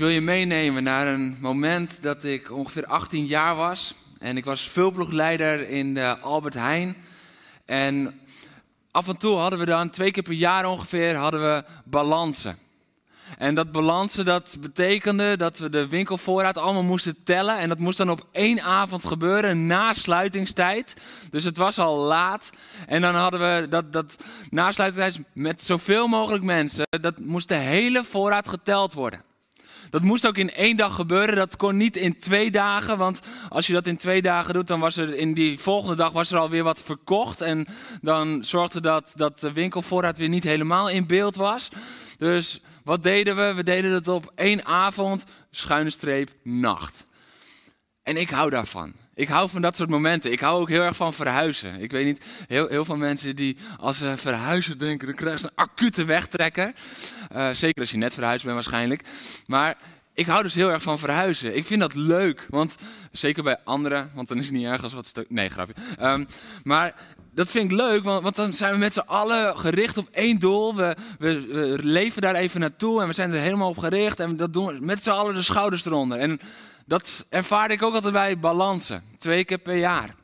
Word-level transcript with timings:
Wil 0.00 0.08
je 0.08 0.20
meenemen 0.20 0.82
naar 0.82 1.06
een 1.06 1.36
moment 1.40 2.02
dat 2.02 2.24
ik 2.24 2.50
ongeveer 2.50 2.86
18 2.86 3.26
jaar 3.26 3.56
was. 3.56 3.94
En 4.18 4.36
ik 4.36 4.44
was 4.44 4.68
vulploegleider 4.68 5.68
in 5.68 5.94
de 5.94 6.18
Albert 6.18 6.54
Heijn. 6.54 6.96
En 7.64 8.20
af 8.90 9.08
en 9.08 9.16
toe 9.16 9.36
hadden 9.36 9.58
we 9.58 9.64
dan, 9.64 9.90
twee 9.90 10.10
keer 10.10 10.22
per 10.22 10.32
jaar 10.32 10.66
ongeveer, 10.66 11.14
hadden 11.14 11.40
we 11.40 11.64
balansen. 11.84 12.58
En 13.38 13.54
dat 13.54 13.72
balansen, 13.72 14.24
dat 14.24 14.56
betekende 14.60 15.36
dat 15.36 15.58
we 15.58 15.70
de 15.70 15.88
winkelvoorraad 15.88 16.58
allemaal 16.58 16.82
moesten 16.82 17.22
tellen. 17.24 17.58
En 17.58 17.68
dat 17.68 17.78
moest 17.78 17.98
dan 17.98 18.10
op 18.10 18.26
één 18.32 18.62
avond 18.62 19.04
gebeuren, 19.04 19.66
na 19.66 19.94
sluitingstijd. 19.94 20.96
Dus 21.30 21.44
het 21.44 21.56
was 21.56 21.78
al 21.78 21.96
laat. 21.96 22.50
En 22.86 23.00
dan 23.00 23.14
hadden 23.14 23.40
we 23.40 23.68
dat, 23.68 23.92
dat 23.92 24.16
na 24.50 24.72
sluitingstijd 24.72 25.26
met 25.32 25.62
zoveel 25.62 26.06
mogelijk 26.06 26.44
mensen. 26.44 26.86
Dat 27.00 27.18
moest 27.18 27.48
de 27.48 27.54
hele 27.54 28.04
voorraad 28.04 28.48
geteld 28.48 28.94
worden. 28.94 29.28
Dat 29.90 30.02
moest 30.02 30.26
ook 30.26 30.36
in 30.36 30.50
één 30.50 30.76
dag 30.76 30.94
gebeuren. 30.94 31.36
Dat 31.36 31.56
kon 31.56 31.76
niet 31.76 31.96
in 31.96 32.18
twee 32.18 32.50
dagen. 32.50 32.98
Want 32.98 33.20
als 33.48 33.66
je 33.66 33.72
dat 33.72 33.86
in 33.86 33.96
twee 33.96 34.22
dagen 34.22 34.54
doet, 34.54 34.66
dan 34.66 34.80
was 34.80 34.96
er 34.96 35.14
in 35.14 35.34
die 35.34 35.58
volgende 35.58 35.96
dag 35.96 36.12
was 36.12 36.30
er 36.30 36.38
alweer 36.38 36.64
wat 36.64 36.82
verkocht. 36.82 37.40
En 37.40 37.66
dan 38.00 38.44
zorgde 38.44 38.80
dat 38.80 39.12
dat 39.16 39.40
de 39.40 39.52
winkelvoorraad 39.52 40.18
weer 40.18 40.28
niet 40.28 40.44
helemaal 40.44 40.88
in 40.88 41.06
beeld 41.06 41.36
was. 41.36 41.68
Dus 42.18 42.60
wat 42.84 43.02
deden 43.02 43.36
we? 43.36 43.54
We 43.54 43.62
deden 43.62 43.92
het 43.92 44.08
op 44.08 44.32
één 44.34 44.64
avond, 44.64 45.24
schuine 45.50 45.90
streep, 45.90 46.30
nacht. 46.42 47.02
En 48.02 48.16
ik 48.16 48.30
hou 48.30 48.50
daarvan. 48.50 48.92
Ik 49.20 49.28
hou 49.28 49.50
van 49.50 49.62
dat 49.62 49.76
soort 49.76 49.90
momenten. 49.90 50.32
Ik 50.32 50.40
hou 50.40 50.60
ook 50.60 50.68
heel 50.68 50.82
erg 50.82 50.96
van 50.96 51.14
verhuizen. 51.14 51.80
Ik 51.80 51.90
weet 51.90 52.04
niet, 52.04 52.24
heel, 52.48 52.68
heel 52.68 52.84
veel 52.84 52.96
mensen 52.96 53.36
die 53.36 53.56
als 53.78 53.98
ze 53.98 54.16
verhuizen 54.16 54.78
denken, 54.78 55.06
dan 55.06 55.16
krijgen 55.16 55.40
ze 55.40 55.46
een 55.46 55.64
acute 55.64 56.04
wegtrekker. 56.04 56.72
Uh, 57.34 57.50
zeker 57.52 57.80
als 57.80 57.90
je 57.90 57.96
net 57.96 58.14
verhuisd 58.14 58.42
bent 58.44 58.54
waarschijnlijk. 58.54 59.02
Maar 59.46 59.76
ik 60.14 60.26
hou 60.26 60.42
dus 60.42 60.54
heel 60.54 60.70
erg 60.70 60.82
van 60.82 60.98
verhuizen. 60.98 61.56
Ik 61.56 61.66
vind 61.66 61.80
dat 61.80 61.94
leuk, 61.94 62.46
want 62.48 62.76
zeker 63.12 63.42
bij 63.42 63.56
anderen, 63.64 64.10
want 64.14 64.28
dan 64.28 64.38
is 64.38 64.44
het 64.44 64.54
niet 64.54 64.66
erg 64.66 64.82
als 64.82 64.92
wat 64.92 65.06
stuk... 65.06 65.30
Nee, 65.30 65.48
grapje. 65.48 65.74
Um, 66.00 66.26
maar 66.62 66.94
dat 67.32 67.50
vind 67.50 67.70
ik 67.70 67.76
leuk, 67.76 68.04
want, 68.04 68.22
want, 68.22 68.36
dan 68.36 68.52
zijn 68.52 68.72
we 68.72 68.78
met 68.78 68.94
z'n 68.94 68.98
allen 69.00 69.58
gericht 69.58 69.98
op 69.98 70.08
één 70.10 70.38
doel. 70.38 70.74
We, 70.74 70.96
we, 71.18 71.40
we, 71.40 71.78
leven 71.82 72.22
daar 72.22 72.34
even 72.34 72.60
naartoe 72.60 73.00
en 73.00 73.06
we 73.06 73.12
zijn 73.12 73.32
er 73.32 73.40
helemaal 73.40 73.68
op 73.68 73.78
gericht. 73.78 74.20
En 74.20 74.36
dat 74.36 74.52
doen 74.52 74.66
we 74.66 74.76
met 74.80 75.02
z'n 75.02 75.10
allen 75.10 75.34
de 75.34 75.42
schouders 75.42 75.86
eronder. 75.86 76.18
En 76.18 76.40
dat 76.86 77.26
ervaarde 77.28 77.74
ik 77.74 77.82
ook 77.82 77.94
altijd 77.94 78.12
bij 78.12 78.38
balansen, 78.38 79.02
twee 79.18 79.44
keer 79.44 79.58
per 79.58 79.76
jaar. 79.76 80.14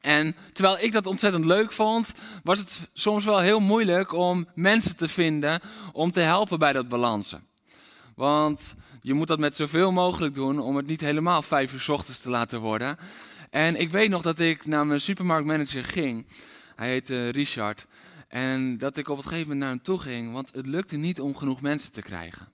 En 0.00 0.36
terwijl 0.52 0.78
ik 0.78 0.92
dat 0.92 1.06
ontzettend 1.06 1.44
leuk 1.44 1.72
vond, 1.72 2.12
was 2.42 2.58
het 2.58 2.80
soms 2.92 3.24
wel 3.24 3.38
heel 3.38 3.60
moeilijk 3.60 4.12
om 4.12 4.46
mensen 4.54 4.96
te 4.96 5.08
vinden 5.08 5.60
om 5.92 6.10
te 6.10 6.20
helpen 6.20 6.58
bij 6.58 6.72
dat 6.72 6.88
balansen. 6.88 7.46
Want 8.14 8.74
je 9.02 9.14
moet 9.14 9.28
dat 9.28 9.38
met 9.38 9.56
zoveel 9.56 9.92
mogelijk 9.92 10.34
doen 10.34 10.58
om 10.58 10.76
het 10.76 10.86
niet 10.86 11.00
helemaal 11.00 11.42
vijf 11.42 11.72
uur 11.72 11.86
ochtends 11.88 12.20
te 12.20 12.30
laten 12.30 12.60
worden. 12.60 12.98
En 13.50 13.76
ik 13.76 13.90
weet 13.90 14.10
nog 14.10 14.22
dat 14.22 14.38
ik 14.38 14.66
naar 14.66 14.86
mijn 14.86 15.00
supermarktmanager 15.00 15.84
ging. 15.84 16.26
Hij 16.76 16.88
heette 16.88 17.28
Richard. 17.28 17.86
En 18.28 18.78
dat 18.78 18.96
ik 18.96 19.08
op 19.08 19.16
een 19.16 19.22
gegeven 19.22 19.42
moment 19.42 19.60
naar 19.60 19.70
hem 19.70 19.82
toe 19.82 19.98
ging, 19.98 20.32
want 20.32 20.54
het 20.54 20.66
lukte 20.66 20.96
niet 20.96 21.20
om 21.20 21.36
genoeg 21.36 21.60
mensen 21.60 21.92
te 21.92 22.02
krijgen. 22.02 22.48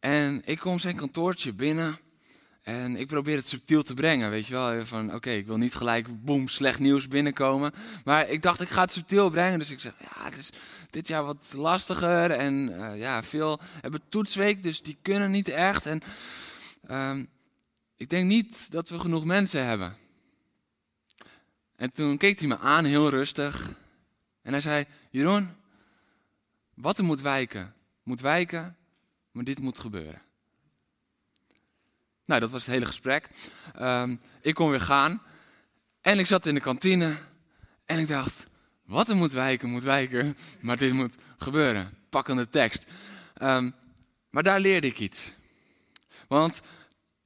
En 0.00 0.42
ik 0.44 0.58
kom 0.58 0.78
zijn 0.78 0.96
kantoortje 0.96 1.54
binnen 1.54 1.98
en 2.66 2.96
ik 2.96 3.06
probeer 3.06 3.36
het 3.36 3.48
subtiel 3.48 3.82
te 3.82 3.94
brengen, 3.94 4.30
weet 4.30 4.46
je 4.46 4.54
wel. 4.54 4.86
Van 4.86 5.14
oké, 5.14 5.30
ik 5.30 5.46
wil 5.46 5.56
niet 5.56 5.74
gelijk 5.74 6.24
boem, 6.24 6.48
slecht 6.48 6.78
nieuws 6.78 7.08
binnenkomen. 7.08 7.72
Maar 8.04 8.28
ik 8.28 8.42
dacht, 8.42 8.60
ik 8.60 8.68
ga 8.68 8.80
het 8.80 8.92
subtiel 8.92 9.30
brengen. 9.30 9.58
Dus 9.58 9.70
ik 9.70 9.80
zeg, 9.80 9.92
ja, 9.98 10.24
het 10.24 10.36
is 10.36 10.50
dit 10.90 11.08
jaar 11.08 11.24
wat 11.24 11.52
lastiger. 11.56 12.30
En 12.30 12.68
uh, 12.70 12.98
ja, 12.98 13.22
veel 13.22 13.60
hebben 13.80 14.00
toetsweek, 14.08 14.62
dus 14.62 14.82
die 14.82 14.96
kunnen 15.02 15.30
niet 15.30 15.48
echt. 15.48 15.86
En 15.86 16.00
uh, 16.90 17.12
ik 17.96 18.10
denk 18.10 18.26
niet 18.26 18.70
dat 18.70 18.88
we 18.88 19.00
genoeg 19.00 19.24
mensen 19.24 19.66
hebben. 19.66 19.96
En 21.76 21.92
toen 21.92 22.16
keek 22.16 22.38
hij 22.38 22.48
me 22.48 22.58
aan, 22.58 22.84
heel 22.84 23.08
rustig. 23.08 23.70
En 24.42 24.52
hij 24.52 24.60
zei, 24.60 24.84
Jeroen, 25.10 25.50
wat 26.74 26.98
er 26.98 27.04
moet 27.04 27.20
wijken, 27.20 27.74
moet 28.02 28.20
wijken, 28.20 28.76
maar 29.30 29.44
dit 29.44 29.58
moet 29.58 29.78
gebeuren. 29.78 30.22
Nou, 32.24 32.40
dat 32.40 32.50
was 32.50 32.64
het 32.64 32.74
hele 32.74 32.86
gesprek. 32.86 33.28
Um, 33.80 34.20
ik 34.40 34.54
kon 34.54 34.70
weer 34.70 34.80
gaan. 34.80 35.22
En 36.00 36.18
ik 36.18 36.26
zat 36.26 36.46
in 36.46 36.54
de 36.54 36.60
kantine. 36.60 37.16
En 37.84 37.98
ik 37.98 38.08
dacht, 38.08 38.46
wat 38.82 39.08
er 39.08 39.16
moet 39.16 39.32
wijken, 39.32 39.70
moet 39.70 39.82
wijken. 39.82 40.36
Maar 40.60 40.76
dit 40.76 40.92
moet 40.92 41.14
gebeuren. 41.36 41.98
Pakkende 42.08 42.48
tekst. 42.48 42.84
Um, 43.42 43.74
maar 44.30 44.42
daar 44.42 44.60
leerde 44.60 44.86
ik 44.86 44.98
iets. 44.98 45.32
Want 46.28 46.60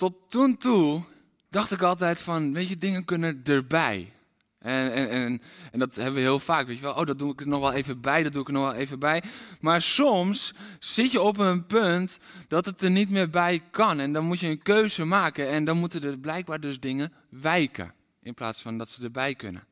tot 0.01 0.15
toen 0.29 0.57
toe 0.57 1.03
dacht 1.51 1.71
ik 1.71 1.83
altijd 1.83 2.21
van, 2.21 2.53
weet 2.53 2.69
je, 2.69 2.79
dingen 2.79 3.05
kunnen 3.05 3.41
erbij. 3.45 4.13
En, 4.59 4.93
en, 4.93 5.11
en, 5.11 5.43
en, 5.73 5.79
dat 5.79 5.95
hebben 5.95 6.15
we 6.15 6.21
heel 6.21 6.39
vaak, 6.39 6.67
weet 6.67 6.77
je 6.77 6.83
wel. 6.83 6.95
Oh, 6.95 7.07
dat 7.07 7.19
doe 7.19 7.33
ik 7.33 7.41
er 7.41 7.49
nog 7.49 7.61
wel 7.61 7.73
even 7.73 8.01
bij, 8.01 8.23
dat 8.23 8.33
doe 8.33 8.43
ik 8.43 8.49
er 8.49 8.55
nog 8.55 8.63
wel 8.63 8.75
even 8.75 8.99
bij. 8.99 9.23
Maar 9.61 9.83
soms 9.83 10.55
zit 10.79 11.11
je 11.11 11.21
op 11.21 11.39
een 11.39 11.67
punt 11.67 12.19
dat 12.49 12.67
het 12.67 12.83
er 12.83 12.91
niet 12.91 13.11
meer 13.11 13.31
bij 13.31 13.63
kan. 13.71 14.01
En 14.01 14.13
dan 14.13 14.25
moet 14.25 14.41
je 14.41 14.49
een 14.49 14.63
keuze 14.63 15.05
maken. 15.05 15.49
En 15.49 15.65
dan 15.65 15.77
moeten 15.77 16.03
er 16.03 16.19
blijkbaar 16.19 16.61
dus 16.61 16.81
dingen 16.81 17.13
wijken. 17.29 17.95
In 18.23 18.35
plaats 18.35 18.61
van 18.61 18.79
dat 18.79 18.91
ze 18.91 19.03
erbij 19.03 19.35
kunnen. 19.35 19.65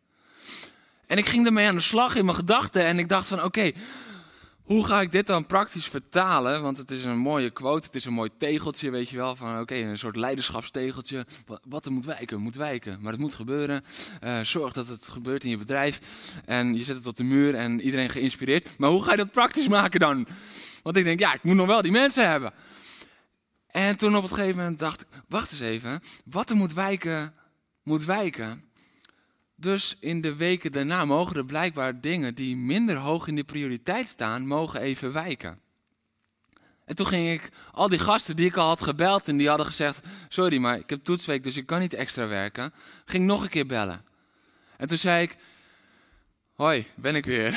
En 1.06 1.18
ik 1.18 1.26
ging 1.26 1.46
ermee 1.46 1.66
aan 1.66 1.74
de 1.74 1.80
slag 1.80 2.14
in 2.14 2.24
mijn 2.24 2.36
gedachten. 2.36 2.84
En 2.84 2.98
ik 2.98 3.08
dacht 3.08 3.28
van, 3.28 3.42
oké, 3.42 3.72
hoe 4.68 4.86
ga 4.86 5.00
ik 5.00 5.12
dit 5.12 5.26
dan 5.26 5.46
praktisch 5.46 5.86
vertalen? 5.86 6.62
Want 6.62 6.78
het 6.78 6.90
is 6.90 7.04
een 7.04 7.18
mooie 7.18 7.50
quote, 7.50 7.86
het 7.86 7.94
is 7.94 8.04
een 8.04 8.12
mooi 8.12 8.30
tegeltje, 8.38 8.90
weet 8.90 9.08
je 9.08 9.16
wel. 9.16 9.36
Van 9.36 9.60
oké, 9.60 9.74
een 9.74 9.98
soort 9.98 10.16
leiderschapstegeltje. 10.16 11.26
Wat 11.68 11.86
er 11.86 11.92
moet 11.92 12.04
wijken, 12.04 12.40
moet 12.40 12.56
wijken. 12.56 12.98
Maar 13.00 13.12
het 13.12 13.20
moet 13.20 13.34
gebeuren. 13.34 13.84
Uh, 14.24 14.40
zorg 14.40 14.72
dat 14.72 14.86
het 14.86 15.08
gebeurt 15.08 15.44
in 15.44 15.50
je 15.50 15.56
bedrijf. 15.56 16.00
En 16.44 16.74
je 16.74 16.84
zet 16.84 16.96
het 16.96 17.06
op 17.06 17.16
de 17.16 17.24
muur 17.24 17.54
en 17.54 17.80
iedereen 17.80 18.10
geïnspireerd. 18.10 18.78
Maar 18.78 18.90
hoe 18.90 19.02
ga 19.04 19.10
je 19.10 19.16
dat 19.16 19.30
praktisch 19.30 19.68
maken 19.68 20.00
dan? 20.00 20.26
Want 20.82 20.96
ik 20.96 21.04
denk, 21.04 21.20
ja, 21.20 21.34
ik 21.34 21.42
moet 21.42 21.56
nog 21.56 21.66
wel 21.66 21.82
die 21.82 21.92
mensen 21.92 22.30
hebben. 22.30 22.52
En 23.66 23.96
toen 23.96 24.16
op 24.16 24.22
het 24.22 24.32
gegeven 24.32 24.56
moment 24.56 24.78
dacht 24.78 25.00
ik, 25.00 25.06
wacht 25.28 25.52
eens 25.52 25.60
even. 25.60 26.02
Wat 26.24 26.50
er 26.50 26.56
moet 26.56 26.72
wijken, 26.72 27.34
moet 27.82 28.04
wijken. 28.04 28.67
Dus 29.60 29.96
in 30.00 30.20
de 30.20 30.36
weken 30.36 30.72
daarna 30.72 31.04
mogen 31.04 31.36
er 31.36 31.44
blijkbaar 31.44 32.00
dingen 32.00 32.34
die 32.34 32.56
minder 32.56 32.96
hoog 32.96 33.26
in 33.26 33.36
de 33.36 33.44
prioriteit 33.44 34.08
staan, 34.08 34.46
mogen 34.46 34.80
even 34.80 35.12
wijken. 35.12 35.60
En 36.84 36.94
toen 36.94 37.06
ging 37.06 37.32
ik 37.32 37.50
al 37.72 37.88
die 37.88 37.98
gasten 37.98 38.36
die 38.36 38.46
ik 38.46 38.56
al 38.56 38.68
had 38.68 38.82
gebeld 38.82 39.28
en 39.28 39.36
die 39.36 39.48
hadden 39.48 39.66
gezegd: 39.66 40.00
Sorry, 40.28 40.58
maar 40.58 40.78
ik 40.78 40.90
heb 40.90 41.04
toetsweek, 41.04 41.42
dus 41.42 41.56
ik 41.56 41.66
kan 41.66 41.80
niet 41.80 41.94
extra 41.94 42.26
werken. 42.26 42.72
Ging 43.04 43.24
nog 43.24 43.42
een 43.42 43.48
keer 43.48 43.66
bellen. 43.66 44.04
En 44.76 44.88
toen 44.88 44.98
zei 44.98 45.22
ik: 45.22 45.36
Hoi, 46.58 46.86
ben 46.94 47.14
ik 47.14 47.26
weer. 47.26 47.50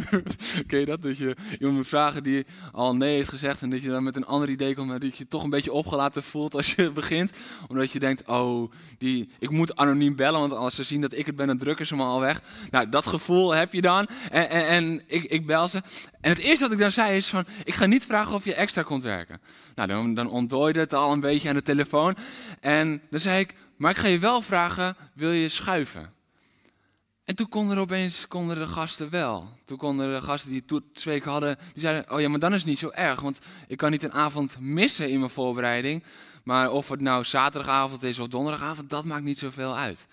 Ken 0.66 0.78
je 0.78 0.84
dat? 0.84 1.02
Dat 1.02 1.18
je 1.18 1.36
iemand 1.58 1.76
moet 1.76 1.88
vragen 1.88 2.22
die 2.22 2.46
al 2.72 2.96
nee 2.96 3.14
heeft 3.14 3.28
gezegd 3.28 3.62
en 3.62 3.70
dat 3.70 3.82
je 3.82 3.88
dan 3.88 4.04
met 4.04 4.16
een 4.16 4.26
ander 4.26 4.48
idee 4.48 4.74
komt, 4.74 4.88
maar 4.88 5.00
dat 5.00 5.16
je 5.16 5.28
toch 5.28 5.42
een 5.42 5.50
beetje 5.50 5.72
opgelaten 5.72 6.22
voelt 6.22 6.54
als 6.54 6.74
je 6.74 6.90
begint. 7.00 7.32
Omdat 7.68 7.92
je 7.92 7.98
denkt, 7.98 8.28
oh, 8.28 8.72
die, 8.98 9.28
ik 9.38 9.50
moet 9.50 9.76
anoniem 9.76 10.16
bellen, 10.16 10.40
want 10.40 10.52
als 10.52 10.74
ze 10.74 10.82
zien 10.82 11.00
dat 11.00 11.12
ik 11.12 11.26
het 11.26 11.36
ben, 11.36 11.46
dan 11.46 11.58
drukken 11.58 11.86
ze 11.86 11.96
me 11.96 12.02
al 12.02 12.20
weg. 12.20 12.42
Nou, 12.70 12.88
dat 12.88 13.06
gevoel 13.06 13.54
heb 13.54 13.72
je 13.72 13.80
dan. 13.80 14.08
En, 14.30 14.48
en, 14.48 14.66
en 14.66 15.02
ik, 15.06 15.24
ik, 15.24 15.46
bel 15.46 15.68
ze. 15.68 15.82
En 16.20 16.30
het 16.30 16.38
eerste 16.38 16.64
wat 16.64 16.72
ik 16.72 16.78
dan 16.78 16.92
zei 16.92 17.16
is 17.16 17.28
van, 17.28 17.44
ik 17.64 17.74
ga 17.74 17.86
niet 17.86 18.04
vragen 18.04 18.34
of 18.34 18.44
je 18.44 18.54
extra 18.54 18.82
komt 18.82 19.02
werken. 19.02 19.40
Nou, 19.74 19.88
dan, 19.88 20.14
dan 20.14 20.30
ontdooide 20.30 20.78
het 20.78 20.94
al 20.94 21.12
een 21.12 21.20
beetje 21.20 21.48
aan 21.48 21.54
de 21.54 21.62
telefoon. 21.62 22.16
En 22.60 23.02
dan 23.10 23.20
zei 23.20 23.40
ik, 23.40 23.54
maar 23.76 23.90
ik 23.90 23.96
ga 23.96 24.08
je 24.08 24.18
wel 24.18 24.40
vragen, 24.40 24.96
wil 25.14 25.30
je 25.30 25.48
schuiven? 25.48 26.18
En 27.24 27.36
toen 27.36 27.48
konden 27.48 27.76
er 27.76 27.82
opeens 27.82 28.28
konden 28.28 28.58
de 28.58 28.66
gasten 28.66 29.10
wel. 29.10 29.48
Toen 29.64 29.76
konden 29.76 30.14
de 30.14 30.22
gasten 30.22 30.50
die 30.50 30.64
twee 30.92 31.22
hadden, 31.22 31.58
die 31.72 31.82
zeiden, 31.82 32.12
oh 32.12 32.20
ja, 32.20 32.28
maar 32.28 32.38
dan 32.38 32.52
is 32.52 32.60
het 32.60 32.68
niet 32.68 32.78
zo 32.78 32.90
erg. 32.90 33.20
Want 33.20 33.38
ik 33.66 33.76
kan 33.76 33.90
niet 33.90 34.02
een 34.02 34.12
avond 34.12 34.56
missen 34.58 35.10
in 35.10 35.18
mijn 35.18 35.30
voorbereiding. 35.30 36.04
Maar 36.44 36.70
of 36.70 36.88
het 36.88 37.00
nou 37.00 37.24
zaterdagavond 37.24 38.02
is 38.02 38.18
of 38.18 38.28
donderdagavond, 38.28 38.90
dat 38.90 39.04
maakt 39.04 39.24
niet 39.24 39.38
zoveel 39.38 39.76
uit. 39.76 40.06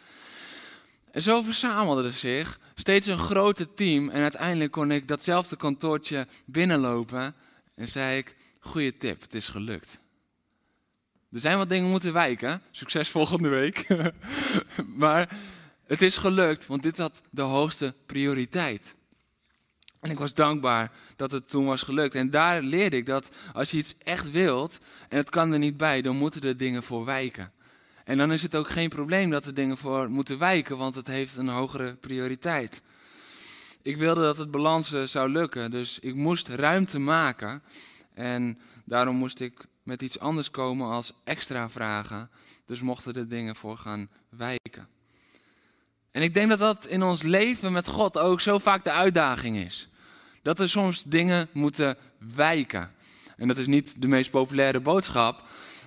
En 1.12 1.22
zo 1.22 1.42
verzamelde 1.42 2.04
er 2.04 2.14
zich 2.14 2.60
steeds 2.76 3.08
een 3.08 3.20
groter 3.20 3.74
team. 3.74 4.10
En 4.10 4.22
uiteindelijk 4.22 4.72
kon 4.72 4.92
ik 4.92 5.08
datzelfde 5.08 5.56
kantoortje 5.56 6.28
binnenlopen. 6.46 7.36
En 7.76 7.88
zei 7.88 8.18
ik, 8.18 8.36
goede 8.60 8.98
tip. 8.98 9.22
Het 9.22 9.34
is 9.34 9.48
gelukt. 9.48 10.00
Er 11.32 11.40
zijn 11.40 11.58
wat 11.58 11.70
dingen 11.70 11.90
moeten 11.90 12.14
wijken. 12.14 12.62
Succes 12.72 13.10
volgende 13.10 13.50
week. 13.50 13.88
maar 15.04 15.30
het 15.88 16.02
is 16.02 16.18
gelukt, 16.18 16.68
want 16.68 16.84
dit 16.84 16.98
had 16.98 17.22
de 17.30 17.42
hoogste 17.42 17.94
prioriteit. 18.06 18.96
En 20.00 20.12
ik 20.12 20.20
was 20.20 20.34
dankbaar 20.34 20.92
dat 21.16 21.32
het 21.32 21.50
toen 21.50 21.66
was 21.66 21.82
gelukt. 21.82 22.16
En 22.16 22.30
daar 22.30 22.62
leerde 22.62 22.98
ik 22.98 23.06
dat 23.06 23.32
als 23.54 23.72
je 23.72 23.78
iets 23.78 23.96
echt 23.98 24.32
wilt 24.32 24.80
en 25.10 25.18
het 25.18 25.30
kan 25.30 25.52
er 25.52 25.60
niet 25.60 25.78
bij, 25.78 26.02
dan 26.02 26.18
moeten 26.18 26.42
er 26.42 26.58
dingen 26.58 26.84
voor 26.84 27.06
wijken. 27.06 27.52
En 28.04 28.18
dan 28.18 28.32
is 28.32 28.42
het 28.42 28.56
ook 28.56 28.70
geen 28.70 28.90
probleem 28.90 29.30
dat 29.30 29.46
er 29.46 29.54
dingen 29.54 29.78
voor 29.78 30.10
moeten 30.10 30.38
wijken, 30.38 30.78
want 30.78 30.96
het 30.96 31.08
heeft 31.08 31.38
een 31.38 31.48
hogere 31.48 31.96
prioriteit. 31.96 32.82
Ik 33.82 33.98
wilde 33.98 34.22
dat 34.22 34.38
het 34.38 34.52
balansen 34.52 35.10
zou 35.10 35.30
lukken, 35.30 35.72
dus 35.72 36.00
ik 36.00 36.16
moest 36.16 36.48
ruimte 36.48 37.00
maken. 37.00 37.64
En 38.14 38.60
daarom 38.86 39.16
moest 39.16 39.40
ik 39.40 39.66
met 39.84 40.02
iets 40.02 40.20
anders 40.20 40.52
komen 40.52 40.88
als 40.88 41.14
extra 41.24 41.70
vragen. 41.70 42.30
Dus 42.66 42.82
mochten 42.82 43.14
er 43.14 43.28
dingen 43.28 43.56
voor 43.56 43.78
gaan 43.78 44.10
wijken. 44.30 44.88
En 46.18 46.24
ik 46.24 46.34
denk 46.34 46.50
dat 46.50 46.60
dat 46.60 46.86
in 46.88 47.04
ons 47.04 47.22
leven 47.22 47.72
met 47.72 47.88
God 47.88 48.18
ook 48.18 48.42
zo 48.42 48.58
vaak 48.58 48.84
de 48.84 48.92
uitdaging 48.92 49.58
is. 49.58 49.88
Dat 50.42 50.60
er 50.60 50.70
soms 50.70 51.04
dingen 51.04 51.48
moeten 51.52 51.98
wijken. 52.36 52.92
En 53.36 53.48
dat 53.48 53.58
is 53.58 53.68
niet 53.68 54.02
de 54.02 54.08
meest 54.08 54.32
populaire 54.32 54.80
boodschap. 54.80 55.44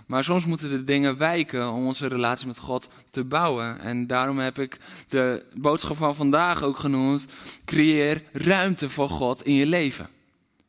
Maar 0.07 0.25
soms 0.25 0.45
moeten 0.45 0.71
de 0.71 0.85
dingen 0.85 1.17
wijken 1.19 1.73
om 1.73 1.87
onze 1.87 2.07
relatie 2.07 2.47
met 2.47 2.59
God 2.59 2.89
te 3.11 3.25
bouwen. 3.25 3.81
En 3.81 4.07
daarom 4.07 4.39
heb 4.39 4.59
ik 4.59 4.79
de 5.09 5.47
boodschap 5.55 5.97
van 5.97 6.17
vandaag 6.17 6.63
ook 6.63 6.79
genoemd: 6.79 7.27
creëer 7.65 8.23
ruimte 8.33 8.91
voor 8.91 9.09
God 9.09 9.43
in 9.43 9.55
je 9.55 9.67
leven. 9.67 10.09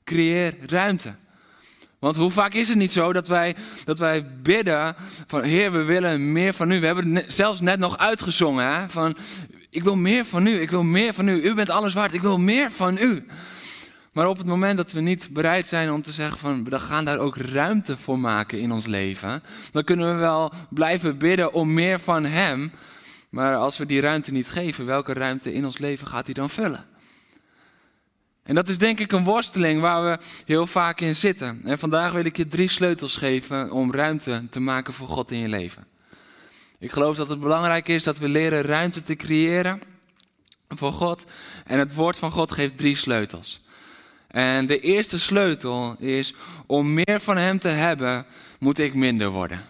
Creëer 0.04 0.56
ruimte. 0.66 1.16
Want 2.02 2.16
hoe 2.16 2.32
vaak 2.32 2.54
is 2.54 2.68
het 2.68 2.78
niet 2.78 2.92
zo 2.92 3.14
dat 3.14 3.28
wij, 3.28 3.56
dat 3.86 4.00
wij 4.00 4.26
bidden 4.42 4.96
van 5.28 5.44
Heer, 5.44 5.72
we 5.72 5.84
willen 5.84 6.32
meer 6.32 6.54
van 6.54 6.72
u. 6.72 6.80
We 6.80 6.86
hebben 6.86 7.16
het 7.16 7.34
zelfs 7.34 7.60
net 7.60 7.80
nog 7.80 7.98
uitgezongen 7.98 8.66
hè, 8.66 8.90
van 8.90 9.16
ik 9.70 9.84
wil 9.84 9.96
meer 9.96 10.26
van 10.26 10.48
u, 10.48 10.62
ik 10.62 10.70
wil 10.70 10.84
meer 10.84 11.14
van 11.14 11.28
u. 11.28 11.44
U 11.44 11.54
bent 11.54 11.70
alles 11.70 11.94
waard, 11.94 12.14
ik 12.14 12.22
wil 12.22 12.38
meer 12.38 12.72
van 12.72 12.98
u. 12.98 13.26
Maar 14.14 14.28
op 14.28 14.38
het 14.38 14.46
moment 14.46 14.78
dat 14.78 14.92
we 14.92 15.02
niet 15.02 15.30
bereid 15.32 15.68
zijn 15.68 15.92
om 15.92 16.02
te 16.02 16.12
zeggen 16.12 16.38
van 16.38 16.64
we 16.64 16.80
gaan 16.80 17.06
daar 17.06 17.20
ook 17.20 17.38
ruimte 17.38 17.98
voor 17.98 18.20
maken 18.20 18.60
in 18.60 18.72
ons 18.72 18.86
leven, 18.86 19.44
dan 19.72 19.84
kunnen 19.84 20.14
we 20.14 20.20
wel 20.20 20.54
blijven 20.70 21.18
bidden 21.18 21.54
om 21.54 21.74
meer 21.74 22.00
van 22.00 22.26
Hem. 22.26 22.72
Maar 23.30 23.56
als 23.56 23.78
we 23.78 23.86
die 23.86 24.02
ruimte 24.02 24.32
niet 24.32 24.50
geven, 24.50 24.86
welke 24.86 25.14
ruimte 25.14 25.54
in 25.54 25.66
ons 25.66 25.78
leven 25.78 26.08
gaat 26.08 26.26
hij 26.26 26.34
dan 26.34 26.50
vullen? 26.50 26.91
En 28.52 28.58
dat 28.58 28.70
is 28.70 28.78
denk 28.78 29.00
ik 29.00 29.12
een 29.12 29.24
worsteling 29.24 29.82
waar 29.82 30.04
we 30.04 30.18
heel 30.46 30.68
vaak 30.68 31.02
in 31.02 31.16
zitten. 31.16 31.62
En 31.64 31.80
vandaag 31.80 32.12
wil 32.12 32.26
ik 32.26 32.38
je 32.38 32.48
drie 32.48 32.70
sleutels 32.70 33.16
geven 33.16 33.72
om 33.72 33.94
ruimte 33.94 34.44
te 34.50 34.60
maken 34.60 34.94
voor 34.94 35.08
God 35.08 35.32
in 35.32 35.38
je 35.38 35.48
leven. 35.48 35.88
Ik 36.80 36.92
geloof 36.92 37.16
dat 37.16 37.30
het 37.30 37.40
belangrijk 37.40 37.88
is 37.88 38.04
dat 38.04 38.18
we 38.18 38.30
leren 38.30 38.62
ruimte 38.62 39.04
te 39.04 39.16
creëren 39.16 39.82
voor 40.68 40.94
God. 40.94 41.26
En 41.66 41.80
het 41.80 41.94
woord 41.94 42.18
van 42.18 42.32
God 42.32 42.52
geeft 42.52 42.78
drie 42.78 42.96
sleutels. 42.96 43.62
En 44.28 44.68
de 44.68 44.80
eerste 44.80 45.20
sleutel 45.20 45.96
is 46.00 46.34
om 46.66 46.94
meer 46.94 47.20
van 47.20 47.38
Hem 47.38 47.60
te 47.60 47.70
hebben, 47.70 48.26
moet 48.60 48.80
ik 48.80 48.96
minder 48.96 49.30
worden. 49.30 49.62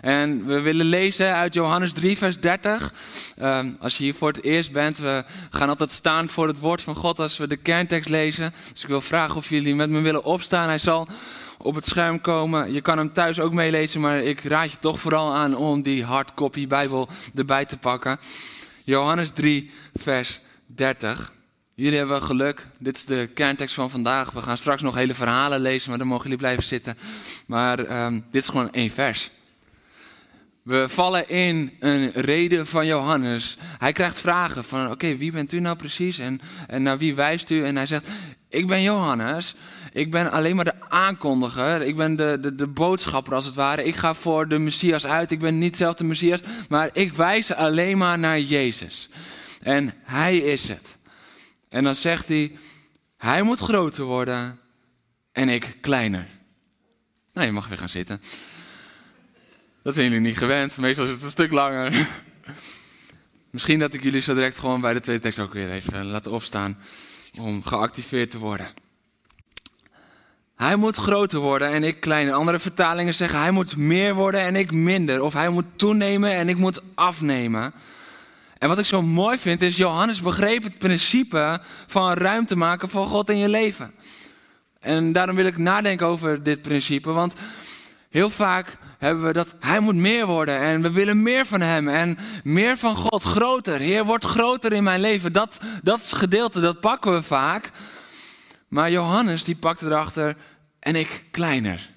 En 0.00 0.46
we 0.46 0.60
willen 0.60 0.86
lezen 0.86 1.34
uit 1.34 1.54
Johannes 1.54 1.92
3, 1.92 2.18
vers 2.18 2.40
30. 2.40 2.92
Ehm, 3.36 3.72
als 3.80 3.96
je 3.96 4.04
hier 4.04 4.14
voor 4.14 4.28
het 4.28 4.42
eerst 4.42 4.72
bent, 4.72 4.98
we 4.98 5.24
gaan 5.50 5.68
altijd 5.68 5.92
staan 5.92 6.28
voor 6.28 6.46
het 6.48 6.58
woord 6.58 6.82
van 6.82 6.94
God 6.94 7.18
als 7.18 7.36
we 7.36 7.46
de 7.46 7.56
kerntekst 7.56 8.10
lezen. 8.10 8.54
Dus 8.72 8.82
ik 8.82 8.88
wil 8.88 9.00
vragen 9.00 9.36
of 9.36 9.48
jullie 9.48 9.74
met 9.74 9.90
me 9.90 10.00
willen 10.00 10.24
opstaan. 10.24 10.68
Hij 10.68 10.78
zal 10.78 11.08
op 11.58 11.74
het 11.74 11.86
scherm 11.86 12.20
komen. 12.20 12.72
Je 12.72 12.80
kan 12.80 12.98
hem 12.98 13.12
thuis 13.12 13.40
ook 13.40 13.52
meelezen, 13.52 14.00
maar 14.00 14.18
ik 14.18 14.40
raad 14.40 14.70
je 14.70 14.78
toch 14.78 15.00
vooral 15.00 15.34
aan 15.34 15.56
om 15.56 15.82
die 15.82 16.04
hardcopy 16.04 16.66
Bijbel 16.66 17.08
erbij 17.34 17.64
te 17.64 17.78
pakken. 17.78 18.18
Johannes 18.84 19.30
3, 19.30 19.70
vers 19.94 20.40
30. 20.66 21.32
Jullie 21.74 21.98
hebben 21.98 22.22
geluk. 22.22 22.66
Dit 22.78 22.96
is 22.96 23.04
de 23.04 23.28
kerntekst 23.34 23.74
van 23.74 23.90
vandaag. 23.90 24.30
We 24.30 24.42
gaan 24.42 24.58
straks 24.58 24.82
nog 24.82 24.94
hele 24.94 25.14
verhalen 25.14 25.60
lezen, 25.60 25.88
maar 25.88 25.98
dan 25.98 26.06
mogen 26.06 26.22
jullie 26.22 26.38
blijven 26.38 26.64
zitten. 26.64 26.98
Maar 27.46 28.04
um, 28.04 28.24
dit 28.30 28.42
is 28.42 28.48
gewoon 28.48 28.72
één 28.72 28.90
vers. 28.90 29.30
We 30.66 30.88
vallen 30.88 31.28
in 31.28 31.72
een 31.80 32.10
reden 32.12 32.66
van 32.66 32.86
Johannes. 32.86 33.56
Hij 33.78 33.92
krijgt 33.92 34.20
vragen 34.20 34.64
van, 34.64 34.90
oké, 34.90 35.16
wie 35.16 35.32
bent 35.32 35.52
u 35.52 35.60
nou 35.60 35.76
precies 35.76 36.18
en, 36.18 36.40
en 36.66 36.82
naar 36.82 36.98
wie 36.98 37.14
wijst 37.14 37.50
u? 37.50 37.64
En 37.64 37.76
hij 37.76 37.86
zegt, 37.86 38.08
ik 38.48 38.66
ben 38.66 38.82
Johannes. 38.82 39.54
Ik 39.92 40.10
ben 40.10 40.30
alleen 40.30 40.56
maar 40.56 40.64
de 40.64 40.80
aankondiger. 40.88 41.82
Ik 41.82 41.96
ben 41.96 42.16
de, 42.16 42.38
de, 42.40 42.54
de 42.54 42.66
boodschapper 42.66 43.34
als 43.34 43.44
het 43.44 43.54
ware. 43.54 43.84
Ik 43.84 43.94
ga 43.94 44.14
voor 44.14 44.48
de 44.48 44.58
Messias 44.58 45.06
uit. 45.06 45.30
Ik 45.30 45.38
ben 45.38 45.58
niet 45.58 45.76
zelf 45.76 45.94
de 45.94 46.04
Messias, 46.04 46.40
maar 46.68 46.90
ik 46.92 47.14
wijs 47.14 47.52
alleen 47.52 47.98
maar 47.98 48.18
naar 48.18 48.40
Jezus. 48.40 49.08
En 49.60 49.94
hij 50.02 50.36
is 50.36 50.68
het. 50.68 50.96
En 51.68 51.84
dan 51.84 51.94
zegt 51.94 52.28
hij, 52.28 52.56
hij 53.16 53.42
moet 53.42 53.58
groter 53.58 54.04
worden 54.04 54.58
en 55.32 55.48
ik 55.48 55.76
kleiner. 55.80 56.26
Nou, 57.32 57.46
je 57.46 57.52
mag 57.52 57.68
weer 57.68 57.78
gaan 57.78 57.88
zitten. 57.88 58.20
Dat 59.86 59.94
zijn 59.94 60.06
jullie 60.06 60.26
niet 60.26 60.38
gewend. 60.38 60.78
Meestal 60.78 61.04
is 61.04 61.10
het 61.10 61.22
een 61.22 61.28
stuk 61.28 61.52
langer. 61.52 61.92
Misschien 63.50 63.78
dat 63.78 63.94
ik 63.94 64.02
jullie 64.02 64.20
zo 64.20 64.34
direct 64.34 64.58
gewoon 64.58 64.80
bij 64.80 64.92
de 64.92 65.00
tweede 65.00 65.22
tekst 65.22 65.38
ook 65.38 65.52
weer 65.52 65.70
even 65.70 66.06
laat 66.06 66.26
opstaan 66.26 66.78
om 67.38 67.62
geactiveerd 67.62 68.30
te 68.30 68.38
worden. 68.38 68.66
Hij 70.56 70.76
moet 70.76 70.96
groter 70.96 71.38
worden 71.38 71.68
en 71.68 71.82
ik 71.82 72.00
kleiner. 72.00 72.34
Andere 72.34 72.58
vertalingen 72.58 73.14
zeggen 73.14 73.40
hij 73.40 73.50
moet 73.50 73.76
meer 73.76 74.14
worden 74.14 74.40
en 74.40 74.56
ik 74.56 74.72
minder. 74.72 75.22
Of 75.22 75.32
hij 75.32 75.48
moet 75.48 75.64
toenemen 75.76 76.30
en 76.30 76.48
ik 76.48 76.56
moet 76.56 76.82
afnemen. 76.94 77.72
En 78.58 78.68
wat 78.68 78.78
ik 78.78 78.86
zo 78.86 79.02
mooi 79.02 79.38
vind 79.38 79.62
is, 79.62 79.76
Johannes 79.76 80.22
begreep 80.22 80.62
het 80.62 80.78
principe 80.78 81.60
van 81.86 82.12
ruimte 82.12 82.56
maken 82.56 82.88
voor 82.88 83.06
God 83.06 83.30
in 83.30 83.38
je 83.38 83.48
leven. 83.48 83.92
En 84.80 85.12
daarom 85.12 85.36
wil 85.36 85.46
ik 85.46 85.58
nadenken 85.58 86.06
over 86.06 86.42
dit 86.42 86.62
principe, 86.62 87.10
want 87.10 87.34
heel 88.16 88.30
vaak 88.30 88.76
hebben 88.98 89.24
we 89.24 89.32
dat 89.32 89.54
hij 89.60 89.80
moet 89.80 89.94
meer 89.94 90.26
worden 90.26 90.58
en 90.58 90.82
we 90.82 90.90
willen 90.90 91.22
meer 91.22 91.46
van 91.46 91.60
hem 91.60 91.88
en 91.88 92.18
meer 92.44 92.76
van 92.76 92.96
God, 92.96 93.22
groter. 93.22 93.80
Heer, 93.80 94.04
wordt 94.04 94.24
groter 94.24 94.72
in 94.72 94.82
mijn 94.82 95.00
leven. 95.00 95.32
Dat, 95.32 95.60
dat 95.82 96.12
gedeelte, 96.12 96.60
dat 96.60 96.80
pakken 96.80 97.12
we 97.12 97.22
vaak. 97.22 97.70
Maar 98.68 98.90
Johannes 98.90 99.44
die 99.44 99.56
pakte 99.56 99.86
erachter 99.86 100.36
en 100.78 100.96
ik 100.96 101.24
kleiner. 101.30 101.90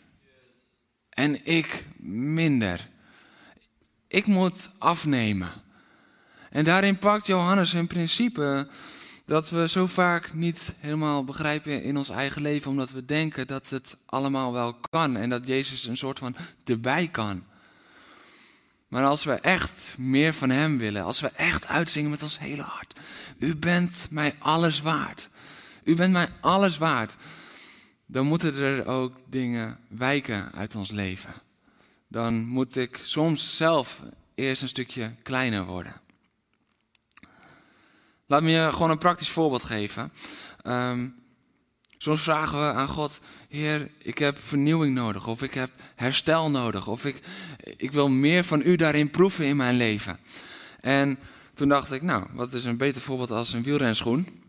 En 1.09 1.45
ik 1.45 1.85
minder. 2.33 2.87
Ik 4.07 4.25
moet 4.25 4.69
afnemen. 4.77 5.49
En 6.49 6.63
daarin 6.63 6.97
pakt 6.97 7.25
Johannes 7.25 7.73
een 7.73 7.87
principe 7.87 8.67
dat 9.29 9.49
we 9.49 9.67
zo 9.67 9.87
vaak 9.87 10.33
niet 10.33 10.73
helemaal 10.79 11.23
begrijpen 11.23 11.83
in 11.83 11.97
ons 11.97 12.09
eigen 12.09 12.41
leven, 12.41 12.71
omdat 12.71 12.91
we 12.91 13.05
denken 13.05 13.47
dat 13.47 13.69
het 13.69 13.97
allemaal 14.05 14.53
wel 14.53 14.73
kan 14.73 15.17
en 15.17 15.29
dat 15.29 15.47
Jezus 15.47 15.85
een 15.85 15.97
soort 15.97 16.19
van 16.19 16.35
erbij 16.63 17.07
kan. 17.07 17.43
Maar 18.87 19.03
als 19.03 19.23
we 19.23 19.33
echt 19.33 19.95
meer 19.97 20.33
van 20.33 20.49
Hem 20.49 20.77
willen, 20.77 21.03
als 21.03 21.19
we 21.19 21.27
echt 21.27 21.67
uitzingen 21.67 22.09
met 22.09 22.23
ons 22.23 22.39
hele 22.39 22.61
hart, 22.61 22.99
U 23.37 23.55
bent 23.55 24.07
mij 24.09 24.35
alles 24.39 24.81
waard. 24.81 25.29
U 25.83 25.95
bent 25.95 26.13
mij 26.13 26.29
alles 26.39 26.77
waard. 26.77 27.15
Dan 28.05 28.25
moeten 28.25 28.55
er 28.55 28.85
ook 28.85 29.13
dingen 29.25 29.79
wijken 29.87 30.51
uit 30.51 30.75
ons 30.75 30.91
leven. 30.91 31.33
Dan 32.07 32.45
moet 32.45 32.75
ik 32.75 32.99
soms 33.03 33.55
zelf 33.55 34.03
eerst 34.35 34.61
een 34.61 34.67
stukje 34.67 35.13
kleiner 35.23 35.65
worden. 35.65 36.01
Laat 38.29 38.41
me 38.41 38.49
je 38.49 38.69
gewoon 38.71 38.89
een 38.89 38.97
praktisch 38.97 39.29
voorbeeld 39.29 39.63
geven. 39.63 40.11
Um, 40.63 41.15
soms 41.97 42.21
vragen 42.21 42.59
we 42.59 42.73
aan 42.73 42.87
God, 42.87 43.21
Heer, 43.47 43.89
ik 43.97 44.17
heb 44.17 44.39
vernieuwing 44.39 44.95
nodig, 44.95 45.27
of 45.27 45.41
ik 45.41 45.53
heb 45.53 45.71
herstel 45.95 46.49
nodig, 46.49 46.87
of 46.87 47.05
ik, 47.05 47.19
ik 47.77 47.91
wil 47.91 48.09
meer 48.09 48.43
van 48.43 48.61
U 48.65 48.75
daarin 48.75 49.09
proeven 49.09 49.45
in 49.45 49.55
mijn 49.55 49.77
leven. 49.77 50.17
En 50.81 51.19
toen 51.53 51.69
dacht 51.69 51.91
ik, 51.91 52.01
nou, 52.01 52.25
wat 52.31 52.53
is 52.53 52.65
een 52.65 52.77
beter 52.77 53.01
voorbeeld 53.01 53.31
als 53.31 53.53
een 53.53 53.63
wielrenschoen? 53.63 54.43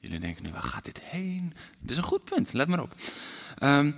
Jullie 0.00 0.20
denken 0.20 0.44
nu, 0.44 0.50
waar 0.50 0.62
gaat 0.62 0.84
dit 0.84 1.00
heen? 1.02 1.54
Dit 1.80 1.90
is 1.90 1.96
een 1.96 2.02
goed 2.02 2.24
punt, 2.24 2.52
let 2.52 2.68
maar 2.68 2.82
op. 2.82 2.94
Um, 3.62 3.96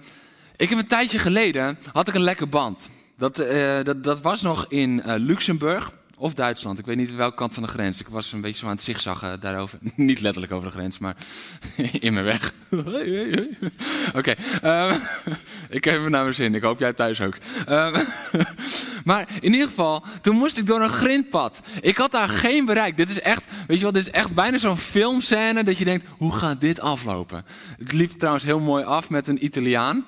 ik 0.57 0.69
heb 0.69 0.79
een 0.79 0.87
tijdje 0.87 1.19
geleden, 1.19 1.79
had 1.93 2.09
ik 2.09 2.15
een 2.15 2.21
lekker 2.21 2.49
band. 2.49 2.89
Dat, 3.17 3.41
uh, 3.41 3.83
dat, 3.83 4.05
dat 4.05 4.21
was 4.21 4.43
nog 4.43 4.67
in 4.69 5.03
uh, 5.07 5.15
Luxemburg 5.19 5.93
of 6.19 6.35
Duitsland. 6.35 6.79
Ik 6.79 6.87
weet 6.87 6.97
niet 6.97 7.15
welke 7.15 7.37
kant 7.37 7.55
van 7.55 7.63
de 7.63 7.69
grens. 7.69 8.01
Ik 8.01 8.09
was 8.09 8.33
een 8.33 8.41
beetje 8.41 8.59
zo 8.59 8.65
aan 8.65 8.71
het 8.71 8.83
zigzaggen 8.83 9.41
daarover. 9.41 9.79
niet 9.97 10.21
letterlijk 10.21 10.53
over 10.53 10.69
de 10.69 10.75
grens, 10.75 10.99
maar 10.99 11.17
in 12.07 12.13
mijn 12.13 12.25
weg. 12.25 12.53
Oké, 14.19 14.35
ehm, 14.63 14.99
ik 15.69 15.85
heb 15.85 15.99
even 15.99 16.11
naar 16.11 16.23
mijn 16.23 16.35
zin. 16.35 16.55
Ik 16.55 16.63
hoop 16.63 16.79
jij 16.79 16.93
thuis 16.93 17.21
ook. 17.21 17.35
Ehm, 17.67 18.05
maar 19.05 19.29
in 19.41 19.53
ieder 19.53 19.69
geval, 19.69 20.05
toen 20.21 20.37
moest 20.37 20.59
ik 20.59 20.67
door 20.67 20.81
een 20.81 20.89
grindpad. 20.89 21.63
Ik 21.81 21.97
had 21.97 22.11
daar 22.11 22.29
geen 22.29 22.65
bereik. 22.65 22.97
Dit 22.97 23.11
is 23.11 23.21
echt, 23.21 23.45
weet 23.67 23.79
je 23.79 23.85
wat, 23.85 23.95
dit 23.95 24.07
is 24.07 24.13
echt 24.13 24.35
bijna 24.35 24.59
zo'n 24.59 24.77
filmscène 24.77 25.65
dat 25.65 25.79
je 25.79 25.85
denkt, 25.85 26.07
hoe 26.19 26.33
gaat 26.33 26.61
dit 26.61 26.81
aflopen? 26.81 27.45
Het 27.79 27.93
liep 27.93 28.11
trouwens 28.11 28.45
heel 28.45 28.61
mooi 28.61 28.85
af 28.85 29.11
met 29.11 29.29
een 29.29 29.45
Italiaan. 29.45 30.05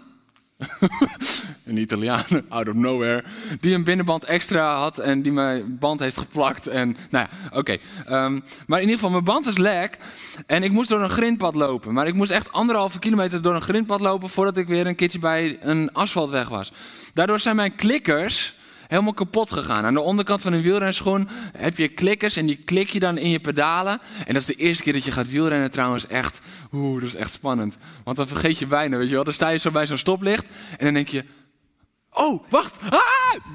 een 1.64 1.76
Italiaan, 1.76 2.24
out 2.48 2.68
of 2.68 2.74
nowhere, 2.74 3.24
die 3.60 3.74
een 3.74 3.84
binnenband 3.84 4.24
extra 4.24 4.74
had 4.74 4.98
en 4.98 5.22
die 5.22 5.32
mijn 5.32 5.78
band 5.78 6.00
heeft 6.00 6.16
geplakt. 6.16 6.66
En, 6.66 6.96
nou 7.10 7.26
ja, 7.30 7.58
oké. 7.58 7.76
Ehm, 8.06 8.40
maar 8.66 8.78
in 8.78 8.84
ieder 8.84 8.94
geval, 8.94 9.10
mijn 9.10 9.24
band 9.24 9.44
was 9.44 9.58
lek 9.58 9.98
en 10.46 10.62
ik 10.62 10.70
moest 10.70 10.88
door 10.88 11.00
een 11.00 11.08
grindpad 11.08 11.54
lopen. 11.54 11.94
Maar 11.94 12.06
ik 12.06 12.14
moest 12.14 12.30
echt 12.30 12.52
anderhalve 12.52 12.98
kilometer 12.98 13.42
door 13.42 13.54
een 13.54 13.60
grindpad 13.60 14.00
lopen 14.00 14.28
voordat 14.28 14.56
ik 14.56 14.66
weer 14.66 14.86
een 14.86 14.94
keertje 14.94 15.18
bij 15.18 15.58
een 15.60 15.92
asfaltweg 15.92 16.48
was. 16.48 16.72
Daardoor 17.14 17.40
zijn 17.40 17.56
mijn 17.56 17.74
klikkers 17.74 18.54
helemaal 18.88 19.12
kapot 19.12 19.52
gegaan. 19.52 19.84
Aan 19.84 19.94
de 19.94 20.00
onderkant 20.00 20.42
van 20.42 20.52
een 20.52 20.62
wielrenschoen 20.62 21.28
heb 21.56 21.78
je 21.78 21.88
klikkers 21.88 22.36
en 22.36 22.46
die 22.46 22.56
klik 22.56 22.88
je 22.88 23.00
dan 23.00 23.18
in 23.18 23.30
je 23.30 23.40
pedalen. 23.40 24.00
En 24.26 24.32
dat 24.34 24.42
is 24.42 24.46
de 24.46 24.54
eerste 24.54 24.82
keer 24.82 24.92
dat 24.92 25.04
je 25.04 25.12
gaat 25.12 25.30
wielrennen 25.30 25.70
trouwens 25.70 26.06
echt. 26.06 26.40
Oeh, 26.72 27.00
dat 27.00 27.08
is 27.08 27.14
echt 27.14 27.32
spannend. 27.32 27.78
Want 28.04 28.16
dan 28.16 28.28
vergeet 28.28 28.58
je 28.58 28.66
bijna, 28.66 28.96
weet 28.96 29.08
je 29.08 29.14
wel. 29.14 29.24
Dan 29.24 29.32
sta 29.32 29.48
je 29.48 29.58
zo 29.58 29.70
bij 29.70 29.86
zo'n 29.86 29.98
stoplicht 29.98 30.46
en 30.78 30.84
dan 30.84 30.94
denk 30.94 31.08
je... 31.08 31.24
Oh, 32.10 32.42
wacht! 32.48 32.80
Ah! 32.90 33.00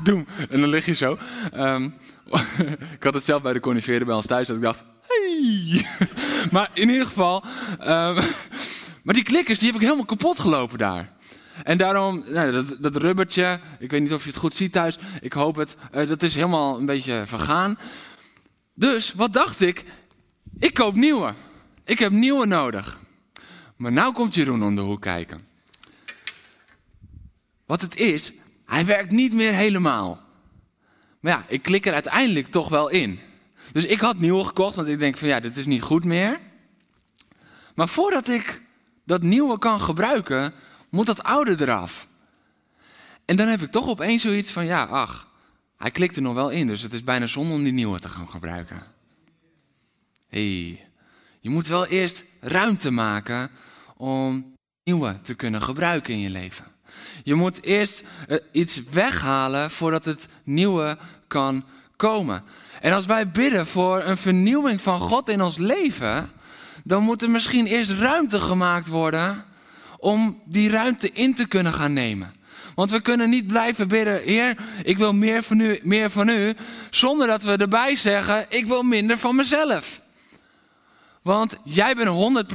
Doem! 0.04 0.25
En 0.50 0.60
dan 0.60 0.70
lig 0.70 0.86
je 0.86 0.94
zo. 0.94 1.18
Ehm, 1.52 1.84
ik 2.98 3.04
had 3.04 3.13
het 3.13 3.24
zelf 3.24 3.42
bij 3.42 3.54
de 3.54 3.60
coniferen 3.60 4.06
bij 4.06 4.16
ons 4.16 4.25
thuis 4.25 4.48
dat 4.48 4.56
ik 4.56 4.63
dacht... 4.63 4.84
Hey! 5.08 5.86
maar 6.52 6.70
in 6.74 6.90
ieder 6.90 7.06
geval... 7.06 7.44
Um, 7.80 8.20
maar 9.04 9.13
die 9.13 9.24
klikkers 9.24 9.60
die 9.60 9.68
heb 9.68 9.75
ik 9.75 9.84
helemaal 9.84 10.06
kapot 10.06 10.40
gelopen 10.40 10.78
daar. 10.78 11.12
En 11.63 11.77
daarom, 11.77 12.24
nou, 12.27 12.51
dat, 12.51 12.77
dat 12.79 12.95
rubbertje, 12.95 13.60
ik 13.79 13.91
weet 13.91 14.01
niet 14.01 14.13
of 14.13 14.24
je 14.24 14.29
het 14.29 14.39
goed 14.39 14.55
ziet 14.55 14.72
thuis, 14.72 14.98
ik 15.22 15.33
hoop 15.33 15.55
het, 15.55 15.75
uh, 15.95 16.07
dat 16.07 16.24
is 16.24 16.36
helemaal 16.36 16.79
een 16.79 16.86
beetje 16.86 17.24
vergaan. 17.25 17.77
Dus 18.74 19.13
wat 19.13 19.33
dacht 19.33 19.62
ik? 19.62 19.86
Ik 20.60 20.74
koop 20.74 20.95
nieuwe. 20.95 21.33
Ik 21.83 22.00
heb 22.00 22.12
nieuwe 22.12 22.45
nodig. 22.45 23.00
Maar 23.75 23.91
nou 23.91 24.13
komt 24.13 24.33
Jeroen 24.33 24.63
om 24.63 24.75
de 24.75 24.81
hoek 24.81 25.01
kijken. 25.01 25.48
Wat 27.65 27.81
het 27.81 27.95
is, 27.95 28.31
hij 28.65 28.86
werkt 28.86 29.12
niet 29.12 29.33
meer 29.33 29.53
helemaal. 29.53 30.22
Maar 31.19 31.31
ja, 31.31 31.45
ik 31.48 31.62
klik 31.62 31.86
er 31.86 31.93
uiteindelijk 31.93 32.48
toch 32.48 32.69
wel 32.69 32.89
in. 32.89 33.19
Dus 33.72 33.86
ik 33.86 34.00
had 34.00 34.19
nieuwe 34.19 34.45
gekocht, 34.45 34.75
want 34.75 34.88
ik 34.88 35.00
denk 35.00 35.17
van 35.17 35.27
ja, 35.27 35.39
dit 35.39 35.57
is 35.57 35.65
niet 35.65 35.81
goed 35.81 36.03
meer. 36.03 36.39
Maar 37.75 37.88
voordat 37.88 38.27
ik 38.27 38.62
dat 39.05 39.22
nieuwe 39.22 39.60
kan 39.60 39.81
gebruiken, 39.81 40.53
moet 40.94 41.06
dat 41.06 41.24
oude 41.24 41.56
eraf. 41.60 42.08
En 43.26 43.36
dan 43.36 43.48
heb 43.48 43.62
ik 43.62 43.72
toch 43.72 43.88
opeens 43.88 44.22
zoiets 44.22 44.52
van, 44.52 44.66
ja, 44.66 44.84
ach, 44.84 45.28
hij 45.78 45.92
klikt 45.92 46.16
er 46.16 46.22
nog 46.22 46.34
wel 46.34 46.50
in, 46.50 46.68
dus 46.68 46.82
het 46.82 46.94
is 46.94 47.04
bijna 47.04 47.28
zonde 47.28 47.54
om 47.54 47.64
die 47.64 47.74
nieuwe 47.74 48.00
te 48.00 48.10
gaan 48.10 48.30
gebruiken. 48.30 48.84
hey, 50.28 50.88
je 51.40 51.50
moet 51.50 51.68
wel 51.68 51.86
eerst 51.86 52.26
ruimte 52.40 52.92
maken 52.92 53.50
om 53.98 54.54
nieuwe 54.84 55.22
te 55.22 55.34
kunnen 55.34 55.62
gebruiken 55.62 56.14
in 56.14 56.20
je 56.20 56.30
leven. 56.30 56.66
Je 57.24 57.34
moet 57.34 57.64
eerst 57.64 58.04
eh, 58.28 58.38
iets 58.52 58.82
weghalen 58.84 59.72
voordat 59.72 60.06
het 60.06 60.28
nieuwe 60.44 60.98
kan 61.28 61.66
komen. 61.96 62.44
En 62.82 62.94
als 62.94 63.06
wij 63.06 63.30
bidden 63.30 63.68
voor 63.68 64.04
een 64.04 64.18
vernieuwing 64.18 64.82
van 64.82 65.00
God 65.00 65.30
in 65.30 65.42
ons 65.42 65.58
leven, 65.58 66.32
dan 66.84 67.04
moet 67.04 67.22
er 67.22 67.30
misschien 67.30 67.66
eerst 67.66 67.92
ruimte 67.92 68.40
gemaakt 68.40 68.88
worden 68.88 69.52
om 70.03 70.41
die 70.45 70.69
ruimte 70.69 71.12
in 71.12 71.36
te 71.36 71.48
kunnen 71.48 71.74
gaan 71.74 71.93
nemen. 71.93 72.33
Want 72.75 72.91
we 72.91 73.01
kunnen 73.01 73.29
niet 73.29 73.48
blijven 73.48 73.88
bidden, 73.88 74.22
Heer, 74.24 74.57
ik 74.83 74.98
wil 74.98 75.13
meer 75.13 75.43
van 75.43 75.60
u, 75.60 75.79
meer 75.83 76.10
van 76.10 76.29
u, 76.29 76.55
zonder 76.89 77.27
dat 77.27 77.43
we 77.43 77.51
erbij 77.57 77.95
zeggen, 77.95 78.45
ik 78.50 78.67
wil 78.67 78.83
minder 78.83 79.17
van 79.17 79.36
mezelf. 79.36 80.01
Want 81.22 81.57
jij 81.63 81.95
bent 81.95 82.45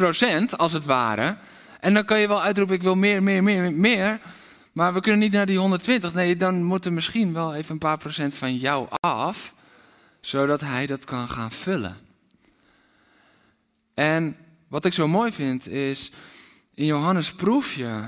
100% 0.52 0.56
als 0.56 0.72
het 0.72 0.84
ware. 0.84 1.36
En 1.80 1.94
dan 1.94 2.04
kan 2.04 2.20
je 2.20 2.28
wel 2.28 2.42
uitroepen, 2.42 2.76
ik 2.76 2.82
wil 2.82 2.94
meer, 2.94 3.22
meer, 3.22 3.42
meer, 3.42 3.72
meer. 3.72 4.20
Maar 4.72 4.94
we 4.94 5.00
kunnen 5.00 5.20
niet 5.20 5.32
naar 5.32 5.46
die 5.46 5.58
120. 5.58 6.14
Nee, 6.14 6.36
dan 6.36 6.62
moet 6.62 6.84
er 6.84 6.92
misschien 6.92 7.32
wel 7.32 7.54
even 7.54 7.72
een 7.72 7.78
paar 7.78 7.98
procent 7.98 8.34
van 8.34 8.56
jou 8.56 8.88
af. 9.00 9.54
Zodat 10.20 10.60
hij 10.60 10.86
dat 10.86 11.04
kan 11.04 11.28
gaan 11.28 11.50
vullen. 11.50 11.96
En 13.94 14.36
wat 14.68 14.84
ik 14.84 14.92
zo 14.92 15.08
mooi 15.08 15.32
vind 15.32 15.68
is, 15.68 16.10
in 16.78 16.84
Johannes 16.84 17.32
proef 17.32 17.74
je 17.74 18.02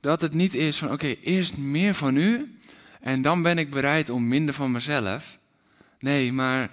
dat 0.00 0.20
het 0.20 0.32
niet 0.32 0.54
is 0.54 0.76
van 0.76 0.92
oké, 0.92 1.06
eerst 1.06 1.56
meer 1.56 1.94
van 1.94 2.16
u 2.16 2.58
en 3.00 3.22
dan 3.22 3.42
ben 3.42 3.58
ik 3.58 3.70
bereid 3.70 4.10
om 4.10 4.28
minder 4.28 4.54
van 4.54 4.70
mezelf. 4.70 5.38
Nee, 5.98 6.32
maar 6.32 6.70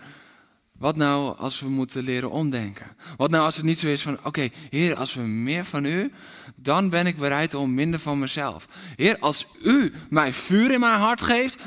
wat 0.72 0.96
nou 0.96 1.38
als 1.38 1.60
we 1.60 1.70
moeten 1.70 2.04
leren 2.04 2.32
omdenken? 2.32 2.86
Wat 3.18 3.30
nou 3.30 3.44
als 3.44 3.56
het 3.56 3.66
niet 3.66 3.80
zo 3.80 3.88
is 3.88 4.02
van 4.02 4.26
oké, 4.26 4.50
Heer, 4.70 4.96
als 4.96 5.14
we 5.14 5.22
meer 5.22 5.66
van 5.66 5.86
u, 5.86 6.12
dan 6.56 6.90
ben 6.90 7.08
ik 7.08 7.18
bereid 7.18 7.54
om 7.54 7.74
minder 7.74 8.00
van 8.00 8.20
mezelf. 8.20 8.68
Heer, 8.96 9.18
als 9.20 9.48
u 9.64 9.94
mij 10.10 10.34
vuur 10.34 10.72
in 10.72 10.80
mijn 10.80 11.00
hart 11.00 11.22
geeft, 11.22 11.62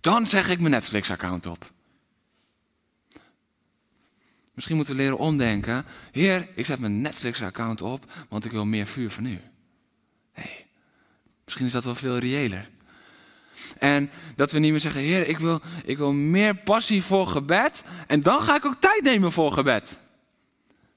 dan 0.00 0.26
zeg 0.26 0.50
ik 0.50 0.60
mijn 0.60 0.72
Netflix-account 0.72 1.46
op. 1.46 1.71
Misschien 4.54 4.76
moeten 4.76 4.96
we 4.96 5.02
leren 5.02 5.18
omdenken. 5.18 5.84
Heer, 6.10 6.48
ik 6.54 6.66
zet 6.66 6.78
mijn 6.78 7.00
Netflix-account 7.00 7.82
op, 7.82 8.12
want 8.28 8.44
ik 8.44 8.50
wil 8.50 8.64
meer 8.64 8.86
vuur 8.86 9.10
van 9.10 9.26
u. 9.26 9.40
Hey, 10.32 10.66
misschien 11.44 11.66
is 11.66 11.72
dat 11.72 11.84
wel 11.84 11.94
veel 11.94 12.18
reëler. 12.18 12.68
En 13.78 14.10
dat 14.36 14.52
we 14.52 14.58
niet 14.58 14.70
meer 14.70 14.80
zeggen, 14.80 15.00
Heer, 15.00 15.28
ik 15.28 15.38
wil, 15.38 15.60
ik 15.84 15.98
wil 15.98 16.12
meer 16.12 16.54
passie 16.56 17.02
voor 17.02 17.26
gebed. 17.26 17.84
En 18.06 18.20
dan 18.20 18.42
ga 18.42 18.56
ik 18.56 18.64
ook 18.64 18.80
tijd 18.80 19.02
nemen 19.02 19.32
voor 19.32 19.52
gebed. 19.52 19.98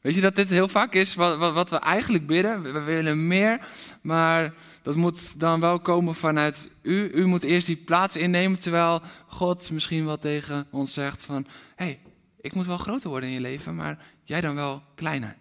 Weet 0.01 0.15
je 0.15 0.21
dat 0.21 0.35
dit 0.35 0.50
heel 0.50 0.67
vaak 0.67 0.93
is 0.93 1.15
wat, 1.15 1.38
wat, 1.38 1.53
wat 1.53 1.69
we 1.69 1.77
eigenlijk 1.77 2.27
bidden? 2.27 2.62
We 2.62 2.81
willen 2.81 3.27
meer, 3.27 3.67
maar 4.01 4.53
dat 4.81 4.95
moet 4.95 5.39
dan 5.39 5.59
wel 5.59 5.79
komen 5.79 6.15
vanuit 6.15 6.69
u. 6.81 7.09
U 7.13 7.25
moet 7.25 7.43
eerst 7.43 7.67
die 7.67 7.75
plaats 7.75 8.15
innemen, 8.15 8.59
terwijl 8.59 9.01
God 9.27 9.71
misschien 9.71 10.05
wel 10.05 10.17
tegen 10.17 10.67
ons 10.71 10.93
zegt 10.93 11.24
van... 11.24 11.47
hey, 11.75 12.00
ik 12.46 12.54
moet 12.54 12.66
wel 12.66 12.78
groter 12.78 13.10
worden 13.10 13.30
in 13.30 13.36
je 13.36 13.42
leven, 13.42 13.75
maar 13.75 13.98
jij 14.24 14.42
dan 14.42 14.56
wel 14.56 14.84
kleiner. 14.96 15.36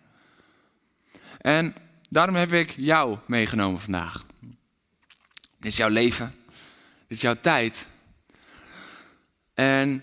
En 1.39 1.75
daarom 2.09 2.35
heb 2.35 2.53
ik 2.53 2.75
jou 2.77 3.19
meegenomen 3.27 3.81
vandaag. 3.81 4.25
Dit 5.59 5.73
is 5.73 5.77
jouw 5.77 5.89
leven. 5.89 6.35
Dit 7.07 7.17
is 7.17 7.21
jouw 7.21 7.37
tijd. 7.41 7.87
En 9.55 10.03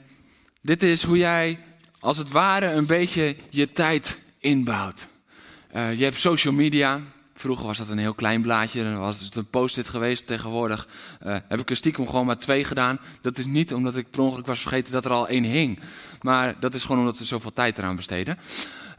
dit 0.62 0.84
is 0.84 1.04
hoe 1.04 1.18
jij 1.18 1.64
als 2.00 2.18
het 2.18 2.32
ware 2.32 2.72
een 2.72 2.86
beetje 2.86 3.36
je 3.50 3.72
tijd 3.72 4.20
inbouwt. 4.40 5.08
Uh, 5.76 5.98
je 5.98 6.04
hebt 6.04 6.20
social 6.20 6.54
media. 6.54 7.02
Vroeger 7.42 7.66
was 7.66 7.78
dat 7.78 7.90
een 7.90 7.98
heel 7.98 8.14
klein 8.14 8.42
blaadje, 8.42 8.84
dan 8.84 9.00
was 9.00 9.22
het 9.22 9.36
een 9.36 9.46
post-it 9.46 9.90
geweest. 9.90 10.28
Tegenwoordig 10.28 10.88
uh, 11.26 11.36
heb 11.48 11.60
ik 11.60 11.70
er 11.70 11.76
stiekem 11.76 12.06
gewoon 12.06 12.26
maar 12.26 12.38
twee 12.38 12.64
gedaan. 12.64 13.00
Dat 13.22 13.38
is 13.38 13.46
niet 13.46 13.74
omdat 13.74 13.96
ik 13.96 14.10
per 14.10 14.22
ongeluk 14.22 14.46
was 14.46 14.60
vergeten 14.60 14.92
dat 14.92 15.06
er 15.06 15.12
al 15.12 15.28
één 15.28 15.44
hing. 15.44 15.80
Maar 16.22 16.56
dat 16.60 16.74
is 16.74 16.82
gewoon 16.82 17.00
omdat 17.00 17.18
we 17.18 17.26
zoveel 17.26 17.54
tijd 17.54 17.78
eraan 17.78 17.96
besteden. 17.96 18.38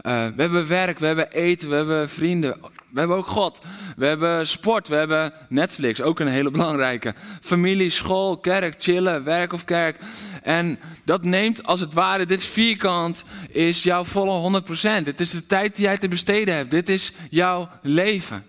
Uh, 0.02 0.26
we 0.36 0.42
hebben 0.42 0.68
werk, 0.68 0.98
we 0.98 1.06
hebben 1.06 1.32
eten, 1.32 1.68
we 1.68 1.74
hebben 1.74 2.08
vrienden. 2.08 2.56
We 2.90 2.98
hebben 2.98 3.16
ook 3.16 3.26
God. 3.26 3.60
We 3.96 4.06
hebben 4.06 4.46
sport, 4.46 4.88
we 4.88 4.94
hebben 4.94 5.32
Netflix, 5.48 6.00
ook 6.00 6.20
een 6.20 6.26
hele 6.26 6.50
belangrijke. 6.58 7.14
Familie, 7.40 7.90
school, 7.90 8.38
kerk, 8.38 8.74
chillen, 8.78 9.24
werk 9.24 9.52
of 9.52 9.64
kerk. 9.64 9.96
En 10.42 10.78
dat 11.04 11.24
neemt 11.24 11.64
als 11.64 11.80
het 11.80 11.92
ware, 11.92 12.26
dit 12.26 12.44
vierkant, 12.44 13.24
is 13.48 13.82
jouw 13.82 14.04
volle 14.04 14.62
100%. 14.62 14.72
Het 14.82 15.20
is 15.20 15.30
de 15.30 15.46
tijd 15.46 15.76
die 15.76 15.84
jij 15.84 15.98
te 15.98 16.08
besteden 16.08 16.56
hebt. 16.56 16.70
Dit 16.70 16.88
is 16.88 17.12
jouw 17.30 17.68
leven. 17.82 18.44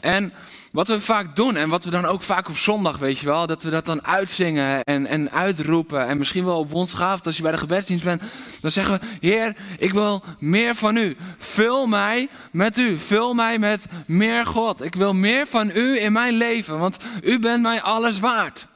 En 0.00 0.32
wat 0.72 0.88
we 0.88 1.00
vaak 1.00 1.36
doen 1.36 1.56
en 1.56 1.68
wat 1.68 1.84
we 1.84 1.90
dan 1.90 2.04
ook 2.04 2.22
vaak 2.22 2.48
op 2.48 2.56
zondag, 2.56 2.98
weet 2.98 3.18
je 3.18 3.26
wel, 3.26 3.46
dat 3.46 3.62
we 3.62 3.70
dat 3.70 3.86
dan 3.86 4.04
uitzingen 4.04 4.84
en, 4.84 5.06
en 5.06 5.30
uitroepen. 5.30 6.06
En 6.06 6.18
misschien 6.18 6.44
wel 6.44 6.58
op 6.58 6.70
woensdagavond 6.70 7.26
als 7.26 7.36
je 7.36 7.42
bij 7.42 7.50
de 7.50 7.58
gebedsdienst 7.58 8.04
bent, 8.04 8.22
dan 8.60 8.70
zeggen 8.70 9.00
we, 9.00 9.06
Heer, 9.20 9.56
ik 9.78 9.92
wil 9.92 10.22
meer 10.38 10.74
van 10.74 10.96
u. 10.96 11.16
Vul 11.36 11.86
mij 11.86 12.28
met 12.52 12.78
u. 12.78 12.98
Vul 12.98 13.34
mij 13.34 13.58
met 13.58 13.86
meer 14.06 14.46
God. 14.46 14.84
Ik 14.84 14.94
wil 14.94 15.14
meer 15.14 15.46
van 15.46 15.70
u 15.74 16.00
in 16.00 16.12
mijn 16.12 16.34
leven, 16.34 16.78
want 16.78 16.96
u 17.22 17.38
bent 17.38 17.62
mij 17.62 17.82
alles 17.82 18.18
waard. 18.18 18.66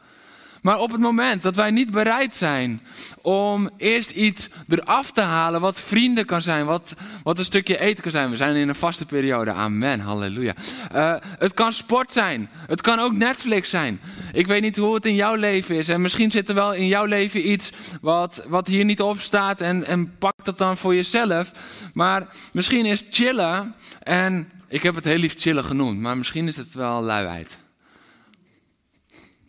Maar 0.62 0.78
op 0.78 0.90
het 0.92 1.00
moment 1.00 1.42
dat 1.42 1.56
wij 1.56 1.70
niet 1.70 1.90
bereid 1.90 2.34
zijn 2.34 2.82
om 3.22 3.70
eerst 3.76 4.10
iets 4.10 4.48
eraf 4.68 5.10
te 5.12 5.20
halen 5.20 5.60
wat 5.60 5.80
vrienden 5.80 6.26
kan 6.26 6.42
zijn, 6.42 6.66
wat, 6.66 6.94
wat 7.22 7.38
een 7.38 7.44
stukje 7.44 7.78
eten 7.78 8.02
kan 8.02 8.10
zijn. 8.10 8.30
We 8.30 8.36
zijn 8.36 8.56
in 8.56 8.68
een 8.68 8.74
vaste 8.74 9.06
periode, 9.06 9.52
amen, 9.52 10.00
halleluja. 10.00 10.54
Uh, 10.94 11.14
het 11.20 11.54
kan 11.54 11.72
sport 11.72 12.12
zijn, 12.12 12.48
het 12.66 12.80
kan 12.80 12.98
ook 12.98 13.12
Netflix 13.12 13.70
zijn. 13.70 14.00
Ik 14.32 14.46
weet 14.46 14.62
niet 14.62 14.76
hoe 14.76 14.94
het 14.94 15.06
in 15.06 15.14
jouw 15.14 15.34
leven 15.34 15.76
is 15.76 15.88
en 15.88 16.00
misschien 16.00 16.30
zit 16.30 16.48
er 16.48 16.54
wel 16.54 16.72
in 16.72 16.86
jouw 16.86 17.04
leven 17.04 17.50
iets 17.50 17.72
wat, 18.00 18.44
wat 18.48 18.66
hier 18.66 18.84
niet 18.84 19.00
op 19.00 19.18
staat 19.18 19.60
en, 19.60 19.86
en 19.86 20.18
pak 20.18 20.44
dat 20.44 20.58
dan 20.58 20.76
voor 20.76 20.94
jezelf. 20.94 21.52
Maar 21.94 22.26
misschien 22.52 22.86
is 22.86 23.04
chillen 23.10 23.74
en 24.02 24.50
ik 24.68 24.82
heb 24.82 24.94
het 24.94 25.04
heel 25.04 25.18
lief 25.18 25.34
chillen 25.36 25.64
genoemd, 25.64 26.00
maar 26.00 26.16
misschien 26.16 26.48
is 26.48 26.56
het 26.56 26.74
wel 26.74 27.02
luiheid. 27.02 27.58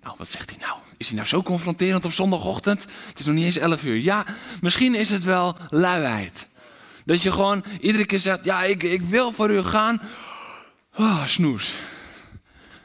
Nou, 0.03 0.15
wat 0.17 0.29
zegt 0.29 0.50
hij 0.50 0.60
nou? 0.60 0.77
Is 0.98 1.07
hij 1.07 1.15
nou 1.15 1.27
zo 1.27 1.43
confronterend 1.43 2.05
op 2.05 2.12
zondagochtend? 2.12 2.86
Het 3.07 3.19
is 3.19 3.25
nog 3.25 3.36
niet 3.36 3.45
eens 3.45 3.57
11 3.57 3.83
uur. 3.83 3.98
Ja, 3.98 4.25
misschien 4.62 4.95
is 4.95 5.10
het 5.10 5.24
wel 5.24 5.57
luiheid. 5.69 6.48
Dat 7.05 7.22
je 7.22 7.31
gewoon 7.31 7.63
iedere 7.79 8.05
keer 8.05 8.19
zegt: 8.19 8.45
Ja, 8.45 8.63
ik, 8.63 8.83
ik 8.83 9.01
wil 9.01 9.31
voor 9.31 9.51
u 9.51 9.63
gaan. 9.63 10.01
Oh, 10.95 11.25
snoes. 11.25 11.75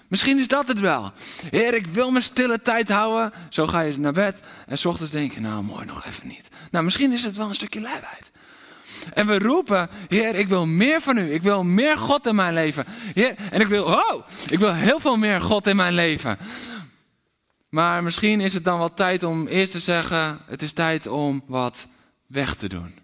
Misschien 0.09 0.39
is 0.39 0.49
dat 0.49 0.69
het 0.69 0.81
wel. 0.81 1.13
Heer, 1.51 1.75
ik 1.75 1.87
wil 1.87 2.11
mijn 2.11 2.25
stille 2.25 2.63
tijd 2.63 2.91
houden. 2.91 3.33
Zo 3.49 3.67
ga 3.67 3.81
je 3.81 3.99
naar 3.99 4.13
bed 4.13 4.43
en 4.67 4.79
s 4.79 4.85
ochtends 4.85 5.13
denk 5.13 5.33
je, 5.33 5.41
nou 5.41 5.63
mooi, 5.63 5.87
nog 5.87 6.05
even 6.05 6.29
niet. 6.29 6.49
Nou, 6.71 6.85
misschien 6.85 7.13
is 7.13 7.25
het 7.25 7.37
wel 7.37 7.49
een 7.49 7.55
stukje 7.55 7.81
luiheid. 7.81 8.31
En 9.15 9.27
we 9.27 9.39
roepen, 9.39 9.89
Heer, 10.09 10.35
ik 10.35 10.49
wil 10.49 10.67
meer 10.67 11.01
van 11.01 11.17
u. 11.17 11.33
Ik 11.33 11.43
wil 11.43 11.65
meer 11.65 11.99
God 11.99 12.27
in 12.27 12.35
mijn 12.35 12.55
leven. 12.55 12.85
Heer, 13.15 13.35
en 13.51 13.61
ik 13.61 13.67
wil, 13.67 13.85
oh, 13.85 14.23
ik 14.51 14.59
wil 14.59 14.75
heel 14.75 15.01
veel 15.01 15.17
meer 15.17 15.41
God 15.41 15.67
in 15.67 15.77
mijn 15.77 15.95
leven. 15.95 16.39
Maar 17.69 18.03
misschien 18.03 18.41
is 18.41 18.55
het 18.55 18.65
dan 18.65 18.79
wel 18.79 18.95
tijd 18.95 19.23
om 19.23 19.47
eerst 19.47 19.73
te 19.73 19.81
zeggen, 19.81 20.39
het 20.47 20.63
is 20.63 20.73
tijd 20.73 21.07
om 21.07 21.43
wat 21.47 21.87
weg 22.27 22.55
te 22.55 22.69
doen. 22.69 22.95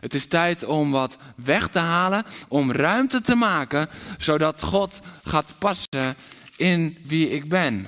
Het 0.00 0.14
is 0.14 0.26
tijd 0.26 0.64
om 0.64 0.90
wat 0.90 1.16
weg 1.36 1.68
te 1.68 1.78
halen, 1.78 2.24
om 2.48 2.72
ruimte 2.72 3.20
te 3.20 3.34
maken, 3.34 3.88
zodat 4.18 4.62
God 4.62 5.00
gaat 5.22 5.54
passen 5.58 6.16
in 6.56 6.98
wie 7.04 7.30
ik 7.30 7.48
ben. 7.48 7.86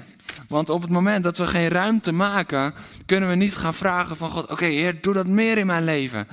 Want 0.48 0.70
op 0.70 0.82
het 0.82 0.90
moment 0.90 1.24
dat 1.24 1.38
we 1.38 1.46
geen 1.46 1.68
ruimte 1.68 2.12
maken, 2.12 2.74
kunnen 3.06 3.28
we 3.28 3.34
niet 3.34 3.56
gaan 3.56 3.74
vragen 3.74 4.16
van 4.16 4.30
God, 4.30 4.50
oké 4.50 4.64
Heer, 4.64 5.00
doe 5.00 5.14
dat 5.14 5.26
meer 5.26 5.58
in 5.58 5.66
mijn 5.66 5.84
leven. 5.84 6.28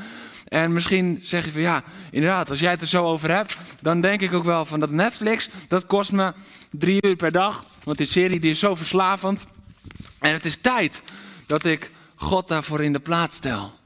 En 0.48 0.74
misschien 0.74 1.20
zeg 1.22 1.46
je 1.46 1.52
van 1.52 1.62
ja, 1.62 1.84
inderdaad, 2.12 2.50
als 2.50 2.60
jij 2.60 2.72
het 2.72 2.82
er 2.82 2.88
zo 2.88 3.06
over 3.06 3.32
hebt, 3.36 3.58
dan 3.82 4.02
denk 4.02 4.22
ik 4.22 4.34
ook 4.34 4.44
wel 4.44 4.66
van 4.66 4.80
dat 4.80 4.90
Netflix, 4.90 5.50
dat 5.68 5.86
kost 5.86 6.12
me 6.12 6.34
drie 6.72 7.06
uur 7.06 7.16
per 7.16 7.32
dag. 7.32 7.66
Want 7.84 7.98
die 7.98 8.08
serie 8.08 8.40
die 8.40 8.52
is 8.52 8.60
zo 8.60 8.76
verslavend. 8.76 9.46
En 10.20 10.34
het 10.34 10.46
is 10.46 10.56
tijd 10.56 11.02
dat 11.46 11.66
ik 11.66 11.92
God 12.16 12.48
daarvoor 12.48 12.84
in 12.84 12.94
de 12.94 13.00
plaats 13.00 13.36
stel. 13.36 13.80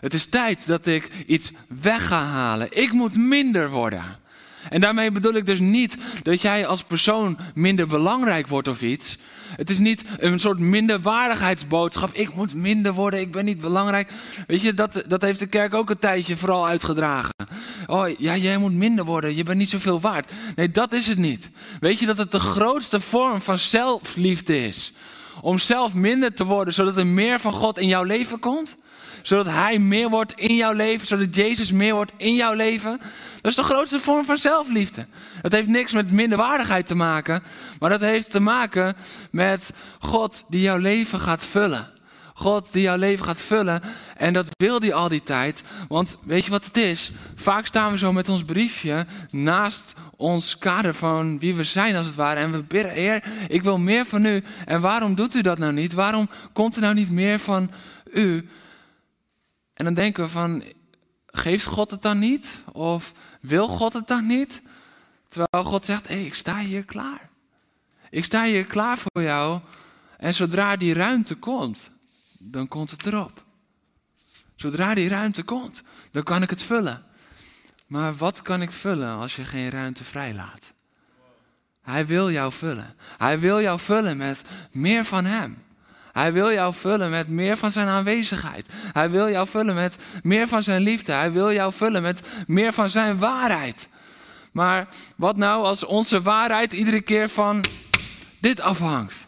Het 0.00 0.14
is 0.14 0.26
tijd 0.26 0.66
dat 0.66 0.86
ik 0.86 1.10
iets 1.26 1.50
weg 1.68 2.06
ga 2.06 2.24
halen. 2.24 2.68
Ik 2.70 2.92
moet 2.92 3.16
minder 3.16 3.70
worden. 3.70 4.22
En 4.68 4.80
daarmee 4.80 5.10
bedoel 5.10 5.34
ik 5.34 5.46
dus 5.46 5.60
niet 5.60 5.96
dat 6.22 6.42
jij 6.42 6.66
als 6.66 6.82
persoon 6.82 7.38
minder 7.54 7.86
belangrijk 7.86 8.48
wordt 8.48 8.68
of 8.68 8.82
iets. 8.82 9.18
Het 9.56 9.70
is 9.70 9.78
niet 9.78 10.04
een 10.18 10.40
soort 10.40 10.58
minderwaardigheidsboodschap. 10.58 12.12
Ik 12.12 12.34
moet 12.34 12.54
minder 12.54 12.92
worden, 12.92 13.20
ik 13.20 13.32
ben 13.32 13.44
niet 13.44 13.60
belangrijk. 13.60 14.12
Weet 14.46 14.60
je, 14.60 14.74
dat, 14.74 15.04
dat 15.06 15.22
heeft 15.22 15.38
de 15.38 15.46
kerk 15.46 15.74
ook 15.74 15.90
een 15.90 15.98
tijdje 15.98 16.36
vooral 16.36 16.66
uitgedragen. 16.66 17.34
Oh 17.86 18.08
ja, 18.18 18.36
jij 18.36 18.58
moet 18.58 18.72
minder 18.72 19.04
worden, 19.04 19.36
je 19.36 19.42
bent 19.42 19.58
niet 19.58 19.70
zoveel 19.70 20.00
waard. 20.00 20.32
Nee, 20.54 20.70
dat 20.70 20.92
is 20.92 21.06
het 21.06 21.18
niet. 21.18 21.50
Weet 21.80 21.98
je 21.98 22.06
dat 22.06 22.18
het 22.18 22.30
de 22.30 22.40
grootste 22.40 23.00
vorm 23.00 23.42
van 23.42 23.58
zelfliefde 23.58 24.66
is? 24.66 24.92
Om 25.40 25.58
zelf 25.58 25.94
minder 25.94 26.34
te 26.34 26.44
worden, 26.44 26.74
zodat 26.74 26.96
er 26.96 27.06
meer 27.06 27.40
van 27.40 27.52
God 27.52 27.78
in 27.78 27.88
jouw 27.88 28.02
leven 28.02 28.38
komt? 28.38 28.76
Zodat 29.22 29.46
Hij 29.46 29.78
meer 29.78 30.08
wordt 30.08 30.32
in 30.32 30.56
jouw 30.56 30.72
leven, 30.72 31.06
zodat 31.06 31.36
Jezus 31.36 31.72
meer 31.72 31.94
wordt 31.94 32.12
in 32.16 32.34
jouw 32.34 32.52
leven. 32.52 33.00
Dat 33.34 33.50
is 33.50 33.54
de 33.54 33.62
grootste 33.62 34.00
vorm 34.00 34.24
van 34.24 34.36
zelfliefde. 34.36 35.06
Het 35.42 35.52
heeft 35.52 35.68
niks 35.68 35.92
met 35.92 36.10
minderwaardigheid 36.10 36.86
te 36.86 36.94
maken, 36.94 37.42
maar 37.78 37.90
dat 37.90 38.00
heeft 38.00 38.30
te 38.30 38.40
maken 38.40 38.96
met 39.30 39.72
God 39.98 40.44
die 40.48 40.60
jouw 40.60 40.78
leven 40.78 41.20
gaat 41.20 41.44
vullen. 41.44 41.92
God 42.34 42.72
die 42.72 42.82
jouw 42.82 42.96
leven 42.96 43.24
gaat 43.24 43.42
vullen. 43.42 43.82
En 44.16 44.32
dat 44.32 44.48
wil 44.56 44.80
hij 44.80 44.94
al 44.94 45.08
die 45.08 45.22
tijd. 45.22 45.62
Want 45.88 46.18
weet 46.24 46.44
je 46.44 46.50
wat 46.50 46.64
het 46.64 46.76
is? 46.76 47.10
Vaak 47.34 47.66
staan 47.66 47.92
we 47.92 47.98
zo 47.98 48.12
met 48.12 48.28
ons 48.28 48.44
briefje 48.44 49.06
naast 49.30 49.94
ons 50.16 50.58
kader 50.58 50.94
van 50.94 51.38
wie 51.38 51.54
we 51.54 51.64
zijn 51.64 51.96
als 51.96 52.06
het 52.06 52.14
ware. 52.14 52.40
En 52.40 52.52
we 52.52 52.62
bidden, 52.62 52.92
Heer, 52.92 53.24
ik 53.48 53.62
wil 53.62 53.78
meer 53.78 54.04
van 54.04 54.24
u. 54.24 54.42
En 54.64 54.80
waarom 54.80 55.14
doet 55.14 55.34
u 55.34 55.40
dat 55.40 55.58
nou 55.58 55.72
niet? 55.72 55.92
Waarom 55.92 56.28
komt 56.52 56.76
er 56.76 56.82
nou 56.82 56.94
niet 56.94 57.10
meer 57.10 57.38
van 57.38 57.70
u? 58.12 58.48
En 59.74 59.84
dan 59.84 59.94
denken 59.94 60.24
we 60.24 60.30
van, 60.30 60.62
geeft 61.26 61.64
God 61.64 61.90
het 61.90 62.02
dan 62.02 62.18
niet? 62.18 62.58
Of 62.72 63.12
wil 63.40 63.68
God 63.68 63.92
het 63.92 64.06
dan 64.06 64.26
niet? 64.26 64.62
Terwijl 65.28 65.64
God 65.64 65.84
zegt, 65.84 66.08
hé, 66.08 66.16
ik 66.16 66.34
sta 66.34 66.58
hier 66.58 66.84
klaar. 66.84 67.30
Ik 68.10 68.24
sta 68.24 68.44
hier 68.44 68.64
klaar 68.64 68.98
voor 68.98 69.22
jou. 69.22 69.60
En 70.18 70.34
zodra 70.34 70.76
die 70.76 70.94
ruimte 70.94 71.34
komt, 71.34 71.90
dan 72.38 72.68
komt 72.68 72.90
het 72.90 73.06
erop. 73.06 73.43
Zodra 74.54 74.94
die 74.94 75.08
ruimte 75.08 75.42
komt, 75.42 75.82
dan 76.10 76.22
kan 76.22 76.42
ik 76.42 76.50
het 76.50 76.62
vullen. 76.62 77.04
Maar 77.86 78.14
wat 78.14 78.42
kan 78.42 78.62
ik 78.62 78.72
vullen 78.72 79.16
als 79.16 79.36
je 79.36 79.44
geen 79.44 79.70
ruimte 79.70 80.04
vrijlaat? 80.04 80.72
Hij 81.82 82.06
wil 82.06 82.30
jou 82.30 82.52
vullen. 82.52 82.94
Hij 83.18 83.38
wil 83.38 83.60
jou 83.60 83.80
vullen 83.80 84.16
met 84.16 84.42
meer 84.70 85.04
van 85.04 85.24
Hem. 85.24 85.62
Hij 86.12 86.32
wil 86.32 86.52
jou 86.52 86.74
vullen 86.74 87.10
met 87.10 87.28
meer 87.28 87.56
van 87.56 87.70
zijn 87.70 87.88
aanwezigheid. 87.88 88.66
Hij 88.92 89.10
wil 89.10 89.30
jou 89.30 89.46
vullen 89.46 89.74
met 89.74 89.96
meer 90.22 90.48
van 90.48 90.62
zijn 90.62 90.82
liefde. 90.82 91.12
Hij 91.12 91.32
wil 91.32 91.52
jou 91.52 91.72
vullen 91.72 92.02
met 92.02 92.28
meer 92.46 92.72
van 92.72 92.88
zijn 92.88 93.18
waarheid. 93.18 93.88
Maar 94.52 94.88
wat 95.16 95.36
nou 95.36 95.64
als 95.64 95.84
onze 95.84 96.22
waarheid 96.22 96.72
iedere 96.72 97.00
keer 97.00 97.28
van 97.28 97.64
dit 98.40 98.60
afhangt? 98.60 99.26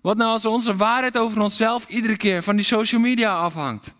Wat 0.00 0.16
nou 0.16 0.30
als 0.30 0.46
onze 0.46 0.76
waarheid 0.76 1.18
over 1.18 1.42
onszelf 1.42 1.86
iedere 1.86 2.16
keer 2.16 2.42
van 2.42 2.56
die 2.56 2.64
social 2.64 3.00
media 3.00 3.38
afhangt? 3.38 3.94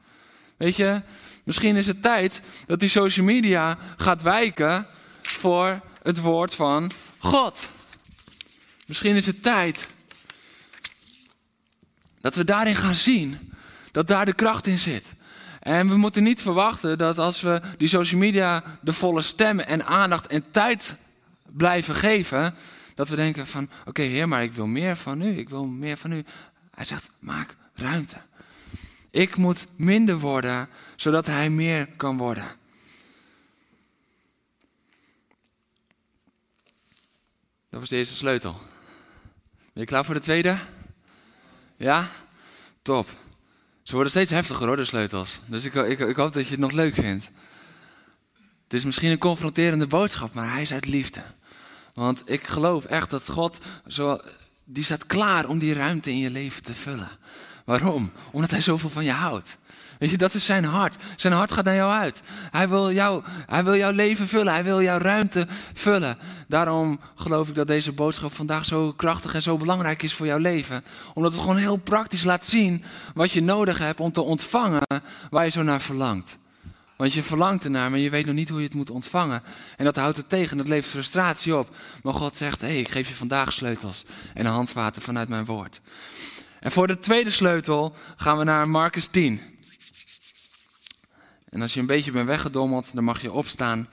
Weet 0.63 0.77
je, 0.77 1.03
misschien 1.45 1.77
is 1.77 1.87
het 1.87 2.03
tijd 2.03 2.43
dat 2.67 2.81
die 2.81 2.89
social 2.89 3.27
media 3.27 3.79
gaat 3.97 4.23
wijken 4.23 4.87
voor 5.23 5.81
het 6.03 6.21
woord 6.21 6.55
van 6.55 6.91
God. 7.19 7.69
Misschien 8.87 9.17
is 9.17 9.27
het 9.27 9.43
tijd 9.43 9.89
dat 12.21 12.35
we 12.35 12.45
daarin 12.45 12.77
gaan 12.77 12.95
zien 12.95 13.53
dat 13.93 14.07
daar 14.07 14.25
de 14.25 14.33
kracht 14.33 14.67
in 14.67 14.79
zit. 14.79 15.15
En 15.61 15.89
we 15.89 15.97
moeten 15.97 16.23
niet 16.23 16.43
verwachten 16.43 16.99
dat 16.99 17.19
als 17.19 17.41
we 17.41 17.61
die 17.79 17.89
social 17.89 18.21
media 18.21 18.63
de 18.81 18.93
volle 18.93 19.23
stem 19.23 19.61
en 19.61 19.87
aandacht 19.87 20.27
en 20.27 20.45
tijd 20.51 20.97
blijven 21.43 21.95
geven, 21.95 22.55
dat 22.95 23.09
we 23.09 23.17
denken 23.17 23.47
van 23.47 23.69
oké 23.85 24.03
heer, 24.03 24.29
maar 24.29 24.43
ik 24.43 24.53
wil 24.53 24.67
meer 24.67 24.97
van 24.97 25.23
u, 25.23 25.39
ik 25.39 25.49
wil 25.49 25.65
meer 25.65 25.97
van 25.97 26.13
u. 26.13 26.25
Hij 26.75 26.85
zegt 26.85 27.11
maak 27.19 27.57
ruimte. 27.75 28.17
Ik 29.13 29.37
moet 29.37 29.67
minder 29.77 30.19
worden, 30.19 30.69
zodat 30.97 31.27
hij 31.27 31.51
meer 31.51 31.89
kan 31.97 32.17
worden. 32.17 32.45
Dat 37.71 37.81
was 37.81 37.89
de 37.89 37.97
eerste 37.97 38.17
sleutel. 38.17 38.53
Ben 39.53 39.83
je 39.83 39.85
klaar 39.85 40.05
voor 40.05 40.15
de 40.15 40.21
tweede? 40.21 40.57
Ja? 41.77 42.09
Top. 42.83 43.09
Ze 43.83 43.95
worden 43.95 44.11
steeds 44.13 44.31
heftiger 44.31 44.67
hoor, 44.67 44.77
de 44.77 44.85
sleutels. 44.85 45.41
Dus 45.47 45.65
ik, 45.65 45.75
ik, 45.75 45.99
ik 45.99 46.17
hoop 46.17 46.33
dat 46.33 46.45
je 46.45 46.51
het 46.51 46.61
nog 46.61 46.73
leuk 46.73 46.95
vindt. 46.95 47.31
Het 48.65 48.75
is 48.75 48.85
misschien 48.85 49.11
een 49.11 49.19
confronterende 49.19 49.87
boodschap, 49.87 50.35
maar 50.35 50.53
hij 50.53 50.63
is 50.63 50.73
uit 50.73 50.87
liefde. 50.87 51.23
Want 51.95 52.31
ik 52.31 52.45
geloof 52.45 52.85
echt 52.85 53.11
dat 53.11 53.29
God, 53.29 53.59
zo, 53.87 54.21
die 54.65 54.85
staat 54.85 55.07
klaar 55.07 55.49
om 55.49 55.59
die 55.59 55.75
ruimte 55.75 56.11
in 56.11 56.19
je 56.19 56.31
leven 56.31 56.63
te 56.63 56.75
vullen. 56.75 57.09
Waarom? 57.65 58.13
Omdat 58.31 58.51
hij 58.51 58.61
zoveel 58.61 58.91
van 58.91 59.05
je 59.05 59.11
houdt. 59.11 59.57
Weet 59.99 60.11
je, 60.11 60.17
dat 60.17 60.35
is 60.35 60.45
zijn 60.45 60.65
hart. 60.65 60.97
Zijn 61.17 61.33
hart 61.33 61.53
gaat 61.53 61.65
naar 61.65 61.75
jou 61.75 61.93
uit. 61.93 62.23
Hij 62.51 62.69
wil, 62.69 62.93
jou, 62.93 63.23
hij 63.47 63.65
wil 63.65 63.77
jouw 63.77 63.91
leven 63.91 64.29
vullen. 64.29 64.53
Hij 64.53 64.65
wil 64.65 64.83
jouw 64.83 64.99
ruimte 64.99 65.47
vullen. 65.73 66.19
Daarom 66.49 67.01
geloof 67.15 67.49
ik 67.49 67.55
dat 67.55 67.67
deze 67.67 67.93
boodschap 67.93 68.35
vandaag 68.35 68.65
zo 68.65 68.93
krachtig 68.93 69.35
en 69.35 69.43
zo 69.43 69.57
belangrijk 69.57 70.03
is 70.03 70.15
voor 70.15 70.27
jouw 70.27 70.39
leven. 70.39 70.85
Omdat 71.15 71.33
het 71.33 71.41
gewoon 71.41 71.57
heel 71.57 71.77
praktisch 71.77 72.25
laat 72.25 72.47
zien 72.47 72.85
wat 73.15 73.33
je 73.33 73.43
nodig 73.43 73.79
hebt 73.79 74.01
om 74.01 74.13
te 74.13 74.23
ontvangen 74.23 74.83
waar 75.31 75.45
je 75.45 75.51
zo 75.51 75.63
naar 75.63 75.81
verlangt. 75.81 76.39
Want 76.97 77.13
je 77.13 77.23
verlangt 77.23 77.65
ernaar, 77.65 77.91
maar 77.91 77.99
je 77.99 78.11
weet 78.11 78.27
nog 78.27 78.35
niet 78.35 78.49
hoe 78.49 78.59
je 78.59 78.67
het 78.67 78.75
moet 78.75 78.91
ontvangen. 78.91 79.43
En 79.77 79.85
dat 79.85 79.97
houdt 79.97 80.17
het 80.17 80.29
tegen, 80.29 80.57
dat 80.57 80.69
levert 80.69 80.93
frustratie 80.93 81.57
op. 81.57 81.77
Maar 82.03 82.15
God 82.15 82.37
zegt, 82.37 82.61
hé, 82.61 82.67
hey, 82.67 82.79
ik 82.79 82.89
geef 82.89 83.09
je 83.09 83.15
vandaag 83.15 83.53
sleutels 83.53 84.05
en 84.35 84.47
handvaten 84.47 85.03
vanuit 85.03 85.29
mijn 85.29 85.45
woord. 85.45 85.81
En 86.63 86.73
voor 86.73 86.87
de 86.87 86.99
tweede 86.99 87.31
sleutel 87.31 87.95
gaan 88.17 88.39
we 88.39 88.45
naar 88.45 88.69
Marcus 88.69 89.07
10. 89.07 89.41
En 91.49 91.63
als 91.63 91.75
je 91.75 91.81
een 91.81 91.87
beetje 91.87 92.13
bent 92.13 92.27
weggedommeld, 92.27 92.95
dan 92.95 93.05
mag 93.05 93.23
je 93.23 93.33
opstaan. 93.33 93.89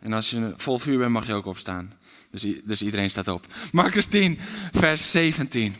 En 0.00 0.12
als 0.12 0.30
je 0.30 0.54
vol 0.56 0.78
vuur 0.78 0.98
bent, 0.98 1.10
mag 1.10 1.26
je 1.26 1.34
ook 1.34 1.46
opstaan. 1.46 1.92
Dus, 2.30 2.44
dus 2.64 2.82
iedereen 2.82 3.10
staat 3.10 3.28
op. 3.28 3.46
Marcus 3.72 4.06
10, 4.06 4.38
vers 4.72 5.10
17. 5.10 5.74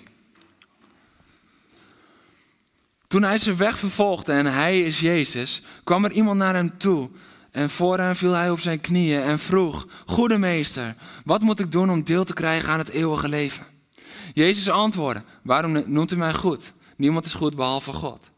Toen 3.06 3.22
hij 3.22 3.38
zijn 3.38 3.56
weg 3.56 3.78
vervolgde 3.78 4.32
en 4.32 4.46
hij 4.46 4.82
is 4.82 5.00
Jezus, 5.00 5.62
kwam 5.84 6.04
er 6.04 6.12
iemand 6.12 6.38
naar 6.38 6.54
hem 6.54 6.78
toe. 6.78 7.10
En 7.50 7.70
voor 7.70 7.98
hem 7.98 8.16
viel 8.16 8.32
hij 8.32 8.50
op 8.50 8.60
zijn 8.60 8.80
knieën 8.80 9.22
en 9.22 9.38
vroeg: 9.38 9.86
Goede 10.06 10.38
meester, 10.38 10.94
wat 11.24 11.40
moet 11.40 11.60
ik 11.60 11.72
doen 11.72 11.90
om 11.90 12.04
deel 12.04 12.24
te 12.24 12.34
krijgen 12.34 12.72
aan 12.72 12.78
het 12.78 12.88
eeuwige 12.88 13.28
leven? 13.28 13.71
Jezus 14.32 14.68
antwoordde: 14.68 15.22
Waarom 15.42 15.92
noemt 15.92 16.12
u 16.12 16.16
mij 16.16 16.34
goed? 16.34 16.72
Niemand 16.96 17.24
is 17.24 17.34
goed 17.34 17.56
behalve 17.56 17.92
God. 17.92 18.30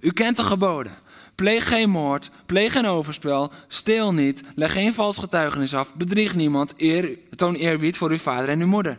U 0.00 0.12
kent 0.12 0.36
de 0.36 0.42
geboden. 0.42 0.92
Pleeg 1.34 1.68
geen 1.68 1.90
moord, 1.90 2.30
pleeg 2.46 2.72
geen 2.72 2.86
overspel, 2.86 3.52
steel 3.68 4.14
niet, 4.14 4.42
leg 4.54 4.72
geen 4.72 4.94
vals 4.94 5.18
getuigenis 5.18 5.74
af, 5.74 5.94
bedrieg 5.94 6.34
niemand, 6.34 6.74
eer, 6.76 7.18
toon 7.36 7.54
eerbied 7.54 7.96
voor 7.96 8.10
uw 8.10 8.18
vader 8.18 8.48
en 8.48 8.60
uw 8.60 8.66
moeder. 8.66 8.98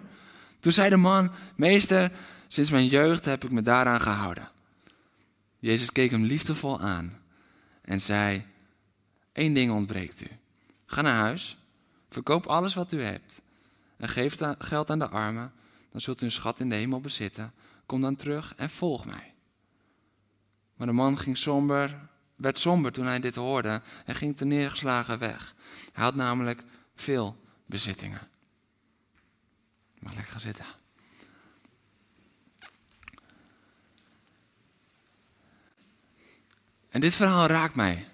Toen 0.59 0.71
zei 0.71 0.89
de 0.89 0.97
man, 0.97 1.31
meester, 1.55 2.11
sinds 2.47 2.71
mijn 2.71 2.87
jeugd 2.87 3.25
heb 3.25 3.43
ik 3.43 3.51
me 3.51 3.61
daaraan 3.61 4.01
gehouden. 4.01 4.49
Jezus 5.59 5.91
keek 5.91 6.11
hem 6.11 6.23
liefdevol 6.23 6.79
aan 6.79 7.19
en 7.81 8.01
zei, 8.01 8.45
één 9.31 9.53
ding 9.53 9.71
ontbreekt 9.71 10.21
u. 10.21 10.27
Ga 10.85 11.01
naar 11.01 11.19
huis, 11.19 11.57
verkoop 12.09 12.45
alles 12.45 12.73
wat 12.73 12.91
u 12.91 13.01
hebt 13.01 13.41
en 13.97 14.09
geef 14.09 14.37
geld 14.57 14.89
aan 14.89 14.99
de 14.99 15.09
armen, 15.09 15.51
dan 15.93 16.01
zult 16.01 16.21
u 16.21 16.25
een 16.25 16.31
schat 16.31 16.59
in 16.59 16.69
de 16.69 16.75
hemel 16.75 17.01
bezitten. 17.01 17.53
Kom 17.85 18.01
dan 18.01 18.15
terug 18.15 18.55
en 18.55 18.69
volg 18.69 19.05
mij. 19.05 19.33
Maar 20.75 20.87
de 20.87 20.93
man 20.93 21.17
ging 21.17 21.37
somber, 21.37 22.09
werd 22.35 22.59
somber 22.59 22.91
toen 22.91 23.05
hij 23.05 23.19
dit 23.19 23.35
hoorde 23.35 23.81
en 24.05 24.15
ging 24.15 24.37
te 24.37 24.45
neergeslagen 24.45 25.19
weg. 25.19 25.55
Hij 25.91 26.03
had 26.03 26.15
namelijk 26.15 26.63
veel 26.95 27.37
bezittingen. 27.65 28.27
Mag 29.99 30.13
lekker 30.13 30.31
gaan 30.31 30.39
zitten. 30.39 30.65
En 36.89 37.01
dit 37.01 37.13
verhaal 37.13 37.45
raakt 37.45 37.75
mij. 37.75 38.07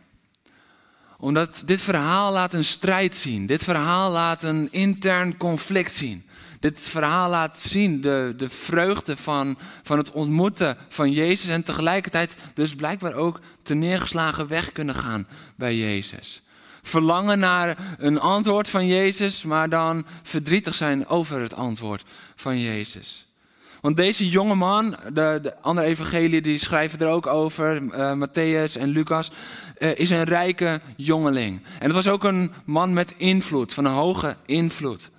Omdat 1.18 1.64
dit 1.66 1.82
verhaal 1.82 2.32
laat 2.32 2.54
een 2.54 2.66
strijd 2.66 3.16
zien. 3.16 3.46
Dit 3.46 3.64
verhaal 3.64 4.12
laat 4.12 4.44
een 4.44 4.72
intern 4.72 5.38
conflict 5.38 5.96
zien. 5.96 6.29
Dit 6.60 6.88
verhaal 6.88 7.30
laat 7.30 7.60
zien 7.60 8.02
de, 8.02 8.34
de 8.38 8.50
vreugde 8.50 9.18
van, 9.18 9.58
van 9.84 9.98
het 9.98 10.12
ontmoeten 10.12 10.78
van 10.90 11.12
Jezus. 11.12 11.50
En 11.50 11.64
tegelijkertijd 11.64 12.38
dus 12.54 12.76
blijkbaar 12.76 13.14
ook 13.14 13.40
te 13.64 13.74
neergeslagen 13.74 14.48
weg 14.48 14.72
kunnen 14.72 14.96
gaan 14.96 15.28
bij 15.56 15.78
Jezus. 15.78 16.44
Verlangen 16.82 17.40
naar 17.40 17.78
een 17.98 18.20
antwoord 18.20 18.70
van 18.70 18.88
Jezus, 18.88 19.44
maar 19.44 19.70
dan 19.70 20.06
verdrietig 20.24 20.74
zijn 20.74 21.08
over 21.08 21.40
het 21.40 21.54
antwoord 21.54 22.04
van 22.36 22.60
Jezus. 22.60 23.28
Want 23.82 23.98
deze 23.98 24.30
jonge 24.30 24.56
man, 24.56 24.96
de, 25.14 25.40
de 25.42 25.62
andere 25.62 25.88
evangelieën 25.88 26.44
die 26.44 26.58
schrijven 26.58 27.00
er 27.00 27.08
ook 27.08 27.28
over, 27.28 27.82
uh, 27.82 28.14
Matthäus 28.14 28.80
en 28.80 28.90
Lucas, 28.90 29.32
uh, 29.78 29.96
is 29.96 30.10
een 30.10 30.24
rijke 30.24 30.82
jongeling. 30.96 31.62
En 31.80 31.86
het 31.86 31.94
was 31.94 32.08
ook 32.08 32.24
een 32.24 32.52
man 32.66 32.94
met 32.94 33.14
invloed, 33.18 33.74
van 33.74 33.86
een 33.86 33.92
hoge 33.92 34.36
invloed. 34.46 35.10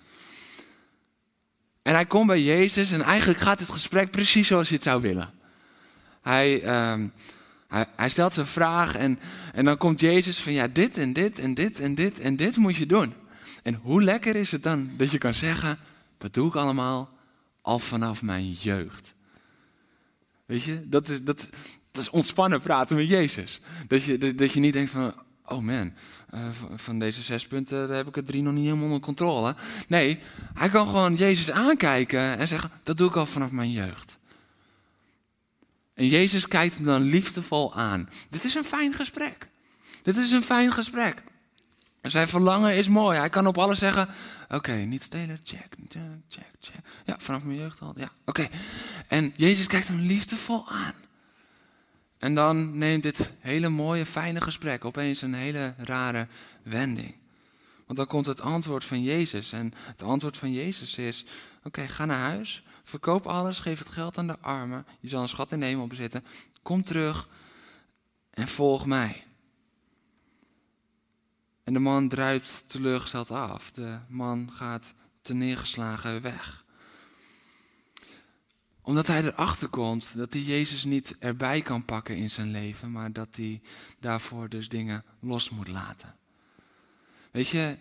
En 1.82 1.94
hij 1.94 2.06
komt 2.06 2.26
bij 2.26 2.42
Jezus 2.42 2.90
en 2.90 3.02
eigenlijk 3.02 3.40
gaat 3.40 3.60
het 3.60 3.68
gesprek 3.68 4.10
precies 4.10 4.46
zoals 4.46 4.68
je 4.68 4.74
het 4.74 4.82
zou 4.82 5.00
willen. 5.00 5.30
Hij, 6.22 6.62
uh, 6.62 7.06
hij, 7.68 7.86
hij, 7.96 8.08
stelt 8.08 8.34
zijn 8.34 8.46
vraag 8.46 8.94
en, 8.94 9.18
en 9.52 9.64
dan 9.64 9.76
komt 9.76 10.00
Jezus 10.00 10.40
van 10.40 10.52
ja, 10.52 10.68
dit 10.68 10.98
en 10.98 11.12
dit 11.12 11.38
en 11.38 11.54
dit 11.54 11.80
en 11.80 11.94
dit 11.94 12.20
en 12.20 12.36
dit 12.36 12.56
moet 12.56 12.76
je 12.76 12.86
doen. 12.86 13.14
En 13.62 13.74
hoe 13.74 14.02
lekker 14.02 14.36
is 14.36 14.52
het 14.52 14.62
dan 14.62 14.90
dat 14.96 15.10
je 15.10 15.18
kan 15.18 15.34
zeggen, 15.34 15.78
dat 16.18 16.34
doe 16.34 16.48
ik 16.48 16.54
allemaal 16.54 17.10
al 17.62 17.78
vanaf 17.78 18.22
mijn 18.22 18.52
jeugd. 18.52 19.14
Weet 20.46 20.62
je, 20.62 20.88
dat 20.88 21.08
is, 21.08 21.22
dat, 21.22 21.50
dat 21.90 22.02
is 22.02 22.10
ontspannen 22.10 22.60
praten 22.60 22.96
met 22.96 23.08
Jezus. 23.08 23.60
Dat 23.86 24.02
je, 24.02 24.18
dat, 24.18 24.38
dat 24.38 24.52
je 24.52 24.60
niet 24.60 24.72
denkt 24.72 24.90
van, 24.90 25.14
oh 25.50 25.62
man, 25.62 25.92
uh, 26.34 26.40
van 26.74 26.98
deze 26.98 27.22
zes 27.22 27.46
punten 27.46 27.90
heb 27.90 28.06
ik 28.06 28.16
er 28.16 28.24
drie 28.24 28.42
nog 28.42 28.52
niet 28.52 28.64
helemaal 28.64 28.84
onder 28.84 29.00
controle. 29.00 29.54
Nee, 29.88 30.18
hij 30.54 30.68
kan 30.68 30.86
gewoon 30.86 31.14
Jezus 31.14 31.50
aankijken 31.50 32.38
en 32.38 32.48
zeggen, 32.48 32.70
dat 32.82 32.96
doe 32.96 33.08
ik 33.08 33.16
al 33.16 33.26
vanaf 33.26 33.50
mijn 33.50 33.70
jeugd. 33.70 34.18
En 35.94 36.08
Jezus 36.08 36.48
kijkt 36.48 36.74
hem 36.74 36.84
dan 36.84 37.02
liefdevol 37.02 37.74
aan. 37.74 38.08
Dit 38.30 38.44
is 38.44 38.54
een 38.54 38.64
fijn 38.64 38.92
gesprek. 38.94 39.48
Dit 40.02 40.16
is 40.16 40.30
een 40.30 40.42
fijn 40.42 40.72
gesprek. 40.72 41.22
Zijn 42.02 42.28
verlangen 42.28 42.76
is 42.76 42.88
mooi. 42.88 43.18
Hij 43.18 43.28
kan 43.28 43.46
op 43.46 43.58
alles 43.58 43.78
zeggen: 43.78 44.08
Oké, 44.48 44.72
niet 44.72 45.02
stelen, 45.02 45.40
check, 45.44 45.74
check, 46.28 46.50
check. 46.60 46.80
Ja, 47.04 47.16
vanaf 47.18 47.44
mijn 47.44 47.58
jeugd 47.58 47.80
al. 47.80 47.92
Ja, 47.96 48.08
oké. 48.24 48.48
En 49.08 49.32
Jezus 49.36 49.66
kijkt 49.66 49.88
hem 49.88 49.98
liefdevol 49.98 50.68
aan. 50.68 50.94
En 52.20 52.34
dan 52.34 52.78
neemt 52.78 53.02
dit 53.02 53.32
hele 53.38 53.68
mooie, 53.68 54.06
fijne 54.06 54.40
gesprek 54.40 54.84
opeens 54.84 55.22
een 55.22 55.34
hele 55.34 55.74
rare 55.78 56.26
wending. 56.62 57.14
Want 57.86 57.98
dan 57.98 58.06
komt 58.06 58.26
het 58.26 58.40
antwoord 58.40 58.84
van 58.84 59.02
Jezus. 59.02 59.52
En 59.52 59.72
het 59.76 60.02
antwoord 60.02 60.36
van 60.36 60.52
Jezus 60.52 60.98
is: 60.98 61.24
Oké, 61.62 61.88
ga 61.88 62.04
naar 62.04 62.18
huis, 62.18 62.62
verkoop 62.84 63.26
alles, 63.26 63.60
geef 63.60 63.78
het 63.78 63.88
geld 63.88 64.18
aan 64.18 64.26
de 64.26 64.38
armen. 64.38 64.86
Je 65.00 65.08
zal 65.08 65.22
een 65.22 65.28
schat 65.28 65.52
in 65.52 65.60
de 65.60 65.66
hemel 65.66 65.86
bezitten. 65.86 66.24
Kom 66.62 66.82
terug 66.82 67.28
en 68.30 68.48
volg 68.48 68.86
mij. 68.86 69.24
En 71.64 71.72
de 71.72 71.78
man 71.78 72.08
druipt 72.08 72.64
teleurgesteld 72.66 73.30
af. 73.30 73.70
De 73.70 73.98
man 74.08 74.52
gaat 74.52 74.94
neergeslagen 75.28 76.22
weg. 76.22 76.64
Omdat 78.82 79.06
hij 79.06 79.22
erachter 79.22 79.68
komt 79.68 80.16
dat 80.16 80.32
hij 80.32 80.42
Jezus 80.42 80.84
niet 80.84 81.18
erbij 81.18 81.62
kan 81.62 81.84
pakken 81.84 82.16
in 82.16 82.30
zijn 82.30 82.50
leven, 82.50 82.92
maar 82.92 83.12
dat 83.12 83.28
hij 83.36 83.60
daarvoor 84.00 84.48
dus 84.48 84.68
dingen 84.68 85.04
los 85.20 85.50
moet 85.50 85.68
laten. 85.68 86.16
Weet 87.30 87.48
je, 87.48 87.76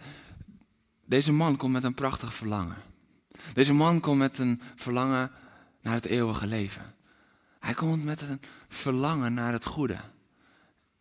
deze 1.05 1.31
man 1.31 1.57
komt 1.57 1.73
met 1.73 1.83
een 1.83 1.93
prachtig 1.93 2.33
verlangen. 2.33 2.77
Deze 3.53 3.73
man 3.73 3.99
komt 3.99 4.17
met 4.17 4.37
een 4.37 4.61
verlangen 4.75 5.31
naar 5.81 5.93
het 5.93 6.05
eeuwige 6.05 6.47
leven. 6.47 6.95
Hij 7.59 7.73
komt 7.73 8.03
met 8.03 8.21
een 8.21 8.41
verlangen 8.67 9.33
naar 9.33 9.53
het 9.53 9.65
goede. 9.65 9.97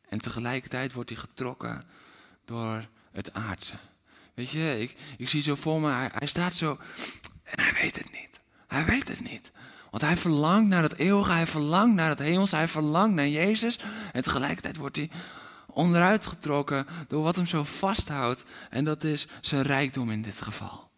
En 0.09 0.19
tegelijkertijd 0.19 0.93
wordt 0.93 1.11
hij 1.11 1.19
getrokken 1.19 1.85
door 2.45 2.89
het 3.13 3.33
aardse. 3.33 3.75
Weet 4.35 4.51
je, 4.51 4.79
ik, 4.81 4.97
ik 5.19 5.29
zie 5.29 5.43
zo 5.43 5.55
voor 5.55 5.81
me, 5.81 5.91
hij, 5.91 6.11
hij 6.13 6.27
staat 6.27 6.55
zo 6.55 6.79
en 7.43 7.63
hij 7.63 7.73
weet 7.73 7.97
het 7.97 8.13
niet. 8.13 8.41
Hij 8.67 8.85
weet 8.85 9.09
het 9.09 9.21
niet. 9.21 9.53
Want 9.91 10.03
hij 10.03 10.17
verlangt 10.17 10.69
naar 10.69 10.83
het 10.83 10.97
eeuwige, 10.97 11.33
hij 11.33 11.47
verlangt 11.47 11.95
naar 11.95 12.09
het 12.09 12.19
hemels, 12.19 12.51
hij 12.51 12.69
verlangt 12.69 13.15
naar 13.15 13.29
Jezus. 13.29 13.79
En 14.13 14.23
tegelijkertijd 14.23 14.77
wordt 14.77 14.97
hij 14.97 15.11
onderuit 15.67 16.27
getrokken 16.27 16.87
door 17.09 17.23
wat 17.23 17.37
hem 17.37 17.47
zo 17.47 17.65
vasthoudt. 17.65 18.45
En 18.71 18.85
dat 18.85 19.05
is 19.05 19.27
zijn 19.41 19.63
rijkdom 19.63 20.11
in 20.11 20.23
dit 20.23 20.41
geval. 20.41 20.89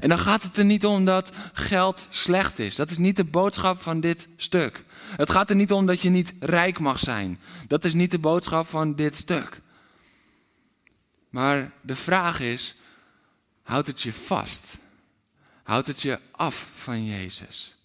En 0.00 0.08
dan 0.08 0.18
gaat 0.18 0.42
het 0.42 0.56
er 0.56 0.64
niet 0.64 0.86
om 0.86 1.04
dat 1.04 1.32
geld 1.52 2.06
slecht 2.10 2.58
is. 2.58 2.76
Dat 2.76 2.90
is 2.90 2.98
niet 2.98 3.16
de 3.16 3.24
boodschap 3.24 3.80
van 3.82 4.00
dit 4.00 4.28
stuk. 4.36 4.84
Het 5.16 5.30
gaat 5.30 5.50
er 5.50 5.56
niet 5.56 5.72
om 5.72 5.86
dat 5.86 6.02
je 6.02 6.08
niet 6.08 6.32
rijk 6.40 6.78
mag 6.78 6.98
zijn. 6.98 7.40
Dat 7.66 7.84
is 7.84 7.92
niet 7.92 8.10
de 8.10 8.18
boodschap 8.18 8.66
van 8.66 8.94
dit 8.94 9.16
stuk. 9.16 9.60
Maar 11.30 11.72
de 11.80 11.96
vraag 11.96 12.40
is, 12.40 12.76
houdt 13.62 13.86
het 13.86 14.02
je 14.02 14.12
vast? 14.12 14.78
Houdt 15.62 15.86
het 15.86 16.02
je 16.02 16.20
af 16.30 16.70
van 16.74 17.04
Jezus? 17.04 17.77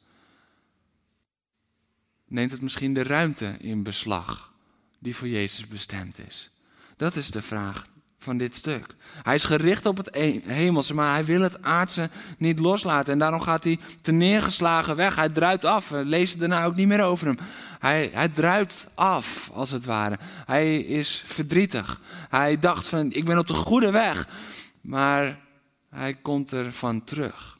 Neemt 2.33 2.51
het 2.51 2.61
misschien 2.61 2.93
de 2.93 3.03
ruimte 3.03 3.55
in 3.59 3.83
beslag 3.83 4.51
die 4.99 5.15
voor 5.15 5.27
Jezus 5.27 5.67
bestemd 5.67 6.19
is? 6.27 6.49
Dat 6.97 7.15
is 7.15 7.31
de 7.31 7.41
vraag 7.41 7.85
van 8.17 8.37
dit 8.37 8.55
stuk. 8.55 8.95
Hij 9.23 9.35
is 9.35 9.43
gericht 9.43 9.85
op 9.85 9.97
het 9.97 10.15
e- 10.15 10.39
hemelse, 10.45 10.93
maar 10.93 11.13
hij 11.13 11.25
wil 11.25 11.41
het 11.41 11.63
aardse 11.63 12.09
niet 12.37 12.59
loslaten. 12.59 13.13
En 13.13 13.19
daarom 13.19 13.41
gaat 13.41 13.63
hij 13.63 13.79
te 14.01 14.11
neergeslagen 14.11 14.95
weg. 14.95 15.15
Hij 15.15 15.29
druipt 15.29 15.65
af. 15.65 15.89
We 15.89 16.05
lezen 16.05 16.39
daarna 16.39 16.65
ook 16.65 16.75
niet 16.75 16.87
meer 16.87 17.01
over 17.01 17.27
hem. 17.27 17.37
Hij, 17.79 18.09
hij 18.13 18.29
druipt 18.29 18.87
af, 18.93 19.49
als 19.53 19.71
het 19.71 19.85
ware. 19.85 20.17
Hij 20.45 20.79
is 20.79 21.23
verdrietig. 21.25 22.01
Hij 22.29 22.59
dacht 22.59 22.87
van, 22.87 23.11
ik 23.11 23.25
ben 23.25 23.37
op 23.37 23.47
de 23.47 23.53
goede 23.53 23.91
weg. 23.91 24.27
Maar 24.81 25.39
hij 25.89 26.13
komt 26.13 26.51
er 26.51 26.73
van 26.73 27.03
terug. 27.03 27.52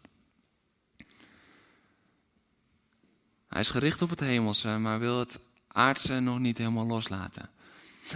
Hij 3.53 3.61
is 3.61 3.69
gericht 3.69 4.01
op 4.01 4.09
het 4.09 4.19
hemelse, 4.19 4.77
maar 4.77 4.99
wil 4.99 5.19
het 5.19 5.39
aardse 5.67 6.19
nog 6.19 6.39
niet 6.39 6.57
helemaal 6.57 6.85
loslaten. 6.85 7.49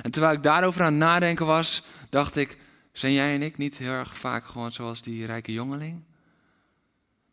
En 0.02 0.12
terwijl 0.12 0.34
ik 0.34 0.44
daarover 0.44 0.84
aan 0.84 0.98
nadenken 0.98 1.46
was, 1.46 1.84
dacht 2.10 2.36
ik, 2.36 2.58
zijn 2.92 3.14
jij 3.14 3.34
en 3.34 3.42
ik 3.42 3.58
niet 3.58 3.78
heel 3.78 3.92
erg 3.92 4.18
vaak 4.18 4.46
gewoon 4.46 4.72
zoals 4.72 5.02
die 5.02 5.26
rijke 5.26 5.54
jongeling? 5.54 6.04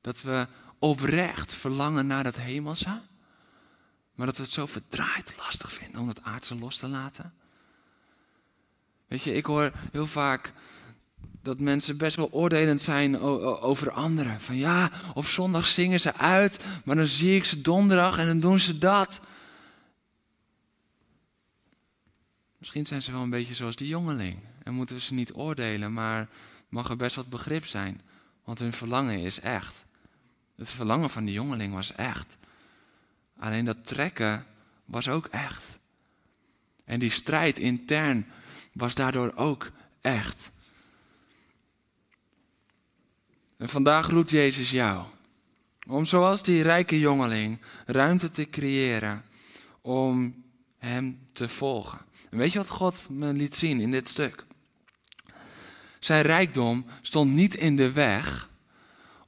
Dat 0.01 0.23
we 0.23 0.47
oprecht 0.79 1.53
verlangen 1.53 2.07
naar 2.07 2.25
het 2.25 2.37
hemelse, 2.37 3.01
maar 4.15 4.27
dat 4.27 4.37
we 4.37 4.43
het 4.43 4.53
zo 4.53 4.67
verdraaid 4.67 5.35
lastig 5.37 5.73
vinden 5.73 6.01
om 6.01 6.09
het 6.09 6.23
aardse 6.23 6.55
los 6.55 6.77
te 6.77 6.89
laten? 6.89 7.35
Weet 9.07 9.23
je, 9.23 9.35
ik 9.35 9.47
hoor 9.47 9.73
heel 9.93 10.07
vaak 10.07 10.53
dat 11.45 11.61
mensen 11.61 11.97
best 11.97 12.17
wel 12.17 12.33
oordelend 12.33 12.81
zijn 12.81 13.21
over 13.21 13.91
anderen. 13.91 14.41
Van 14.41 14.57
ja, 14.57 14.91
op 15.15 15.27
zondag 15.27 15.67
zingen 15.67 16.01
ze 16.01 16.15
uit, 16.15 16.65
maar 16.85 16.97
dan 16.97 17.07
zie 17.07 17.37
ik 17.37 17.45
ze 17.45 17.61
donderdag 17.61 18.19
en 18.19 18.27
dan 18.27 18.41
doen 18.41 18.61
ze 18.61 18.79
dat. 18.79 19.21
Misschien 22.59 22.87
zijn 22.87 23.03
ze 23.03 23.13
wel 23.13 23.23
een 23.23 23.31
beetje 23.31 23.55
zoals 23.55 23.77
die 23.77 23.89
jongeling. 23.89 24.39
En 24.63 24.75
moeten 24.75 24.97
we 24.97 25.03
ze 25.03 25.15
niet 25.15 25.35
oordelen, 25.35 25.93
maar 25.93 26.29
mag 26.69 26.89
er 26.89 26.97
best 26.97 27.17
wat 27.17 27.29
begrip 27.29 27.67
zijn. 27.67 28.01
Want 28.45 28.59
hun 28.59 28.73
verlangen 28.73 29.21
is 29.21 29.41
echt. 29.41 29.85
Het 30.57 30.71
verlangen 30.71 31.11
van 31.11 31.25
die 31.25 31.35
jongeling 31.35 31.75
was 31.75 31.93
echt. 31.93 32.37
Alleen 33.39 33.65
dat 33.65 33.87
trekken 33.87 34.47
was 34.85 35.09
ook 35.09 35.27
echt. 35.27 35.79
En 36.85 36.99
die 36.99 37.11
strijd 37.11 37.59
intern 37.59 38.27
was 38.73 38.95
daardoor 38.95 39.33
ook 39.35 39.71
echt. 40.01 40.53
En 43.57 43.69
vandaag 43.69 44.09
roept 44.09 44.31
Jezus 44.31 44.71
jou. 44.71 45.05
Om 45.89 46.05
zoals 46.05 46.43
die 46.43 46.63
rijke 46.63 46.99
jongeling 46.99 47.61
ruimte 47.87 48.31
te 48.31 48.51
creëren 48.51 49.25
om 49.81 50.45
hem 50.79 51.21
te 51.33 51.49
volgen. 51.49 51.99
En 52.31 52.39
weet 52.39 52.53
je 52.53 52.59
wat 52.59 52.69
God 52.69 53.07
me 53.11 53.33
liet 53.33 53.57
zien 53.57 53.81
in 53.81 53.91
dit 53.91 54.09
stuk? 54.09 54.45
Zijn 55.99 56.23
rijkdom 56.23 56.87
stond 57.03 57.33
niet 57.33 57.55
in 57.55 57.77
de 57.77 57.93
weg 57.93 58.49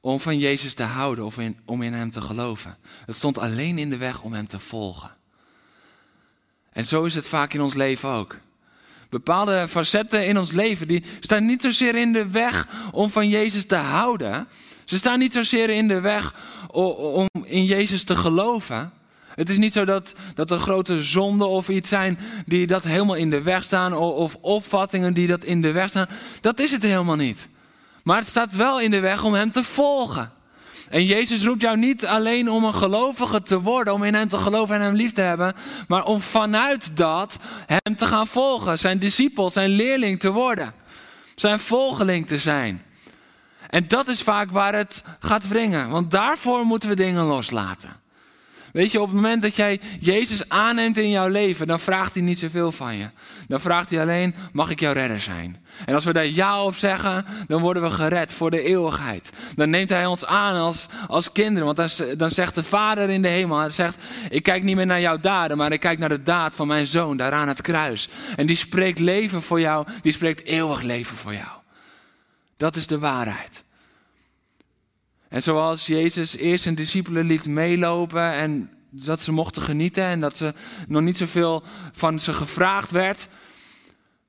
om 0.01 0.21
van 0.21 0.39
Jezus 0.39 0.75
te 0.75 0.83
houden 0.83 1.25
of 1.25 1.39
om 1.65 1.83
in 1.83 1.93
Hem 1.93 2.11
te 2.11 2.21
geloven. 2.21 2.79
Het 3.07 3.17
stond 3.17 3.39
alleen 3.39 3.79
in 3.79 3.91
de 3.91 3.97
weg 3.97 4.23
om 4.23 4.33
Hem 4.33 4.47
te 4.47 4.59
volgen. 4.59 5.17
En 6.71 6.87
zo 6.87 7.05
is 7.05 7.15
het 7.15 7.29
vaak 7.29 7.55
in 7.55 7.61
ons 7.61 7.75
leven 7.75 8.09
ook. 8.09 8.39
Bepaalde 9.09 9.69
facetten 9.69 10.27
in 10.27 10.39
ons 10.39 10.53
leven 10.53 10.89
die 10.89 11.05
staan 11.21 11.47
niet 11.47 11.63
zozeer 11.63 11.95
in 11.95 12.13
de 12.13 12.29
weg 12.29 12.69
om 12.93 13.11
van 13.11 13.29
Jezus 13.29 13.65
te 13.65 13.77
houden. 13.77 14.47
Ze 14.85 14.99
staan 14.99 15.19
niet 15.19 15.33
zozeer 15.33 15.71
in 15.71 15.89
de 15.89 16.01
weg 16.01 16.35
om 16.71 17.29
in 17.43 17.65
Jezus 17.65 18.05
te 18.05 18.17
geloven. 18.17 18.93
Het 19.35 19.49
is 19.49 19.57
niet 19.57 19.73
zo 19.73 19.85
dat, 19.85 20.15
dat 20.35 20.51
er 20.51 20.59
grote 20.59 21.03
zonden 21.03 21.49
of 21.49 21.69
iets 21.69 21.89
zijn 21.89 22.19
die 22.47 22.67
dat 22.67 22.85
helemaal 22.85 23.15
in 23.15 23.31
de 23.31 23.43
weg 23.43 23.65
staan, 23.65 23.95
of 23.95 24.37
opvattingen 24.41 25.15
die 25.15 25.27
dat 25.27 25.45
in 25.45 25.61
de 25.61 25.73
weg 25.73 25.89
staan. 25.89 26.09
Dat 26.41 26.59
is 26.59 26.71
het 26.71 26.83
helemaal 26.83 27.17
niet. 27.17 27.49
Maar 28.03 28.19
het 28.19 28.29
staat 28.29 28.55
wel 28.55 28.81
in 28.81 28.91
de 28.91 29.01
weg 29.01 29.25
om 29.25 29.35
Hem 29.35 29.51
te 29.51 29.63
volgen. 29.63 30.33
En 30.91 31.05
Jezus 31.05 31.45
roept 31.45 31.61
jou 31.61 31.77
niet 31.77 32.07
alleen 32.07 32.51
om 32.51 32.65
een 32.65 32.75
gelovige 32.75 33.43
te 33.43 33.61
worden, 33.61 33.95
om 33.95 34.03
in 34.03 34.15
Hem 34.15 34.29
te 34.29 34.39
geloven 34.39 34.75
en 34.75 34.81
Hem 34.81 34.95
lief 34.95 35.13
te 35.13 35.21
hebben, 35.21 35.55
maar 35.89 36.05
om 36.05 36.21
vanuit 36.21 36.97
dat 36.97 37.39
Hem 37.67 37.97
te 37.97 38.07
gaan 38.07 38.27
volgen, 38.27 38.79
zijn 38.79 38.99
discipel, 38.99 39.51
zijn 39.51 39.71
leerling 39.71 40.21
te 40.21 40.31
worden, 40.31 40.73
zijn 41.35 41.59
volgeling 41.59 42.27
te 42.27 42.39
zijn. 42.39 42.83
En 43.71 43.89
dat 43.89 44.09
is 44.09 44.23
vaak 44.23 44.51
waar 44.51 44.75
het 44.75 45.05
gaat 45.19 45.49
wringen, 45.49 45.91
want 45.91 46.11
daarvoor 46.11 46.65
moeten 46.65 46.89
we 46.89 46.95
dingen 46.95 47.25
loslaten. 47.25 48.05
Weet 48.77 48.93
je, 48.93 49.01
op 49.01 49.07
het 49.07 49.15
moment 49.15 49.43
dat 49.43 49.57
jij 49.57 49.81
Jezus 50.01 50.49
aanneemt 50.49 50.97
in 50.97 51.11
jouw 51.11 51.29
leven, 51.29 51.67
dan 51.67 51.81
vraagt 51.81 52.15
hij 52.15 52.23
niet 52.23 52.39
zoveel 52.39 52.73
van 52.73 52.97
je. 52.97 53.07
Dan 53.49 53.61
vraagt 53.61 53.91
hij 53.91 54.01
alleen, 54.01 54.35
mag 54.53 54.71
ik 54.71 54.81
jouw 54.81 54.93
redder 54.93 55.21
zijn? 55.21 55.65
En 55.85 55.95
als 55.95 56.05
we 56.05 56.13
daar 56.13 56.27
ja 56.27 56.63
op 56.63 56.75
zeggen, 56.75 57.25
dan 57.47 57.63
worden 57.63 57.83
we 57.83 57.91
gered 57.91 58.33
voor 58.33 58.51
de 58.51 58.63
eeuwigheid. 58.63 59.33
Dan 59.55 59.71
neemt 59.71 59.91
hij 59.91 60.07
ons 60.07 60.27
aan 60.27 60.57
als, 60.57 60.89
als 61.07 61.33
kinderen. 61.33 61.75
Want 61.75 61.77
dan, 61.77 62.17
dan 62.17 62.31
zegt 62.31 62.55
de 62.55 62.63
Vader 62.63 63.11
in 63.11 63.23
de 63.23 63.29
hemel, 63.29 63.59
hij 63.59 63.71
zegt, 63.71 64.03
ik 64.29 64.43
kijk 64.43 64.63
niet 64.63 64.77
meer 64.77 64.87
naar 64.87 65.01
jouw 65.01 65.21
daden, 65.21 65.57
maar 65.57 65.73
ik 65.73 65.81
kijk 65.81 65.99
naar 65.99 66.09
de 66.09 66.23
daad 66.23 66.57
van 66.57 66.67
mijn 66.67 66.87
zoon 66.87 67.17
daar 67.17 67.33
aan 67.33 67.49
het 67.49 67.61
kruis. 67.61 68.09
En 68.37 68.47
die 68.47 68.57
spreekt 68.57 68.99
leven 68.99 69.43
voor 69.43 69.61
jou, 69.61 69.87
die 70.03 70.13
spreekt 70.13 70.45
eeuwig 70.45 70.83
leven 70.83 71.17
voor 71.17 71.33
jou. 71.33 71.49
Dat 72.57 72.77
is 72.77 72.87
de 72.87 72.99
waarheid. 72.99 73.65
En 75.37 75.43
zoals 75.43 75.87
Jezus 75.87 76.37
eerst 76.37 76.63
zijn 76.63 76.75
discipelen 76.75 77.27
liet 77.27 77.47
meelopen 77.47 78.33
en 78.33 78.71
dat 78.91 79.23
ze 79.23 79.33
mochten 79.33 79.63
genieten 79.63 80.05
en 80.05 80.21
dat 80.21 80.37
ze 80.37 80.55
nog 80.89 81.03
niet 81.03 81.17
zoveel 81.17 81.63
van 81.93 82.21
ze 82.21 82.33
gevraagd 82.33 82.91
werd, 82.91 83.29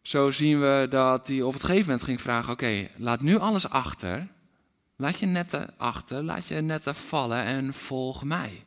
zo 0.01 0.31
zien 0.31 0.59
we 0.59 0.87
dat 0.89 1.27
hij 1.27 1.41
op 1.41 1.53
het 1.53 1.63
gegeven 1.63 1.85
moment 1.85 2.03
ging 2.03 2.21
vragen: 2.21 2.51
Oké, 2.51 2.87
laat 2.97 3.21
nu 3.21 3.37
alles 3.37 3.69
achter. 3.69 4.27
Laat 4.95 5.19
je 5.19 5.25
netten 5.25 5.73
achter, 5.77 6.23
laat 6.23 6.47
je 6.47 6.55
netten 6.55 6.95
vallen 6.95 7.43
en 7.43 7.73
volg 7.73 8.23
mij. 8.23 8.65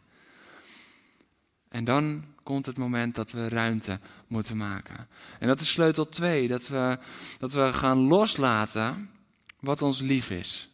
En 1.69 1.85
dan 1.85 2.25
komt 2.43 2.67
het 2.67 2.79
moment 2.79 3.15
dat 3.15 3.33
we 3.33 3.49
ruimte 3.49 4.01
moeten 4.27 4.57
maken. 4.57 5.09
En 5.39 5.49
dat 5.49 5.61
is 5.61 5.71
sleutel 5.71 6.09
2, 6.09 6.49
dat 6.49 6.69
we, 6.69 6.99
dat 7.39 7.53
we 7.53 7.73
gaan 7.73 7.99
loslaten 7.99 9.11
wat 9.59 9.83
ons 9.83 10.01
lief 10.01 10.31
is. 10.31 10.70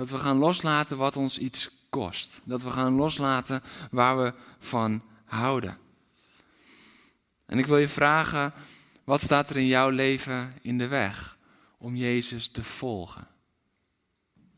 Dat 0.00 0.10
we 0.10 0.18
gaan 0.18 0.36
loslaten 0.36 0.96
wat 0.96 1.16
ons 1.16 1.38
iets 1.38 1.70
kost. 1.90 2.40
Dat 2.44 2.62
we 2.62 2.70
gaan 2.70 2.92
loslaten 2.92 3.62
waar 3.90 4.22
we 4.22 4.34
van 4.58 5.02
houden. 5.24 5.78
En 7.46 7.58
ik 7.58 7.66
wil 7.66 7.78
je 7.78 7.88
vragen, 7.88 8.52
wat 9.04 9.20
staat 9.20 9.50
er 9.50 9.56
in 9.56 9.66
jouw 9.66 9.90
leven 9.90 10.54
in 10.62 10.78
de 10.78 10.86
weg 10.86 11.36
om 11.78 11.96
Jezus 11.96 12.48
te 12.48 12.62
volgen? 12.62 13.26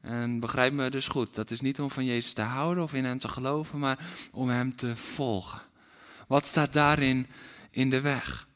En 0.00 0.40
begrijp 0.40 0.72
me 0.72 0.90
dus 0.90 1.06
goed, 1.06 1.34
dat 1.34 1.50
is 1.50 1.60
niet 1.60 1.80
om 1.80 1.90
van 1.90 2.04
Jezus 2.04 2.32
te 2.32 2.42
houden 2.42 2.84
of 2.84 2.94
in 2.94 3.04
Hem 3.04 3.18
te 3.18 3.28
geloven, 3.28 3.78
maar 3.78 3.98
om 4.32 4.48
Hem 4.48 4.76
te 4.76 4.96
volgen. 4.96 5.62
Wat 6.26 6.46
staat 6.46 6.72
daarin 6.72 7.26
in 7.70 7.90
de 7.90 8.00
weg? 8.00 8.48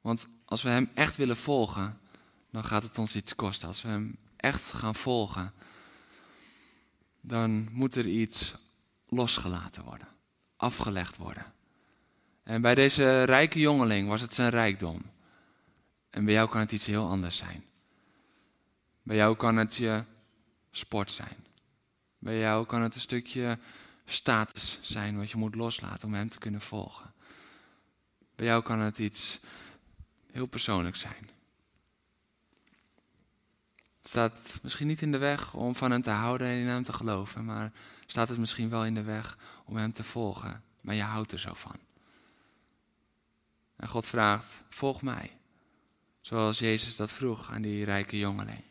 Want 0.00 0.28
als 0.44 0.62
we 0.62 0.68
Hem 0.68 0.90
echt 0.94 1.16
willen 1.16 1.36
volgen, 1.36 2.00
dan 2.50 2.64
gaat 2.64 2.82
het 2.82 2.98
ons 2.98 3.16
iets 3.16 3.34
kosten. 3.34 3.68
Als 3.68 3.82
we 3.82 3.88
Hem 3.88 4.18
echt 4.40 4.72
gaan 4.72 4.94
volgen, 4.94 5.52
dan 7.20 7.72
moet 7.72 7.94
er 7.94 8.06
iets 8.06 8.54
losgelaten 9.06 9.84
worden, 9.84 10.08
afgelegd 10.56 11.16
worden. 11.16 11.52
En 12.42 12.60
bij 12.62 12.74
deze 12.74 13.22
rijke 13.22 13.58
jongeling 13.58 14.08
was 14.08 14.20
het 14.20 14.34
zijn 14.34 14.50
rijkdom. 14.50 15.02
En 16.10 16.24
bij 16.24 16.34
jou 16.34 16.48
kan 16.48 16.60
het 16.60 16.72
iets 16.72 16.86
heel 16.86 17.08
anders 17.08 17.36
zijn. 17.36 17.64
Bij 19.02 19.16
jou 19.16 19.36
kan 19.36 19.56
het 19.56 19.76
je 19.76 20.04
sport 20.70 21.12
zijn. 21.12 21.46
Bij 22.18 22.38
jou 22.38 22.66
kan 22.66 22.82
het 22.82 22.94
een 22.94 23.00
stukje 23.00 23.58
status 24.04 24.78
zijn 24.82 25.16
wat 25.16 25.30
je 25.30 25.36
moet 25.36 25.54
loslaten 25.54 26.08
om 26.08 26.14
hem 26.14 26.28
te 26.28 26.38
kunnen 26.38 26.60
volgen. 26.60 27.12
Bij 28.36 28.46
jou 28.46 28.62
kan 28.62 28.78
het 28.78 28.98
iets 28.98 29.40
heel 30.32 30.46
persoonlijks 30.46 31.00
zijn. 31.00 31.30
Staat 34.10 34.58
misschien 34.62 34.86
niet 34.86 35.02
in 35.02 35.12
de 35.12 35.18
weg 35.18 35.54
om 35.54 35.74
van 35.74 35.90
hem 35.90 36.02
te 36.02 36.10
houden 36.10 36.46
en 36.46 36.58
in 36.58 36.66
hem 36.66 36.82
te 36.82 36.92
geloven, 36.92 37.44
maar 37.44 37.72
staat 38.06 38.28
het 38.28 38.38
misschien 38.38 38.68
wel 38.68 38.84
in 38.84 38.94
de 38.94 39.02
weg 39.02 39.38
om 39.64 39.76
hem 39.76 39.92
te 39.92 40.04
volgen. 40.04 40.62
Maar 40.80 40.94
je 40.94 41.02
houdt 41.02 41.32
er 41.32 41.38
zo 41.38 41.54
van. 41.54 41.76
En 43.76 43.88
God 43.88 44.06
vraagt, 44.06 44.62
volg 44.68 45.02
mij. 45.02 45.36
Zoals 46.20 46.58
Jezus 46.58 46.96
dat 46.96 47.12
vroeg 47.12 47.50
aan 47.50 47.62
die 47.62 47.84
rijke 47.84 48.18
jongeling. 48.18 48.64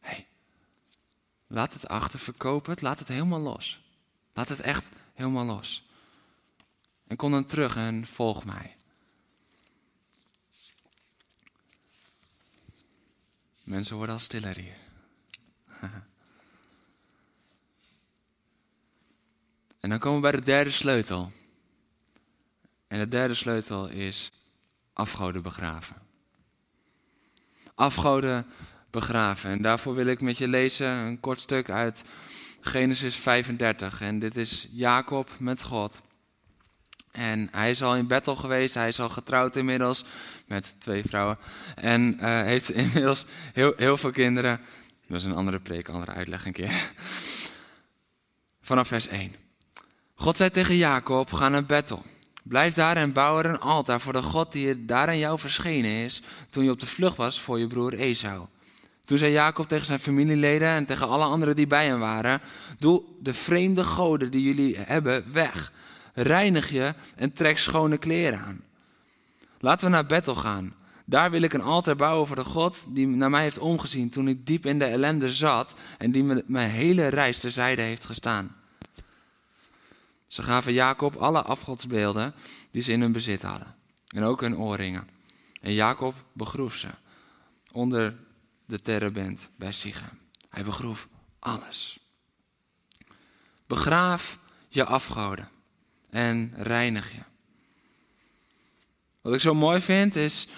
hey, 0.00 0.26
laat 1.46 1.72
het 1.72 1.88
achter, 1.88 2.18
verkoop 2.18 2.66
het, 2.66 2.82
laat 2.82 2.98
het 2.98 3.08
helemaal 3.08 3.40
los. 3.40 3.80
Laat 4.32 4.48
het 4.48 4.60
echt 4.60 4.88
helemaal 5.14 5.44
los. 5.44 5.88
En 7.06 7.16
kom 7.16 7.30
dan 7.30 7.46
terug 7.46 7.76
en 7.76 8.06
volg 8.06 8.44
mij. 8.44 8.76
Mensen 13.68 13.96
worden 13.96 14.14
al 14.14 14.20
stiller 14.20 14.58
hier. 14.58 14.76
en 19.80 19.88
dan 19.90 19.98
komen 19.98 20.20
we 20.20 20.30
bij 20.30 20.40
de 20.40 20.46
derde 20.46 20.70
sleutel. 20.70 21.32
En 22.86 22.98
de 22.98 23.08
derde 23.08 23.34
sleutel 23.34 23.88
is 23.88 24.30
afgoden 24.92 25.42
begraven. 25.42 25.96
Afgoden 27.74 28.46
begraven. 28.90 29.50
En 29.50 29.62
daarvoor 29.62 29.94
wil 29.94 30.06
ik 30.06 30.20
met 30.20 30.38
je 30.38 30.48
lezen 30.48 30.88
een 30.88 31.20
kort 31.20 31.40
stuk 31.40 31.70
uit 31.70 32.04
Genesis 32.60 33.16
35. 33.16 34.00
En 34.00 34.18
dit 34.18 34.36
is 34.36 34.68
Jacob 34.70 35.30
met 35.38 35.62
God. 35.62 36.00
En 37.12 37.48
hij 37.50 37.70
is 37.70 37.82
al 37.82 37.96
in 37.96 38.06
Bethel 38.06 38.36
geweest, 38.36 38.74
hij 38.74 38.88
is 38.88 39.00
al 39.00 39.08
getrouwd 39.08 39.56
inmiddels 39.56 40.04
met 40.46 40.74
twee 40.78 41.04
vrouwen. 41.04 41.38
En 41.74 42.16
uh, 42.20 42.42
heeft 42.42 42.70
inmiddels 42.84 43.26
heel, 43.52 43.72
heel 43.76 43.96
veel 43.96 44.10
kinderen. 44.10 44.60
Dat 45.08 45.18
is 45.18 45.24
een 45.24 45.34
andere 45.34 45.60
preek, 45.60 45.88
andere 45.88 46.12
uitleg 46.12 46.46
een 46.46 46.52
keer. 46.52 46.72
Vanaf 48.60 48.88
vers 48.88 49.06
1. 49.06 49.34
God 50.14 50.36
zei 50.36 50.50
tegen 50.50 50.76
Jacob, 50.76 51.32
ga 51.32 51.48
naar 51.48 51.66
Bethel. 51.66 52.02
Blijf 52.42 52.74
daar 52.74 52.96
en 52.96 53.12
bouw 53.12 53.38
er 53.38 53.46
een 53.46 53.60
altaar 53.60 54.00
voor 54.00 54.12
de 54.12 54.22
God 54.22 54.52
die 54.52 54.84
daar 54.84 55.08
aan 55.08 55.18
jou 55.18 55.38
verschenen 55.38 55.90
is 55.90 56.22
toen 56.50 56.64
je 56.64 56.70
op 56.70 56.80
de 56.80 56.86
vlucht 56.86 57.16
was 57.16 57.40
voor 57.40 57.58
je 57.58 57.66
broer 57.66 57.94
Esau. 57.94 58.46
Toen 59.04 59.18
zei 59.18 59.32
Jacob 59.32 59.68
tegen 59.68 59.86
zijn 59.86 59.98
familieleden 59.98 60.68
en 60.68 60.86
tegen 60.86 61.08
alle 61.08 61.24
anderen 61.24 61.56
die 61.56 61.66
bij 61.66 61.86
hem 61.86 61.98
waren: 61.98 62.40
Doe 62.78 63.02
de 63.20 63.34
vreemde 63.34 63.84
goden 63.84 64.30
die 64.30 64.42
jullie 64.42 64.76
hebben 64.78 65.32
weg. 65.32 65.72
Reinig 66.22 66.70
je 66.70 66.94
en 67.16 67.32
trek 67.32 67.58
schone 67.58 67.98
kleren 67.98 68.38
aan. 68.38 68.64
Laten 69.60 69.86
we 69.86 69.92
naar 69.92 70.06
Bethel 70.06 70.34
gaan. 70.34 70.74
Daar 71.04 71.30
wil 71.30 71.42
ik 71.42 71.52
een 71.52 71.62
altaar 71.62 71.96
bouwen 71.96 72.26
voor 72.26 72.36
de 72.36 72.44
God 72.44 72.84
die 72.88 73.06
naar 73.06 73.30
mij 73.30 73.42
heeft 73.42 73.58
omgezien 73.58 74.10
toen 74.10 74.28
ik 74.28 74.46
diep 74.46 74.66
in 74.66 74.78
de 74.78 74.84
ellende 74.84 75.32
zat 75.32 75.74
en 75.98 76.12
die 76.12 76.24
me 76.24 76.44
mijn 76.46 76.70
hele 76.70 77.08
reis 77.08 77.40
terzijde 77.40 77.82
heeft 77.82 78.04
gestaan. 78.04 78.56
Ze 80.26 80.42
gaven 80.42 80.72
Jacob 80.72 81.16
alle 81.16 81.42
afgodsbeelden 81.42 82.34
die 82.70 82.82
ze 82.82 82.92
in 82.92 83.00
hun 83.00 83.12
bezit 83.12 83.42
hadden. 83.42 83.74
En 84.08 84.22
ook 84.22 84.40
hun 84.40 84.56
oorringen. 84.56 85.08
En 85.60 85.72
Jacob 85.72 86.14
begroef 86.32 86.76
ze 86.76 86.88
onder 87.72 88.16
de 88.66 88.80
terebent 88.80 89.50
bij 89.56 89.72
Sichem. 89.72 90.18
Hij 90.48 90.64
begroef 90.64 91.08
alles. 91.38 91.98
Begraaf 93.66 94.38
je 94.68 94.84
afgoden 94.84 95.56
en 96.18 96.52
reinig 96.56 97.12
je. 97.12 97.22
Wat 99.20 99.34
ik 99.34 99.40
zo 99.40 99.54
mooi 99.54 99.80
vind 99.80 100.16
is 100.16 100.48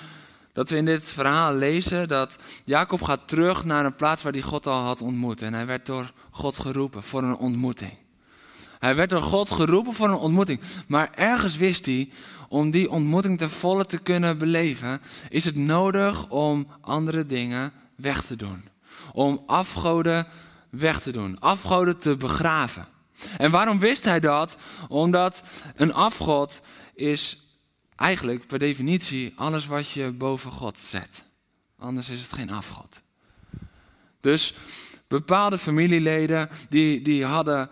dat 0.53 0.71
we 0.71 0.77
in 0.77 0.85
dit 0.85 1.11
verhaal 1.11 1.55
lezen 1.55 2.09
dat 2.09 2.39
Jacob 2.65 3.03
gaat 3.03 3.29
terug 3.29 3.65
naar 3.65 3.85
een 3.85 3.97
plaats 3.97 4.23
waar 4.23 4.33
hij 4.33 4.43
God 4.43 4.67
al 4.67 4.83
had 4.83 5.01
ontmoet. 5.01 5.43
En 5.43 5.55
hij 5.55 5.67
werd 5.67 5.87
door 5.87 6.13
God 6.31 6.59
geroepen 6.59 7.03
voor 7.03 7.23
een 7.23 7.37
ontmoeting. 7.37 7.93
Hij 8.79 8.95
werd 8.95 9.11
door 9.11 9.23
God 9.23 9.51
geroepen 9.51 9.93
voor 9.93 10.09
een 10.09 10.15
ontmoeting. 10.15 10.61
Maar 10.89 11.11
ergens 11.15 11.57
wist 11.57 11.87
hij, 11.87 12.11
om 12.49 12.71
die 12.71 12.91
ontmoeting 12.91 13.39
ten 13.39 13.51
volle 13.51 13.87
te 13.87 13.99
kunnen 13.99 14.39
beleven, 14.39 15.01
is 15.29 15.45
het 15.45 15.57
nodig 15.57 16.29
om 16.29 16.67
andere 16.81 17.27
dingen 17.27 17.73
weg 17.95 18.23
te 18.23 18.37
doen. 18.37 18.69
om 19.13 19.43
afgoden 19.47 20.27
weg 20.71 21.01
te 21.01 21.11
doen, 21.11 21.41
afgoden 21.41 21.99
te 21.99 22.17
begraven. 22.17 22.87
En 23.37 23.51
waarom 23.51 23.79
wist 23.79 24.05
hij 24.05 24.21
dat? 24.21 24.57
Omdat 24.89 25.43
een 25.75 25.93
afgod 25.93 26.61
is 26.95 27.39
eigenlijk 27.97 28.47
per 28.47 28.59
definitie 28.59 29.33
alles 29.37 29.67
wat 29.67 29.91
je 29.91 30.11
boven 30.11 30.53
God 30.53 30.81
zet. 30.81 31.25
Anders 31.79 32.09
is 32.09 32.23
het 32.23 32.33
geen 32.33 32.51
afgod. 32.51 33.01
Dus 34.21 34.55
bepaalde 35.09 35.59
familieleden 35.59 36.49
die, 36.69 37.03
die 37.03 37.25
hadden 37.25 37.71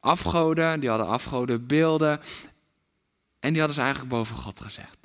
afgoden, 0.00 0.80
die 0.80 0.88
hadden 0.88 1.08
afgodenbeelden. 1.08 2.20
En 3.40 3.50
die 3.50 3.58
hadden 3.58 3.74
ze 3.74 3.82
eigenlijk 3.82 4.10
boven 4.10 4.36
God 4.36 4.60
gezegd. 4.60 4.96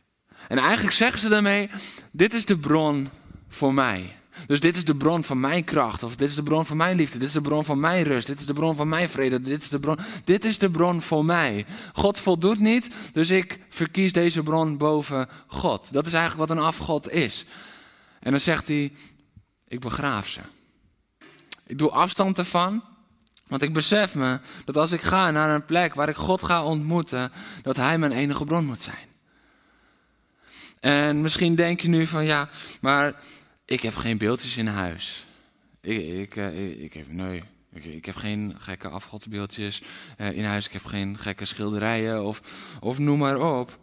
En 0.48 0.58
eigenlijk 0.58 0.96
zeggen 0.96 1.20
ze 1.20 1.30
daarmee, 1.30 1.70
dit 2.12 2.34
is 2.34 2.46
de 2.46 2.58
bron 2.58 3.10
voor 3.50 3.74
mij. 3.74 4.19
Dus 4.48 4.60
dit 4.60 4.76
is 4.76 4.86
de 4.86 4.96
bron 4.96 5.24
van 5.24 5.40
mijn 5.40 5.64
kracht, 5.64 6.04
of 6.04 6.16
dit 6.16 6.30
is 6.30 6.36
de 6.36 6.44
bron 6.44 6.66
van 6.66 6.78
mijn 6.78 6.98
liefde, 6.98 7.18
dit 7.18 7.28
is 7.28 7.34
de 7.34 7.42
bron 7.42 7.66
van 7.66 7.80
mijn 7.80 8.04
rust, 8.04 8.28
dit 8.28 8.40
is 8.40 8.46
de 8.46 8.54
bron 8.54 8.76
van 8.76 8.90
mijn 8.90 9.10
vrede, 9.10 9.42
dit 9.42 9.62
is 9.62 9.70
de 9.70 9.80
bron, 9.80 9.98
dit 10.24 10.46
is 10.46 10.58
de 10.58 10.72
bron 10.72 11.02
voor 11.02 11.26
mij. 11.26 11.66
God 11.94 12.20
voldoet 12.20 12.60
niet, 12.60 12.90
dus 13.14 13.30
ik 13.30 13.60
verkies 13.70 14.14
deze 14.14 14.44
bron 14.44 14.78
boven 14.78 15.28
God. 15.48 15.94
Dat 15.94 16.06
is 16.06 16.14
eigenlijk 16.14 16.50
wat 16.50 16.58
een 16.58 16.64
afgod 16.64 17.10
is. 17.10 17.46
En 18.20 18.32
dan 18.32 18.40
zegt 18.40 18.68
hij, 18.68 18.94
ik 19.68 19.80
begraaf 19.80 20.28
ze. 20.28 20.40
Ik 21.66 21.78
doe 21.78 21.90
afstand 21.90 22.38
ervan, 22.38 22.84
want 23.48 23.62
ik 23.62 23.74
besef 23.74 24.16
me 24.16 24.40
dat 24.66 24.78
als 24.78 24.92
ik 24.92 25.02
ga 25.02 25.32
naar 25.32 25.50
een 25.50 25.66
plek 25.66 25.94
waar 25.94 26.10
ik 26.10 26.16
God 26.16 26.44
ga 26.44 26.64
ontmoeten, 26.64 27.32
dat 27.62 27.76
Hij 27.76 27.98
mijn 27.98 28.12
enige 28.12 28.46
bron 28.46 28.66
moet 28.66 28.82
zijn. 28.82 29.08
En 30.80 31.22
misschien 31.22 31.56
denk 31.56 31.80
je 31.80 31.88
nu 31.88 32.06
van 32.06 32.26
ja, 32.26 32.50
maar 32.82 33.16
ik 33.70 33.82
heb 33.82 33.96
geen 33.96 34.18
beeldjes 34.18 34.58
in 34.58 34.68
huis. 34.68 35.26
Ik, 35.82 35.98
ik, 35.98 36.36
eh, 36.36 36.84
ik, 36.84 36.94
heb, 36.94 37.12
nee, 37.12 37.44
ik, 37.74 38.06
heb 38.06 38.16
geen 38.16 38.56
gekke 38.60 38.88
afgodsbeeldjes 38.88 39.82
eh, 40.18 40.32
in 40.32 40.44
huis. 40.44 40.66
Ik 40.66 40.74
heb 40.74 40.86
geen 40.86 41.18
gekke 41.18 41.46
schilderijen 41.46 42.24
of, 42.24 42.42
of 42.80 43.00
noem 43.00 43.20
maar 43.20 43.60
op. 43.60 43.80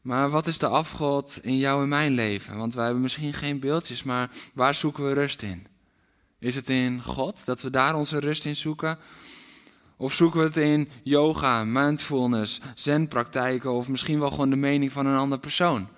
Maar 0.00 0.30
wat 0.30 0.46
is 0.46 0.58
de 0.58 0.66
afgod 0.66 1.38
in 1.42 1.56
jou 1.56 1.82
en 1.82 1.88
mijn 1.88 2.12
leven? 2.12 2.56
Want 2.56 2.74
wij 2.74 2.84
hebben 2.84 3.02
misschien 3.02 3.32
geen 3.32 3.60
beeldjes, 3.60 4.02
maar 4.02 4.30
waar 4.54 4.74
zoeken 4.74 5.06
we 5.06 5.12
rust 5.12 5.42
in? 5.42 5.66
Is 6.38 6.54
het 6.54 6.70
in 6.70 7.02
God, 7.02 7.44
dat 7.44 7.62
we 7.62 7.70
daar 7.70 7.94
onze 7.94 8.20
rust 8.20 8.44
in 8.44 8.56
zoeken? 8.56 8.98
Of 9.96 10.12
zoeken 10.12 10.40
we 10.40 10.46
het 10.46 10.56
in 10.56 10.88
yoga, 11.02 11.64
mindfulness, 11.64 12.60
zen-praktijken 12.74 13.72
of 13.72 13.88
misschien 13.88 14.20
wel 14.20 14.30
gewoon 14.30 14.50
de 14.50 14.56
mening 14.56 14.92
van 14.92 15.06
een 15.06 15.18
andere 15.18 15.40
persoon? 15.40 15.88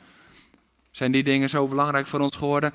Zijn 0.98 1.12
die 1.12 1.22
dingen 1.22 1.50
zo 1.50 1.68
belangrijk 1.68 2.06
voor 2.06 2.20
ons 2.20 2.37
geworden 2.37 2.72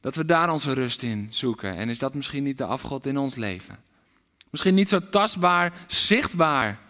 dat 0.00 0.14
we 0.14 0.24
daar 0.24 0.50
onze 0.50 0.72
rust 0.72 1.02
in 1.02 1.26
zoeken? 1.30 1.76
En 1.76 1.88
is 1.88 1.98
dat 1.98 2.14
misschien 2.14 2.42
niet 2.42 2.58
de 2.58 2.64
afgod 2.64 3.06
in 3.06 3.18
ons 3.18 3.34
leven? 3.34 3.78
Misschien 4.50 4.74
niet 4.74 4.88
zo 4.88 5.08
tastbaar, 5.10 5.72
zichtbaar 5.86 6.80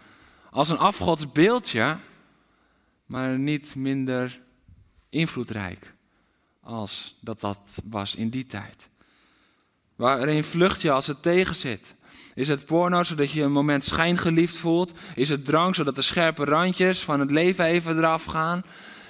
als 0.51 0.69
een 0.69 0.77
afgodsbeeldje, 0.77 1.97
maar 3.05 3.39
niet 3.39 3.75
minder 3.75 4.39
invloedrijk 5.09 5.93
als 6.61 7.17
dat 7.21 7.39
dat 7.39 7.81
was 7.83 8.15
in 8.15 8.29
die 8.29 8.45
tijd. 8.45 8.89
Waarin 9.95 10.43
vlucht 10.43 10.81
je 10.81 10.91
als 10.91 11.07
het 11.07 11.21
tegenzit? 11.21 11.95
Is 12.33 12.47
het 12.47 12.65
porno 12.65 13.03
zodat 13.03 13.31
je 13.31 13.41
een 13.41 13.51
moment 13.51 13.83
schijngeliefd 13.83 14.57
voelt? 14.57 14.93
Is 15.15 15.29
het 15.29 15.45
drank 15.45 15.75
zodat 15.75 15.95
de 15.95 16.01
scherpe 16.01 16.45
randjes 16.45 17.01
van 17.01 17.19
het 17.19 17.31
leven 17.31 17.65
even 17.65 17.97
eraf 17.97 18.25
gaan? 18.25 18.63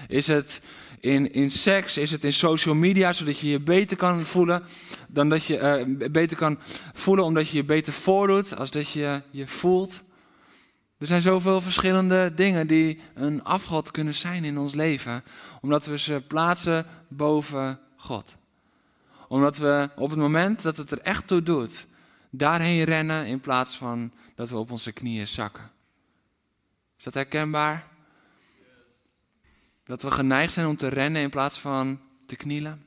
Is 0.07 0.27
het 0.27 0.61
in, 1.03 1.33
in 1.33 1.51
seks? 1.51 1.97
Is 1.97 2.11
het 2.11 2.23
in 2.23 2.33
social 2.33 2.75
media 2.75 3.13
zodat 3.13 3.39
je 3.39 3.49
je 3.49 3.59
beter 3.59 3.97
kan 3.97 4.25
voelen? 4.25 4.63
Dan 5.07 5.29
dat 5.29 5.45
je 5.45 5.85
uh, 5.87 6.11
beter 6.11 6.37
kan 6.37 6.59
voelen 6.93 7.25
omdat 7.25 7.49
je 7.49 7.57
je 7.57 7.63
beter 7.63 7.93
voordoet 7.93 8.57
als 8.57 8.71
dat 8.71 8.89
je 8.89 9.21
je 9.31 9.47
voelt? 9.47 10.01
Er 10.97 11.07
zijn 11.07 11.21
zoveel 11.21 11.61
verschillende 11.61 12.33
dingen 12.35 12.67
die 12.67 12.99
een 13.13 13.43
afgod 13.43 13.91
kunnen 13.91 14.13
zijn 14.13 14.43
in 14.43 14.57
ons 14.57 14.73
leven, 14.73 15.23
omdat 15.61 15.85
we 15.85 15.97
ze 15.97 16.23
plaatsen 16.27 16.85
boven 17.09 17.79
God 17.97 18.35
omdat 19.33 19.57
we 19.57 19.89
op 19.95 20.09
het 20.09 20.19
moment 20.19 20.61
dat 20.61 20.77
het 20.77 20.91
er 20.91 20.99
echt 20.99 21.27
toe 21.27 21.43
doet, 21.43 21.85
daarheen 22.29 22.83
rennen 22.83 23.25
in 23.25 23.39
plaats 23.39 23.77
van 23.77 24.11
dat 24.35 24.49
we 24.49 24.57
op 24.57 24.71
onze 24.71 24.91
knieën 24.91 25.27
zakken. 25.27 25.71
Is 26.97 27.03
dat 27.03 27.13
herkenbaar? 27.13 27.87
Dat 29.86 30.02
we 30.02 30.12
geneigd 30.12 30.54
zijn 30.54 30.67
om 30.67 30.78
te 30.78 30.88
rennen 30.88 31.22
in 31.22 31.30
plaats 31.30 31.60
van 31.60 32.00
te 32.26 32.36
knielen. 32.36 32.86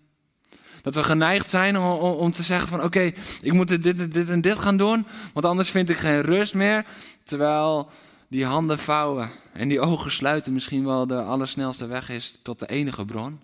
Dat 0.83 0.95
we 0.95 1.05
geneigd 1.05 1.51
zijn 1.51 1.77
om, 1.79 1.99
om, 1.99 2.33
te 2.33 2.43
zeggen 2.43 2.69
van 2.69 2.83
oké, 2.83 3.13
ik 3.43 3.53
moet 3.53 3.69
dit, 3.69 3.83
dit, 3.83 4.13
dit 4.13 4.29
en 4.29 4.41
dit 4.41 4.59
gaan 4.59 4.77
doen, 4.77 5.07
want 5.33 5.47
anders 5.47 5.71
vind 5.71 5.89
ik 5.89 5.97
geen 5.97 6.21
rust 6.21 6.55
meer. 6.55 6.87
Terwijl 7.25 7.91
die 8.29 8.45
handen 8.45 8.79
vouwen 8.79 9.31
en 9.53 9.69
die 9.69 9.81
ogen 9.81 10.13
sluiten 10.13 10.53
misschien 10.53 10.85
wel 10.85 11.07
de 11.07 11.23
allersnelste 11.23 11.87
weg 11.87 12.09
is 12.09 12.39
tot 12.43 12.59
de 12.59 12.67
enige 12.67 13.05
bron. 13.05 13.41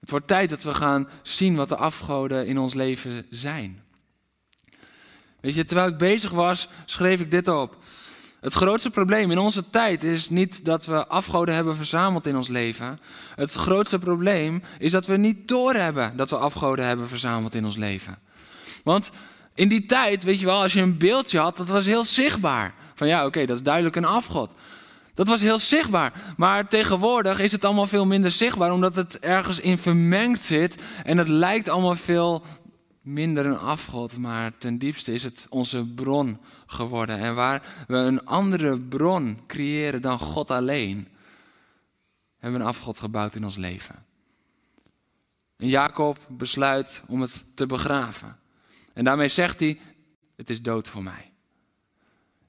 Het 0.00 0.10
wordt 0.10 0.26
tijd 0.26 0.50
dat 0.50 0.62
we 0.62 0.74
gaan 0.74 1.08
zien 1.22 1.56
wat 1.56 1.68
de 1.68 1.76
afgoden 1.76 2.46
in 2.46 2.58
ons 2.58 2.74
leven 2.74 3.26
zijn. 3.30 3.82
Weet 5.40 5.54
je, 5.54 5.64
terwijl 5.64 5.88
ik 5.88 5.98
bezig 5.98 6.30
was, 6.30 6.68
schreef 6.84 7.20
ik 7.20 7.30
dit 7.30 7.48
op. 7.48 7.76
Het 8.46 8.54
grootste 8.54 8.90
probleem 8.90 9.30
in 9.30 9.38
onze 9.38 9.70
tijd 9.70 10.02
is 10.02 10.30
niet 10.30 10.64
dat 10.64 10.86
we 10.86 11.06
afgoden 11.06 11.54
hebben 11.54 11.76
verzameld 11.76 12.26
in 12.26 12.36
ons 12.36 12.48
leven. 12.48 13.00
Het 13.34 13.52
grootste 13.52 13.98
probleem 13.98 14.62
is 14.78 14.92
dat 14.92 15.06
we 15.06 15.16
niet 15.16 15.48
doorhebben 15.48 16.16
dat 16.16 16.30
we 16.30 16.36
afgoden 16.36 16.86
hebben 16.86 17.08
verzameld 17.08 17.54
in 17.54 17.64
ons 17.64 17.76
leven. 17.76 18.18
Want 18.84 19.10
in 19.54 19.68
die 19.68 19.86
tijd, 19.86 20.24
weet 20.24 20.40
je 20.40 20.46
wel, 20.46 20.62
als 20.62 20.72
je 20.72 20.80
een 20.80 20.98
beeldje 20.98 21.38
had, 21.38 21.56
dat 21.56 21.68
was 21.68 21.86
heel 21.86 22.04
zichtbaar. 22.04 22.74
Van 22.94 23.08
ja, 23.08 23.26
oké, 23.26 23.46
dat 23.46 23.56
is 23.56 23.62
duidelijk 23.62 23.96
een 23.96 24.04
afgod. 24.04 24.52
Dat 25.14 25.28
was 25.28 25.40
heel 25.40 25.58
zichtbaar. 25.58 26.12
Maar 26.36 26.68
tegenwoordig 26.68 27.38
is 27.38 27.52
het 27.52 27.64
allemaal 27.64 27.86
veel 27.86 28.06
minder 28.06 28.30
zichtbaar, 28.30 28.72
omdat 28.72 28.96
het 28.96 29.18
ergens 29.18 29.60
in 29.60 29.78
vermengd 29.78 30.44
zit. 30.44 30.82
En 31.04 31.18
het 31.18 31.28
lijkt 31.28 31.68
allemaal 31.68 31.96
veel 31.96 32.42
minder 33.06 33.46
een 33.46 33.58
afgod, 33.58 34.18
maar 34.18 34.56
ten 34.56 34.78
diepste 34.78 35.12
is 35.12 35.22
het 35.22 35.46
onze 35.48 35.86
bron 35.86 36.40
geworden. 36.66 37.18
En 37.18 37.34
waar 37.34 37.84
we 37.86 37.96
een 37.96 38.24
andere 38.24 38.80
bron 38.80 39.38
creëren 39.46 40.02
dan 40.02 40.18
God 40.18 40.50
alleen, 40.50 41.08
hebben 42.38 42.58
we 42.58 42.64
een 42.64 42.72
afgod 42.72 42.98
gebouwd 42.98 43.34
in 43.34 43.44
ons 43.44 43.56
leven. 43.56 44.04
En 45.56 45.68
Jacob 45.68 46.18
besluit 46.28 47.02
om 47.06 47.20
het 47.20 47.46
te 47.54 47.66
begraven. 47.66 48.38
En 48.92 49.04
daarmee 49.04 49.28
zegt 49.28 49.60
hij: 49.60 49.80
Het 50.36 50.50
is 50.50 50.62
dood 50.62 50.88
voor 50.88 51.02
mij. 51.02 51.32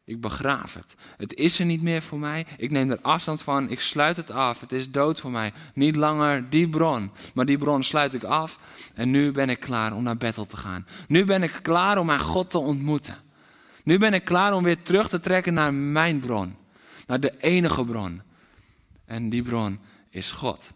Ik 0.07 0.21
begraaf 0.21 0.73
het. 0.73 0.95
Het 1.17 1.33
is 1.33 1.59
er 1.59 1.65
niet 1.65 1.81
meer 1.81 2.01
voor 2.01 2.19
mij. 2.19 2.45
Ik 2.57 2.71
neem 2.71 2.91
er 2.91 2.99
afstand 3.01 3.41
van. 3.41 3.69
Ik 3.69 3.79
sluit 3.79 4.17
het 4.17 4.31
af. 4.31 4.59
Het 4.59 4.71
is 4.71 4.91
dood 4.91 5.19
voor 5.19 5.31
mij. 5.31 5.53
Niet 5.73 5.95
langer 5.95 6.49
die 6.49 6.69
bron. 6.69 7.11
Maar 7.33 7.45
die 7.45 7.57
bron 7.57 7.83
sluit 7.83 8.13
ik 8.13 8.23
af. 8.23 8.59
En 8.93 9.11
nu 9.11 9.31
ben 9.31 9.49
ik 9.49 9.59
klaar 9.59 9.93
om 9.93 10.03
naar 10.03 10.17
Bethel 10.17 10.45
te 10.45 10.57
gaan. 10.57 10.87
Nu 11.07 11.25
ben 11.25 11.43
ik 11.43 11.59
klaar 11.61 11.97
om 11.97 12.05
mijn 12.05 12.19
God 12.19 12.49
te 12.49 12.57
ontmoeten. 12.57 13.15
Nu 13.83 13.97
ben 13.97 14.13
ik 14.13 14.23
klaar 14.23 14.53
om 14.53 14.63
weer 14.63 14.81
terug 14.81 15.09
te 15.09 15.19
trekken 15.19 15.53
naar 15.53 15.73
mijn 15.73 16.19
bron. 16.19 16.55
Naar 17.07 17.19
de 17.19 17.33
enige 17.37 17.85
bron. 17.85 18.21
En 19.05 19.29
die 19.29 19.41
bron 19.41 19.79
is 20.09 20.31
God. 20.31 20.71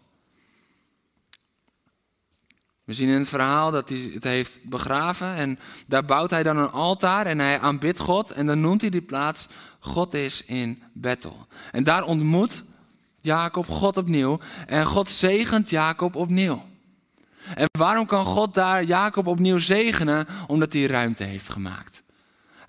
We 2.84 2.92
zien 2.92 3.08
in 3.08 3.18
het 3.18 3.28
verhaal 3.28 3.70
dat 3.70 3.88
hij 3.88 4.10
het 4.14 4.24
heeft 4.24 4.60
begraven 4.64 5.34
en 5.34 5.58
daar 5.86 6.04
bouwt 6.04 6.30
hij 6.30 6.42
dan 6.42 6.56
een 6.56 6.70
altaar 6.70 7.26
en 7.26 7.38
hij 7.38 7.60
aanbidt 7.60 7.98
God 7.98 8.30
en 8.30 8.46
dan 8.46 8.60
noemt 8.60 8.80
hij 8.80 8.90
die 8.90 9.02
plaats 9.02 9.48
God 9.78 10.14
is 10.14 10.44
in 10.44 10.82
Bethel. 10.92 11.46
En 11.70 11.84
daar 11.84 12.04
ontmoet 12.04 12.64
Jacob 13.20 13.66
God 13.66 13.96
opnieuw 13.96 14.38
en 14.66 14.86
God 14.86 15.10
zegent 15.10 15.70
Jacob 15.70 16.16
opnieuw. 16.16 16.70
En 17.54 17.68
waarom 17.78 18.06
kan 18.06 18.24
God 18.24 18.54
daar 18.54 18.84
Jacob 18.84 19.26
opnieuw 19.26 19.58
zegenen? 19.58 20.26
Omdat 20.46 20.72
hij 20.72 20.86
ruimte 20.86 21.24
heeft 21.24 21.48
gemaakt. 21.48 22.02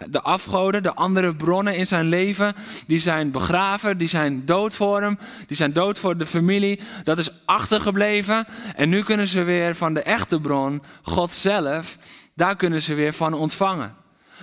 De 0.10 0.22
afgoden, 0.22 0.84
de 0.84 0.94
andere 0.94 1.36
bronnen 1.36 1.76
in 1.76 1.88
zijn 1.88 2.06
leven, 2.06 2.54
die 2.88 3.00
zijn 3.00 3.32
begraven, 3.32 3.98
die 3.98 4.08
zijn 4.08 4.46
dood 4.46 4.74
voor 4.74 5.02
hem, 5.02 5.18
die 5.48 5.58
zijn 5.58 5.74
dood 5.74 6.00
voor 6.00 6.18
de 6.18 6.26
familie. 6.26 6.80
Dat 7.04 7.18
is 7.18 7.30
achtergebleven. 7.46 8.46
En 8.76 8.90
nu 8.90 9.04
kunnen 9.04 9.28
ze 9.28 9.44
weer 9.44 9.76
van 9.76 9.94
de 9.94 10.02
echte 10.02 10.42
bron, 10.42 10.84
God 11.02 11.34
zelf, 11.34 11.98
daar 12.36 12.56
kunnen 12.56 12.82
ze 12.82 12.94
weer 12.94 13.14
van 13.14 13.34
ontvangen. 13.34 13.96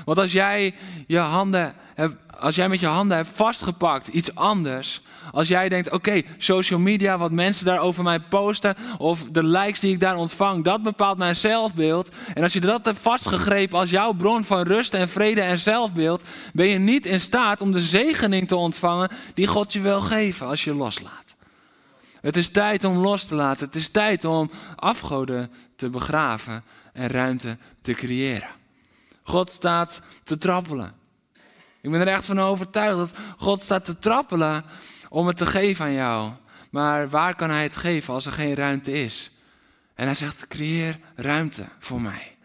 Want 0.04 0.18
als 0.18 0.32
jij 0.32 0.74
je 1.06 1.18
handen 1.18 1.74
hebt 1.94 2.16
als 2.40 2.54
jij 2.54 2.68
met 2.68 2.80
je 2.80 2.86
handen 2.86 3.16
hebt 3.16 3.28
vastgepakt 3.28 4.08
iets 4.08 4.34
anders. 4.34 5.02
Als 5.32 5.48
jij 5.48 5.68
denkt, 5.68 5.90
oké, 5.90 6.22
social 6.38 6.78
media, 6.78 7.18
wat 7.18 7.30
mensen 7.30 7.66
daar 7.66 7.78
over 7.78 8.02
mij 8.02 8.20
posten. 8.20 8.76
Of 8.98 9.24
de 9.24 9.44
likes 9.44 9.80
die 9.80 9.92
ik 9.92 10.00
daar 10.00 10.16
ontvang, 10.16 10.64
dat 10.64 10.82
bepaalt 10.82 11.18
mijn 11.18 11.36
zelfbeeld. 11.36 12.10
En 12.34 12.42
als 12.42 12.52
je 12.52 12.60
dat 12.60 12.84
hebt 12.84 12.98
vastgegrepen 12.98 13.78
als 13.78 13.90
jouw 13.90 14.12
bron 14.12 14.44
van 14.44 14.62
rust 14.62 14.94
en 14.94 15.08
vrede 15.08 15.40
en 15.40 15.58
zelfbeeld. 15.58 16.22
Ben 16.52 16.66
je 16.66 16.78
niet 16.78 17.06
in 17.06 17.20
staat 17.20 17.60
om 17.60 17.72
de 17.72 17.80
zegening 17.80 18.48
te 18.48 18.56
ontvangen 18.56 19.10
die 19.34 19.46
God 19.46 19.72
je 19.72 19.80
wil 19.80 20.00
geven 20.00 20.46
als 20.46 20.64
je 20.64 20.74
loslaat. 20.74 21.36
Het 22.20 22.36
is 22.36 22.48
tijd 22.48 22.84
om 22.84 22.96
los 22.96 23.24
te 23.24 23.34
laten. 23.34 23.66
Het 23.66 23.74
is 23.74 23.88
tijd 23.88 24.24
om 24.24 24.50
afgoden 24.76 25.50
te 25.76 25.90
begraven 25.90 26.64
en 26.92 27.08
ruimte 27.08 27.56
te 27.82 27.92
creëren. 27.92 28.48
God 29.22 29.50
staat 29.50 30.02
te 30.24 30.38
trappelen. 30.38 30.99
Ik 31.82 31.90
ben 31.90 32.00
er 32.00 32.08
echt 32.08 32.24
van 32.24 32.40
overtuigd 32.40 32.96
dat 32.96 33.14
God 33.36 33.62
staat 33.62 33.84
te 33.84 33.98
trappelen 33.98 34.64
om 35.08 35.26
het 35.26 35.36
te 35.36 35.46
geven 35.46 35.84
aan 35.84 35.92
jou. 35.92 36.32
Maar 36.70 37.08
waar 37.08 37.34
kan 37.34 37.50
hij 37.50 37.62
het 37.62 37.76
geven 37.76 38.14
als 38.14 38.26
er 38.26 38.32
geen 38.32 38.54
ruimte 38.54 38.92
is? 38.92 39.30
En 39.94 40.06
hij 40.06 40.14
zegt: 40.14 40.48
creëer 40.48 40.98
ruimte 41.14 41.68
voor 41.78 42.00
mij. 42.00 42.36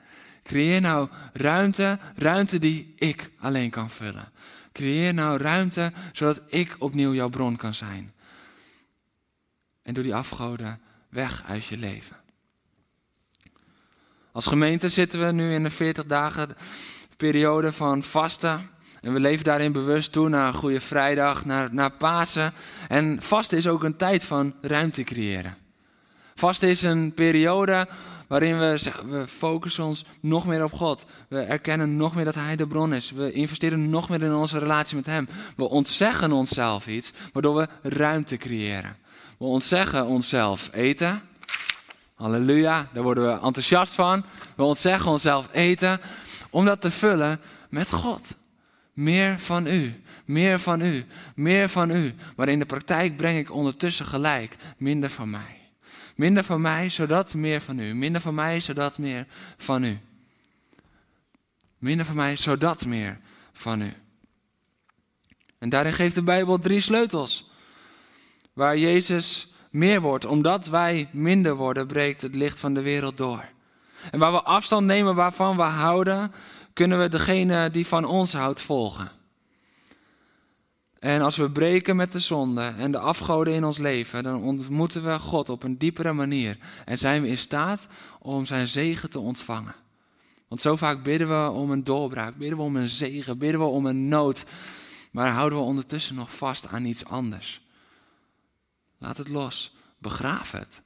Creëer 0.44 0.82
nou 0.82 1.10
ruimte, 1.34 2.00
ruimte 2.16 2.60
die 2.60 2.94
ik 2.98 3.32
alleen 3.40 3.70
kan 3.70 3.90
vullen. 3.90 4.32
Creëer 4.72 5.14
nou 5.14 5.38
ruimte 5.38 5.92
zodat 6.12 6.42
ik 6.48 6.76
opnieuw 6.80 7.14
jouw 7.14 7.30
bron 7.30 7.56
kan 7.56 7.74
zijn. 7.74 8.14
En 9.82 9.94
doe 9.94 10.04
die 10.04 10.16
afgoden 10.16 10.80
weg 11.10 11.44
uit 11.44 11.66
je 11.66 11.78
leven. 11.78 12.18
Als 14.32 14.48
gemeente 14.48 14.90
zitten 14.90 15.26
we 15.26 15.32
nu 15.32 15.54
in 15.54 15.66
een 15.66 15.72
40 15.72 16.06
dagen 16.06 16.56
periode 17.18 17.72
van 17.72 18.04
vasten. 18.04 18.70
En 19.06 19.14
we 19.14 19.20
leven 19.20 19.44
daarin 19.44 19.72
bewust 19.72 20.12
toe 20.12 20.30
naar 20.30 20.54
Goede 20.54 20.80
Vrijdag, 20.80 21.46
naar, 21.46 21.74
naar 21.74 21.92
Pasen. 21.92 22.54
En 22.88 23.22
vasten 23.22 23.58
is 23.58 23.68
ook 23.68 23.84
een 23.84 23.96
tijd 23.96 24.24
van 24.24 24.54
ruimte 24.62 25.04
creëren. 25.04 25.58
Vasten 26.36 26.70
is 26.70 26.82
een 26.82 27.14
periode 27.14 27.88
waarin 28.28 28.60
we, 28.60 28.92
we 29.06 29.28
focussen 29.28 29.84
ons 29.84 30.06
nog 30.20 30.46
meer 30.46 30.64
op 30.64 30.74
God. 30.74 31.06
We 31.30 31.40
erkennen 31.40 31.98
nog 31.98 32.16
meer 32.16 32.26
dat 32.26 32.36
Hij 32.36 32.56
de 32.56 32.68
bron 32.68 32.94
is. 32.94 33.12
We 33.12 33.32
investeren 33.32 33.90
nog 33.90 34.10
meer 34.10 34.24
in 34.24 34.34
onze 34.34 34.60
relatie 34.60 34.96
met 34.96 35.06
Hem. 35.06 35.28
We 35.56 35.70
ontzeggen 35.70 36.32
onszelf 36.32 36.88
iets, 36.88 37.12
waardoor 37.34 37.56
we 37.56 37.68
ruimte 37.82 38.38
creëren. 38.38 38.98
We 39.38 39.46
ontzeggen 39.46 40.06
onszelf 40.06 40.70
eten. 40.74 41.22
Halleluja, 42.16 42.88
daar 42.94 43.04
worden 43.04 43.26
we 43.26 43.46
enthousiast 43.46 43.94
van. 43.94 44.26
We 44.56 44.64
ontzeggen 44.64 45.12
onszelf 45.12 45.48
eten 45.52 46.02
om 46.50 46.66
dat 46.66 46.82
te 46.82 46.92
vullen 46.92 47.42
met 47.70 47.92
God. 47.92 48.36
Meer 48.96 49.40
van 49.40 49.68
u, 49.68 50.02
meer 50.26 50.60
van 50.60 50.82
u, 50.82 51.06
meer 51.36 51.70
van 51.70 51.92
u. 51.92 52.14
Maar 52.36 52.50
in 52.50 52.60
de 52.60 52.66
praktijk 52.66 53.18
breng 53.18 53.38
ik 53.38 53.52
ondertussen 53.52 54.06
gelijk 54.06 54.56
minder 54.78 55.10
van 55.10 55.30
mij. 55.30 55.70
Minder 56.16 56.44
van 56.44 56.62
mij, 56.62 56.90
zodat 56.90 57.34
meer 57.34 57.62
van 57.62 57.80
u. 57.80 57.94
Minder 57.94 58.22
van 58.22 58.36
mij, 58.36 58.60
zodat 58.60 58.98
meer 58.98 59.28
van 59.58 59.84
u. 59.84 60.00
Minder 61.78 62.06
van 62.06 62.16
mij, 62.16 62.36
zodat 62.36 62.86
meer 62.86 63.20
van 63.54 63.82
u. 63.82 63.94
En 65.58 65.70
daarin 65.70 65.94
geeft 65.94 66.16
de 66.16 66.24
Bijbel 66.24 66.60
drie 66.60 66.80
sleutels. 66.80 67.50
Waar 68.54 68.78
Jezus 68.78 69.54
meer 69.70 70.02
wordt, 70.02 70.26
omdat 70.26 70.68
wij 70.68 71.10
minder 71.12 71.56
worden, 71.56 71.88
breekt 71.88 72.22
het 72.22 72.36
licht 72.36 72.60
van 72.60 72.74
de 72.74 72.82
wereld 72.82 73.18
door. 73.18 73.46
En 74.12 74.20
waar 74.20 74.32
we 74.32 74.42
afstand 74.42 74.86
nemen 74.86 75.16
waarvan 75.16 75.58
we 75.58 75.64
houden, 75.64 76.32
kunnen 76.76 77.00
we 77.00 77.10
degene 77.10 77.72
die 77.72 77.88
van 77.88 78.06
ons 78.06 78.34
houdt 78.34 78.62
volgen. 78.62 79.12
En 81.00 81.22
als 81.22 81.38
we 81.38 81.52
breken 81.52 81.96
met 81.96 82.12
de 82.12 82.20
zonde 82.20 82.62
en 82.78 82.92
de 82.92 82.98
afgoden 82.98 83.54
in 83.54 83.64
ons 83.64 83.78
leven, 83.78 84.24
dan 84.24 84.42
ontmoeten 84.42 85.04
we 85.04 85.20
God 85.20 85.50
op 85.50 85.64
een 85.64 85.78
diepere 85.78 86.14
manier. 86.14 86.58
En 86.86 86.98
zijn 86.98 87.22
we 87.22 87.28
in 87.28 87.38
staat 87.38 87.88
om 88.20 88.46
zijn 88.46 88.68
zegen 88.68 89.10
te 89.10 89.20
ontvangen. 89.20 89.76
Want 90.48 90.62
zo 90.62 90.76
vaak 90.76 91.04
bidden 91.04 91.28
we 91.28 91.50
om 91.50 91.72
een 91.72 91.84
doorbraak, 91.84 92.36
bidden 92.36 92.58
we 92.58 92.64
om 92.64 92.76
een 92.76 92.88
zegen, 92.88 93.38
bidden 93.38 93.60
we 93.60 93.66
om 93.66 93.86
een 93.86 94.08
nood. 94.08 94.46
Maar 95.12 95.32
houden 95.32 95.60
we 95.60 95.66
ondertussen 95.66 96.16
nog 96.16 96.36
vast 96.36 96.68
aan 96.68 96.86
iets 96.86 97.06
anders. 97.06 97.62
Laat 98.98 99.18
het 99.18 99.30
los, 99.30 99.76
begraaf 99.98 100.52
het. 100.52 100.82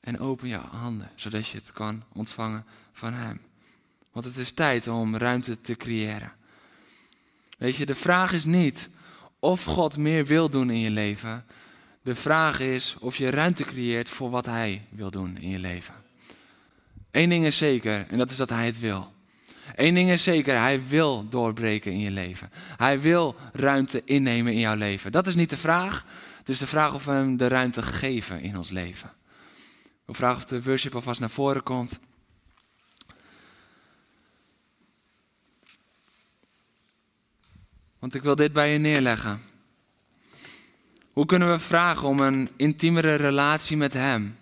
En 0.00 0.18
open 0.18 0.48
je 0.48 0.56
handen, 0.56 1.10
zodat 1.14 1.48
je 1.48 1.58
het 1.58 1.72
kan 1.72 2.02
ontvangen 2.12 2.64
van 2.92 3.12
Hem. 3.12 3.51
Want 4.12 4.24
het 4.24 4.36
is 4.36 4.52
tijd 4.52 4.88
om 4.88 5.16
ruimte 5.16 5.60
te 5.60 5.76
creëren. 5.76 6.32
Weet 7.58 7.76
je, 7.76 7.86
de 7.86 7.94
vraag 7.94 8.32
is 8.32 8.44
niet 8.44 8.88
of 9.38 9.64
God 9.64 9.96
meer 9.96 10.26
wil 10.26 10.50
doen 10.50 10.70
in 10.70 10.78
je 10.78 10.90
leven. 10.90 11.44
De 12.02 12.14
vraag 12.14 12.60
is 12.60 12.96
of 12.98 13.16
je 13.16 13.30
ruimte 13.30 13.64
creëert 13.64 14.08
voor 14.08 14.30
wat 14.30 14.46
Hij 14.46 14.86
wil 14.90 15.10
doen 15.10 15.36
in 15.36 15.48
je 15.48 15.58
leven. 15.58 15.94
Eén 17.10 17.28
ding 17.28 17.44
is 17.44 17.56
zeker, 17.56 18.06
en 18.08 18.18
dat 18.18 18.30
is 18.30 18.36
dat 18.36 18.50
Hij 18.50 18.66
het 18.66 18.80
wil. 18.80 19.12
Eén 19.74 19.94
ding 19.94 20.10
is 20.10 20.22
zeker, 20.22 20.58
Hij 20.58 20.86
wil 20.88 21.28
doorbreken 21.28 21.92
in 21.92 21.98
je 21.98 22.10
leven. 22.10 22.50
Hij 22.76 23.00
wil 23.00 23.36
ruimte 23.52 24.02
innemen 24.04 24.52
in 24.52 24.58
jouw 24.58 24.76
leven. 24.76 25.12
Dat 25.12 25.26
is 25.26 25.34
niet 25.34 25.50
de 25.50 25.56
vraag. 25.56 26.04
Het 26.38 26.48
is 26.48 26.58
de 26.58 26.66
vraag 26.66 26.94
of 26.94 27.04
we 27.04 27.10
Hem 27.10 27.36
de 27.36 27.48
ruimte 27.48 27.82
geven 27.82 28.40
in 28.40 28.56
ons 28.56 28.70
leven. 28.70 29.12
We 30.04 30.14
vragen 30.14 30.36
of 30.36 30.44
de 30.44 30.62
worship 30.62 30.94
alvast 30.94 31.20
naar 31.20 31.30
voren 31.30 31.62
komt. 31.62 31.98
Want 38.02 38.14
ik 38.14 38.22
wil 38.22 38.36
dit 38.36 38.52
bij 38.52 38.72
je 38.72 38.78
neerleggen. 38.78 39.40
Hoe 41.12 41.26
kunnen 41.26 41.50
we 41.50 41.58
vragen 41.58 42.08
om 42.08 42.20
een 42.20 42.50
intiemere 42.56 43.14
relatie 43.14 43.76
met 43.76 43.92
Hem 43.92 44.38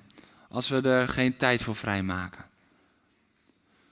als 0.49 0.69
we 0.69 0.81
er 0.81 1.09
geen 1.09 1.37
tijd 1.37 1.63
voor 1.63 1.77
vrijmaken? 1.77 2.45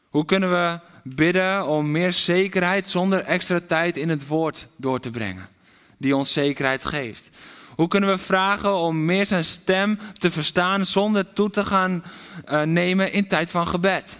Hoe 0.08 0.24
kunnen 0.24 0.50
we 0.50 0.80
bidden 1.02 1.66
om 1.66 1.90
meer 1.90 2.12
zekerheid 2.12 2.88
zonder 2.88 3.20
extra 3.20 3.60
tijd 3.66 3.96
in 3.96 4.08
het 4.08 4.26
woord 4.26 4.68
door 4.76 5.00
te 5.00 5.10
brengen, 5.10 5.48
die 5.96 6.16
ons 6.16 6.32
zekerheid 6.32 6.84
geeft? 6.84 7.30
Hoe 7.74 7.88
kunnen 7.88 8.10
we 8.10 8.18
vragen 8.18 8.74
om 8.74 9.04
meer 9.04 9.26
zijn 9.26 9.44
stem 9.44 9.98
te 10.12 10.30
verstaan 10.30 10.86
zonder 10.86 11.32
toe 11.32 11.50
te 11.50 11.64
gaan 11.64 12.04
uh, 12.48 12.62
nemen 12.62 13.12
in 13.12 13.28
tijd 13.28 13.50
van 13.50 13.68
gebed? 13.68 14.18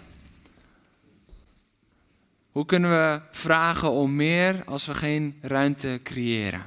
Hoe 2.59 2.67
kunnen 2.67 2.91
we 2.91 3.21
vragen 3.31 3.91
om 3.91 4.17
meer 4.17 4.63
als 4.67 4.87
we 4.87 4.95
geen 4.95 5.39
ruimte 5.43 6.01
creëren? 6.03 6.63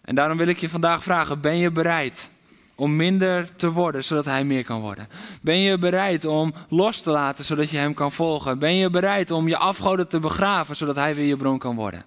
En 0.00 0.14
daarom 0.14 0.38
wil 0.38 0.46
ik 0.46 0.58
je 0.58 0.68
vandaag 0.68 1.02
vragen: 1.02 1.40
ben 1.40 1.56
je 1.56 1.70
bereid 1.70 2.30
om 2.74 2.96
minder 2.96 3.56
te 3.56 3.72
worden 3.72 4.04
zodat 4.04 4.24
hij 4.24 4.44
meer 4.44 4.64
kan 4.64 4.80
worden? 4.80 5.08
Ben 5.40 5.58
je 5.58 5.78
bereid 5.78 6.24
om 6.24 6.54
los 6.68 7.00
te 7.00 7.10
laten 7.10 7.44
zodat 7.44 7.70
je 7.70 7.76
hem 7.76 7.94
kan 7.94 8.12
volgen? 8.12 8.58
Ben 8.58 8.76
je 8.76 8.90
bereid 8.90 9.30
om 9.30 9.48
je 9.48 9.56
afgoden 9.56 10.08
te 10.08 10.20
begraven 10.20 10.76
zodat 10.76 10.96
hij 10.96 11.14
weer 11.14 11.26
je 11.26 11.36
bron 11.36 11.58
kan 11.58 11.76
worden? 11.76 12.04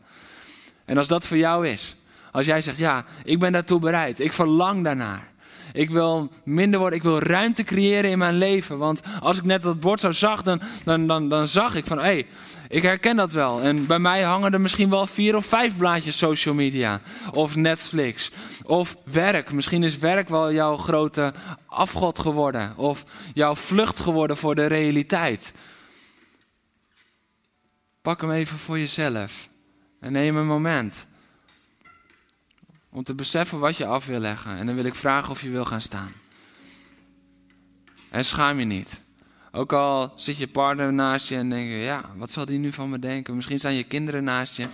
En 0.86 0.98
als 0.98 1.08
dat 1.08 1.28
voor 1.28 1.38
jou 1.38 1.68
is, 1.68 1.96
als 2.32 2.46
jij 2.46 2.62
zegt 2.62 2.78
ja, 2.78 3.06
ik 3.24 3.40
ben 3.40 3.52
daartoe 3.52 3.80
bereid, 3.80 4.20
ik 4.20 4.34
verlang 4.34 4.84
daarnaar. 4.84 5.34
Ik 5.76 5.90
wil 5.90 6.30
minder 6.44 6.80
worden. 6.80 6.98
Ik 6.98 7.04
wil 7.04 7.20
ruimte 7.20 7.64
creëren 7.64 8.12
in 8.12 8.18
mijn 8.18 8.38
leven. 8.38 8.78
Want 8.78 9.02
als 9.20 9.38
ik 9.38 9.44
net 9.44 9.62
dat 9.62 9.80
bord 9.80 10.00
zo 10.00 10.12
zag, 10.12 10.42
dan, 10.42 10.62
dan, 10.86 11.30
dan, 11.30 11.48
zag 11.48 11.76
ik 11.76 11.86
van 11.86 11.98
hé, 11.98 12.04
hey, 12.04 12.28
ik 12.70 12.82
herken 12.82 13.16
dat 13.16 13.32
wel. 13.34 13.62
En 13.62 13.86
bij 13.86 14.00
mij 14.00 14.22
hangen 14.22 14.54
er 14.54 14.62
misschien 14.62 14.90
wel 14.90 15.06
vier 15.06 15.36
of 15.36 15.46
vijf 15.46 15.78
blaadjes 15.78 16.18
social 16.18 16.54
media. 16.54 17.02
Of 17.34 17.56
Netflix. 17.56 18.32
Of 18.64 18.96
werk. 19.04 19.52
Misschien 19.52 19.84
is 19.84 19.98
werk 19.98 20.30
wel 20.30 20.54
jouw 20.54 20.78
grote 20.78 21.34
afgod 21.66 22.20
geworden. 22.20 22.74
Of 22.78 23.04
jouw 23.34 23.56
vlucht 23.56 24.00
geworden 24.00 24.38
voor 24.38 24.56
de 24.56 24.66
realiteit. 24.66 25.54
Pak 28.02 28.22
hem 28.22 28.32
even 28.32 28.58
voor 28.58 28.80
jezelf. 28.80 29.50
En 30.00 30.12
neem 30.12 30.38
een 30.38 30.48
moment. 30.48 31.08
Om 32.96 33.04
te 33.04 33.16
beseffen 33.16 33.60
wat 33.60 33.78
je 33.78 33.86
af 33.86 34.06
wil 34.06 34.20
leggen. 34.20 34.58
En 34.58 34.66
dan 34.66 34.76
wil 34.76 34.86
ik 34.86 34.94
vragen 34.94 35.32
of 35.32 35.42
je 35.42 35.50
wil 35.50 35.66
gaan 35.66 35.82
staan. 35.82 36.12
En 38.10 38.26
schaam 38.26 38.60
je 38.60 38.66
niet. 38.66 39.00
Ook 39.52 39.74
al 39.74 40.14
zit 40.16 40.38
je 40.38 40.48
partner 40.48 40.94
naast 40.94 41.30
je 41.30 41.36
en 41.36 41.50
denk 41.50 41.70
je, 41.70 41.76
ja, 41.76 42.12
wat 42.18 42.32
zal 42.32 42.46
die 42.46 42.58
nu 42.58 42.72
van 42.72 42.90
me 42.90 43.00
denken? 43.00 43.36
Misschien 43.36 43.60
staan 43.60 43.74
je 43.74 43.84
kinderen 43.84 44.24
naast 44.24 44.56
je. 44.56 44.68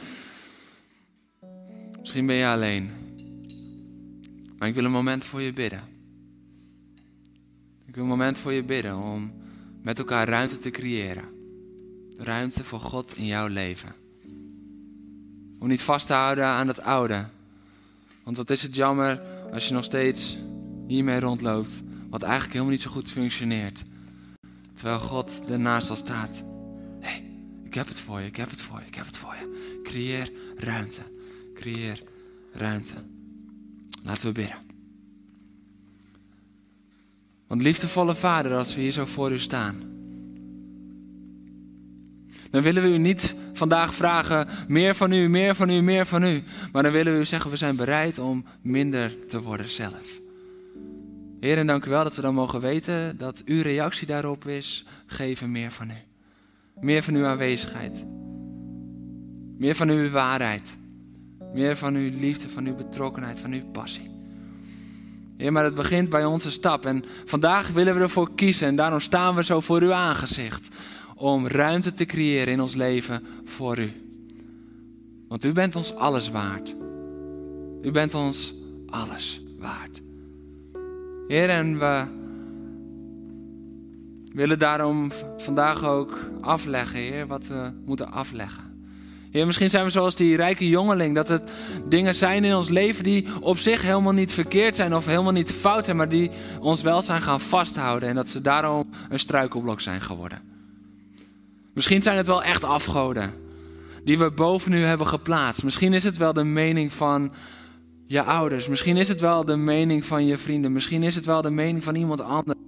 Misschien 2.00 2.26
ben 2.26 2.36
je 2.36 2.48
alleen. 2.48 2.92
Maar 4.58 4.68
ik 4.68 4.76
wil 4.76 4.86
een 4.86 4.92
moment 4.92 5.26
voor 5.26 5.42
je 5.42 5.54
bidden. 5.54 5.84
Ik 7.88 7.96
wil 7.96 8.04
een 8.04 8.10
moment 8.10 8.38
voor 8.38 8.54
je 8.54 8.64
bidden 8.64 8.98
om 8.98 9.34
met 9.84 10.00
elkaar 10.00 10.28
ruimte 10.28 10.58
te 10.58 10.70
creëren. 10.70 11.26
Ruimte 12.18 12.64
voor 12.64 12.80
God 12.80 13.16
in 13.16 13.26
jouw 13.26 13.48
leven. 13.48 13.96
Om 15.60 15.68
niet 15.68 15.82
vast 15.82 16.08
te 16.08 16.14
houden 16.14 16.46
aan 16.46 16.68
het 16.68 16.82
oude, 16.82 17.26
want 18.32 18.48
wat 18.48 18.58
is 18.58 18.64
het 18.64 18.76
jammer 18.76 19.22
als 19.54 19.68
je 19.68 19.74
nog 19.74 19.84
steeds 19.84 20.38
hiermee 20.88 21.20
rondloopt, 21.20 21.82
wat 22.10 22.22
eigenlijk 22.22 22.54
helemaal 22.54 22.74
niet 22.74 22.82
zo 22.82 22.90
goed 22.90 23.12
functioneert. 23.12 23.84
Terwijl 24.74 25.00
God 25.00 25.42
ernaast 25.50 25.90
al 25.90 25.96
staat. 25.96 26.44
Hé, 27.00 27.10
hey, 27.10 27.26
ik 27.64 27.74
heb 27.74 27.88
het 27.88 28.00
voor 28.00 28.20
je, 28.20 28.26
ik 28.26 28.36
heb 28.36 28.50
het 28.50 28.62
voor 28.62 28.80
je, 28.80 28.86
ik 28.86 28.96
heb 28.96 29.06
het 29.06 29.18
voor 29.18 29.36
je. 29.40 29.80
Creëer 29.84 30.32
ruimte, 30.56 31.02
creëer 31.54 32.04
ruimte. 32.54 32.94
Laten 34.04 34.28
we 34.28 34.34
bidden. 34.34 34.58
Want 37.48 37.62
liefdevolle 37.62 38.16
Vader, 38.16 38.56
als 38.56 38.76
we 38.76 38.82
hier 38.82 38.92
zo 38.92 39.06
voor 39.06 39.32
u 39.32 39.40
staan, 39.40 39.76
dan 42.50 42.62
willen 42.62 42.84
we 42.84 42.90
u 42.90 42.98
niet 42.98 43.36
vandaag 43.62 43.94
vragen, 43.94 44.48
meer 44.68 44.96
van 44.96 45.12
u, 45.12 45.30
meer 45.30 45.56
van 45.56 45.70
u, 45.70 45.82
meer 45.82 46.06
van 46.06 46.24
u. 46.24 46.44
Maar 46.72 46.84
dan 46.84 46.92
willen 46.92 47.14
we 47.14 47.20
u 47.20 47.26
zeggen, 47.26 47.52
we 47.52 47.58
zijn 47.58 47.76
bereid 47.76 48.20
om 48.20 48.46
minder 48.62 49.26
te 49.28 49.42
worden 49.42 49.70
zelf. 49.70 50.20
Heer, 51.40 51.58
en 51.58 51.68
dank 51.68 51.86
u 51.86 51.90
wel 51.90 52.04
dat 52.04 52.16
we 52.16 52.22
dan 52.22 52.34
mogen 52.34 52.60
weten 52.60 53.18
dat 53.18 53.42
uw 53.46 53.62
reactie 53.62 54.08
daarop 54.08 54.48
is, 54.48 54.86
geven 55.06 55.52
meer 55.52 55.72
van 55.72 55.90
u. 55.90 56.02
Meer 56.80 57.04
van 57.04 57.14
uw 57.14 57.26
aanwezigheid. 57.26 58.06
Meer 59.58 59.76
van 59.76 59.90
uw 59.90 60.10
waarheid. 60.10 60.78
Meer 61.54 61.78
van 61.78 61.96
uw 61.96 62.10
liefde, 62.20 62.50
van 62.50 62.66
uw 62.66 62.76
betrokkenheid, 62.76 63.40
van 63.40 63.52
uw 63.52 63.66
passie. 63.72 64.12
Heer, 65.38 65.52
maar 65.52 65.64
het 65.64 65.76
begint 65.76 66.10
bij 66.10 66.26
onze 66.26 66.52
stap. 66.52 66.86
En 66.86 67.06
vandaag 67.26 67.70
willen 67.70 67.96
we 67.96 68.02
ervoor 68.02 68.36
kiezen. 68.36 68.68
En 68.68 68.76
daarom 68.76 69.00
staan 69.00 69.36
we 69.36 69.44
zo 69.44 69.60
voor 69.60 69.82
uw 69.82 69.94
aangezicht. 69.94 70.68
Om 71.16 71.48
ruimte 71.48 71.94
te 71.94 72.06
creëren 72.06 72.54
in 72.54 72.62
ons 72.62 72.76
leven 72.76 73.24
voor 73.44 73.80
u. 73.80 73.92
Want 75.28 75.46
u 75.46 75.52
bent 75.52 75.76
ons 75.76 75.96
alles 75.96 76.30
waard. 76.30 76.76
U 77.82 77.92
bent 77.92 78.14
ons 78.14 78.54
alles 78.86 79.42
waard. 79.60 80.02
Heer, 81.28 81.50
en 81.50 81.80
we 81.80 82.04
willen 84.34 84.60
daarom 84.60 85.12
vandaag 85.38 85.84
ook 85.84 86.18
afleggen, 86.42 87.00
Heer, 87.00 87.28
wat 87.28 87.48
we 87.48 87.72
moeten 87.86 88.12
afleggen. 88.12 88.64
Heer, 89.32 89.46
misschien 89.46 89.70
zijn 89.70 89.84
we 89.84 89.90
zoals 89.90 90.16
die 90.16 90.36
rijke 90.36 90.70
jongeling, 90.70 91.16
dat 91.16 91.28
het 91.28 91.52
dingen 91.86 92.16
zijn 92.16 92.44
in 92.44 92.56
ons 92.56 92.70
leven 92.70 93.04
die 93.04 93.28
op 93.40 93.58
zich 93.58 93.82
helemaal 93.82 94.12
niet 94.12 94.34
verkeerd 94.34 94.76
zijn 94.76 94.96
of 94.96 95.06
helemaal 95.06 95.32
niet 95.32 95.52
fout 95.52 95.86
zijn, 95.86 95.98
maar 95.98 96.10
die 96.10 96.32
ons 96.60 96.82
wel 96.82 97.02
zijn 97.02 97.22
gaan 97.22 97.40
vasthouden 97.40 98.10
en 98.10 98.16
dat 98.16 98.30
ze 98.30 98.42
daarom 98.42 98.90
een 99.10 99.20
struikelblok 99.20 99.82
zijn 99.82 100.02
geworden. 100.02 100.42
Misschien 101.74 102.02
zijn 102.02 102.18
het 102.18 102.28
wel 102.28 102.44
echt 102.44 102.64
afgoden 102.64 103.34
die 104.04 104.18
we 104.18 104.32
boven 104.32 104.74
u 104.74 104.84
hebben 104.84 105.08
geplaatst. 105.08 105.64
Misschien 105.64 105.94
is 105.94 106.04
het 106.04 106.18
wel 106.18 106.34
de 106.34 106.44
mening 106.44 106.94
van 106.94 107.32
je 108.08 108.22
ouders. 108.22 108.68
Misschien 108.68 108.98
is 108.98 109.08
het 109.08 109.20
wel 109.22 109.46
de 109.46 109.56
mening 109.56 110.06
van 110.06 110.26
je 110.26 110.38
vrienden. 110.38 110.72
Misschien 110.72 111.04
is 111.04 111.16
het 111.16 111.26
wel 111.26 111.42
de 111.42 111.50
mening 111.50 111.84
van 111.84 111.96
iemand 111.96 112.22
anders. 112.22 112.60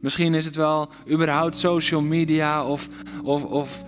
Misschien 0.00 0.34
is 0.34 0.44
het 0.44 0.56
wel 0.56 0.88
überhaupt 1.10 1.56
social 1.56 2.00
media 2.00 2.64
of, 2.64 2.88
of, 3.22 3.44
of 3.44 3.84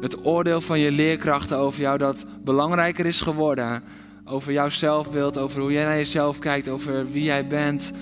het 0.00 0.26
oordeel 0.26 0.60
van 0.60 0.78
je 0.78 0.90
leerkrachten 0.90 1.56
over 1.56 1.80
jou 1.80 1.98
dat 1.98 2.26
belangrijker 2.44 3.06
is 3.06 3.20
geworden. 3.20 3.82
Over 4.24 4.52
jouw 4.52 4.68
zelfbeeld, 4.68 5.38
over 5.38 5.60
hoe 5.60 5.72
jij 5.72 5.84
naar 5.84 5.96
jezelf 5.96 6.38
kijkt, 6.38 6.68
over 6.68 7.10
wie 7.10 7.22
jij 7.22 7.46
bent. 7.46 7.92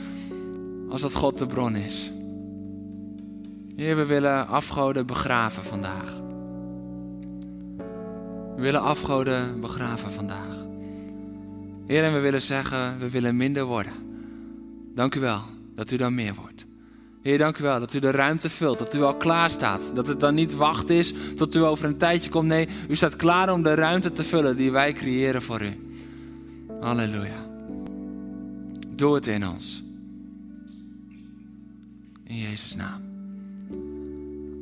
Als 0.91 1.03
dat 1.03 1.15
God 1.15 1.39
de 1.39 1.47
bron 1.47 1.77
is. 1.77 2.13
Heer, 3.79 3.97
we 3.97 4.07
willen 4.07 4.47
afgoden 4.47 5.07
begraven 5.07 5.65
vandaag. 5.65 6.21
We 8.57 8.63
willen 8.63 8.81
afgoden 8.81 9.61
begraven 9.61 10.13
vandaag. 10.13 10.57
Heer, 11.87 12.05
en 12.05 12.13
we 12.13 12.19
willen 12.19 12.43
zeggen, 12.43 12.99
we 12.99 13.11
willen 13.11 13.37
minder 13.37 13.65
worden. 13.65 13.93
Dank 14.95 15.15
u 15.15 15.21
wel 15.21 15.43
dat 15.75 15.91
u 15.91 15.97
dan 15.97 16.15
meer 16.15 16.35
wordt. 16.35 16.67
Heer, 17.23 17.39
dank 17.39 17.59
u 17.59 17.63
wel 17.63 17.81
dat 17.81 17.95
u 17.95 17.99
de 17.99 18.11
ruimte 18.11 18.51
vult, 18.51 18.79
dat 18.79 18.95
u 18.95 19.03
al 19.03 19.17
klaar 19.17 19.51
staat. 19.51 19.91
Dat 19.95 20.07
het 20.07 20.21
dan 20.21 20.35
niet 20.35 20.55
wacht 20.55 20.91
is 20.91 21.13
tot 21.37 21.55
u 21.55 21.59
over 21.59 21.85
een 21.85 21.99
tijdje 21.99 22.31
komt. 22.31 22.49
Nee, 22.49 22.69
u 22.89 22.97
staat 22.97 23.17
klaar 23.17 23.53
om 23.53 23.63
de 23.63 23.75
ruimte 23.75 24.13
te 24.13 24.25
vullen 24.25 24.57
die 24.57 24.73
wij 24.73 24.93
creëren 24.93 25.43
voor 25.43 25.63
u. 25.63 25.99
Halleluja. 26.81 27.47
Doe 28.95 29.15
het 29.15 29.27
in 29.27 29.49
ons. 29.49 29.85
In 32.25 32.37
Jezus' 32.37 32.75
naam. 32.75 33.08